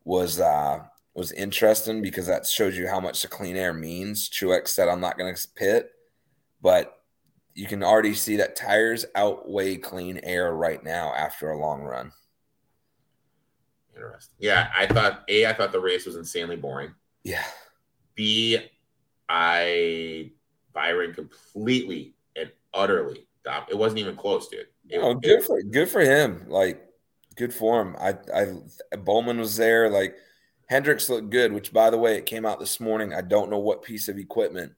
was 0.03 0.39
uh, 0.39 0.79
was 1.13 1.31
interesting 1.31 2.01
because 2.01 2.27
that 2.27 2.45
shows 2.45 2.77
you 2.77 2.87
how 2.87 2.99
much 2.99 3.21
the 3.21 3.27
clean 3.27 3.55
air 3.55 3.73
means. 3.73 4.29
Truex 4.29 4.69
said, 4.69 4.89
"I'm 4.89 4.99
not 4.99 5.17
going 5.17 5.33
to 5.33 5.47
pit," 5.55 5.91
but 6.61 6.99
you 7.53 7.67
can 7.67 7.83
already 7.83 8.13
see 8.13 8.37
that 8.37 8.55
tires 8.55 9.05
outweigh 9.15 9.77
clean 9.77 10.19
air 10.23 10.53
right 10.53 10.83
now 10.83 11.13
after 11.13 11.51
a 11.51 11.59
long 11.59 11.83
run. 11.83 12.11
Interesting. 13.95 14.35
Yeah, 14.39 14.69
I 14.75 14.87
thought 14.87 15.23
a 15.29 15.45
I 15.45 15.53
thought 15.53 15.71
the 15.71 15.79
race 15.79 16.05
was 16.05 16.15
insanely 16.15 16.55
boring. 16.55 16.93
Yeah. 17.23 17.43
B, 18.15 18.59
I 19.29 20.31
Byron 20.73 21.13
completely 21.13 22.15
and 22.35 22.51
utterly. 22.73 23.27
It 23.69 23.77
wasn't 23.77 23.99
even 23.99 24.15
close, 24.15 24.47
dude. 24.47 24.67
It, 24.89 24.99
oh, 24.99 25.15
good 25.15 25.43
for 25.43 25.61
good 25.61 25.89
for 25.89 26.01
him. 26.01 26.45
Like, 26.47 26.83
good 27.35 27.53
for 27.53 27.81
him. 27.81 27.95
I, 27.99 28.15
I 28.33 28.97
Bowman 28.97 29.39
was 29.39 29.57
there. 29.57 29.89
Like, 29.89 30.15
Hendricks 30.67 31.09
looked 31.09 31.29
good. 31.29 31.53
Which, 31.53 31.73
by 31.73 31.89
the 31.89 31.97
way, 31.97 32.17
it 32.17 32.25
came 32.25 32.45
out 32.45 32.59
this 32.59 32.79
morning. 32.79 33.13
I 33.13 33.21
don't 33.21 33.49
know 33.49 33.59
what 33.59 33.83
piece 33.83 34.07
of 34.07 34.17
equipment, 34.17 34.73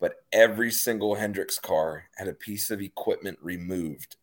but 0.00 0.14
every 0.32 0.70
single 0.70 1.14
Hendricks 1.14 1.58
car 1.58 2.04
had 2.16 2.28
a 2.28 2.34
piece 2.34 2.70
of 2.70 2.80
equipment 2.80 3.38
removed 3.42 4.16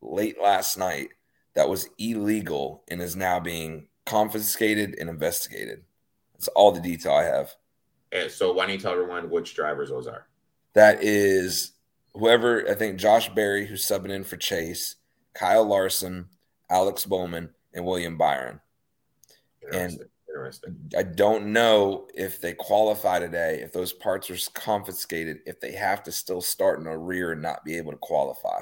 late 0.00 0.40
last 0.40 0.78
night 0.78 1.08
that 1.54 1.68
was 1.68 1.88
illegal 1.98 2.84
and 2.88 3.02
is 3.02 3.16
now 3.16 3.40
being 3.40 3.88
confiscated 4.06 4.96
and 4.98 5.10
investigated. 5.10 5.82
That's 6.34 6.48
all 6.48 6.70
the 6.70 6.80
detail 6.80 7.12
I 7.12 7.24
have. 7.24 7.54
And 8.12 8.30
so 8.30 8.52
why 8.52 8.66
don't 8.66 8.74
you 8.74 8.80
tell 8.80 8.92
everyone 8.92 9.28
which 9.28 9.54
drivers 9.54 9.90
those 9.90 10.06
are? 10.06 10.28
That 10.74 11.02
is 11.02 11.72
whoever 12.14 12.68
I 12.68 12.74
think 12.74 12.98
Josh 12.98 13.28
Berry, 13.28 13.66
who's 13.66 13.84
subbing 13.84 14.10
in 14.10 14.24
for 14.24 14.36
Chase, 14.36 14.96
Kyle 15.34 15.64
Larson, 15.64 16.26
Alex 16.70 17.04
Bowman, 17.04 17.50
and 17.72 17.84
William 17.84 18.16
Byron. 18.16 18.60
And 19.72 19.98
I 20.96 21.02
don't 21.02 21.52
know 21.52 22.08
if 22.14 22.40
they 22.40 22.54
qualify 22.54 23.18
today, 23.18 23.60
if 23.60 23.72
those 23.72 23.92
parts 23.92 24.30
are 24.30 24.50
confiscated, 24.54 25.40
if 25.46 25.60
they 25.60 25.72
have 25.72 26.02
to 26.04 26.12
still 26.12 26.40
start 26.40 26.80
in 26.80 26.86
a 26.86 26.96
rear 26.96 27.32
and 27.32 27.42
not 27.42 27.64
be 27.64 27.76
able 27.76 27.92
to 27.92 27.98
qualify. 27.98 28.60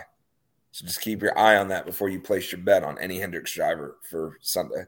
So 0.73 0.85
just 0.85 1.01
keep 1.01 1.23
your 1.23 1.39
eye 1.39 1.57
on 1.57 1.69
that 1.69 1.87
before 1.87 2.09
you 2.09 2.21
place 2.21 2.53
your 2.53 2.61
bet 2.61 2.85
on 2.85 2.99
any 2.99 3.19
Hendricks 3.19 3.55
driver 3.55 3.97
for 4.03 4.37
Sunday. 4.41 4.85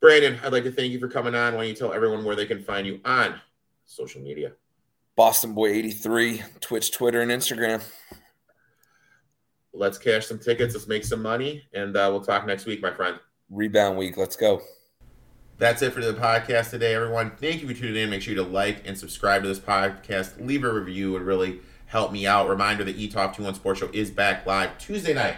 Brandon, 0.00 0.38
I'd 0.44 0.52
like 0.52 0.64
to 0.64 0.72
thank 0.72 0.92
you 0.92 0.98
for 0.98 1.08
coming 1.08 1.34
on. 1.34 1.54
Why 1.54 1.60
don't 1.60 1.68
you 1.68 1.74
tell 1.74 1.92
everyone 1.92 2.24
where 2.24 2.36
they 2.36 2.46
can 2.46 2.62
find 2.62 2.86
you 2.86 3.00
on 3.04 3.40
social 3.86 4.20
media? 4.20 4.52
Boston 5.16 5.54
Boy 5.54 5.70
83, 5.70 6.42
Twitch, 6.60 6.92
Twitter, 6.92 7.22
and 7.22 7.30
Instagram. 7.30 7.82
Let's 9.72 9.96
cash 9.96 10.26
some 10.26 10.38
tickets. 10.38 10.74
Let's 10.74 10.86
make 10.86 11.04
some 11.04 11.22
money. 11.22 11.64
And 11.72 11.96
uh, 11.96 12.08
we'll 12.10 12.20
talk 12.20 12.46
next 12.46 12.66
week, 12.66 12.82
my 12.82 12.92
friend. 12.92 13.18
Rebound 13.50 13.96
week. 13.96 14.18
Let's 14.18 14.36
go. 14.36 14.60
That's 15.56 15.80
it 15.80 15.94
for 15.94 16.04
the 16.04 16.12
podcast 16.12 16.68
today, 16.70 16.94
everyone. 16.94 17.30
Thank 17.30 17.62
you 17.62 17.68
for 17.68 17.72
tuning 17.72 17.96
in. 17.96 18.10
Make 18.10 18.20
sure 18.20 18.34
to 18.34 18.42
like 18.42 18.86
and 18.86 18.96
subscribe 18.96 19.40
to 19.40 19.48
this 19.48 19.58
podcast. 19.58 20.46
Leave 20.46 20.64
a 20.64 20.72
review. 20.72 21.10
It 21.10 21.20
would 21.20 21.22
really 21.22 21.60
help 21.86 22.12
me 22.12 22.26
out. 22.26 22.46
Reminder 22.46 22.84
the 22.84 22.92
Etoft 22.92 23.36
21 23.36 23.54
Sports 23.54 23.80
Show 23.80 23.88
is 23.94 24.10
back 24.10 24.44
live 24.44 24.76
Tuesday 24.76 25.14
night, 25.14 25.36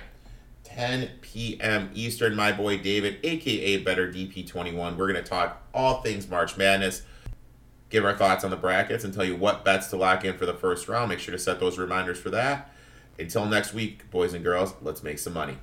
10 0.64 1.08
p.m. 1.20 1.90
Eastern. 1.94 2.34
My 2.34 2.50
boy 2.50 2.78
David, 2.78 3.18
aka 3.22 3.76
Better 3.84 4.12
DP21. 4.12 4.96
We're 4.96 5.12
going 5.12 5.14
to 5.14 5.22
talk 5.22 5.62
all 5.72 6.02
things 6.02 6.28
March 6.28 6.56
Madness 6.56 7.02
give 7.90 8.04
our 8.04 8.16
thoughts 8.16 8.44
on 8.44 8.50
the 8.50 8.56
brackets 8.56 9.04
and 9.04 9.12
tell 9.12 9.24
you 9.24 9.36
what 9.36 9.64
bets 9.64 9.88
to 9.88 9.96
lock 9.96 10.24
in 10.24 10.36
for 10.36 10.46
the 10.46 10.54
first 10.54 10.88
round. 10.88 11.08
Make 11.08 11.18
sure 11.18 11.32
to 11.32 11.38
set 11.38 11.60
those 11.60 11.78
reminders 11.78 12.18
for 12.18 12.30
that. 12.30 12.70
Until 13.18 13.46
next 13.46 13.74
week, 13.74 14.10
boys 14.10 14.32
and 14.32 14.44
girls, 14.44 14.74
let's 14.80 15.02
make 15.02 15.18
some 15.18 15.34
money. 15.34 15.58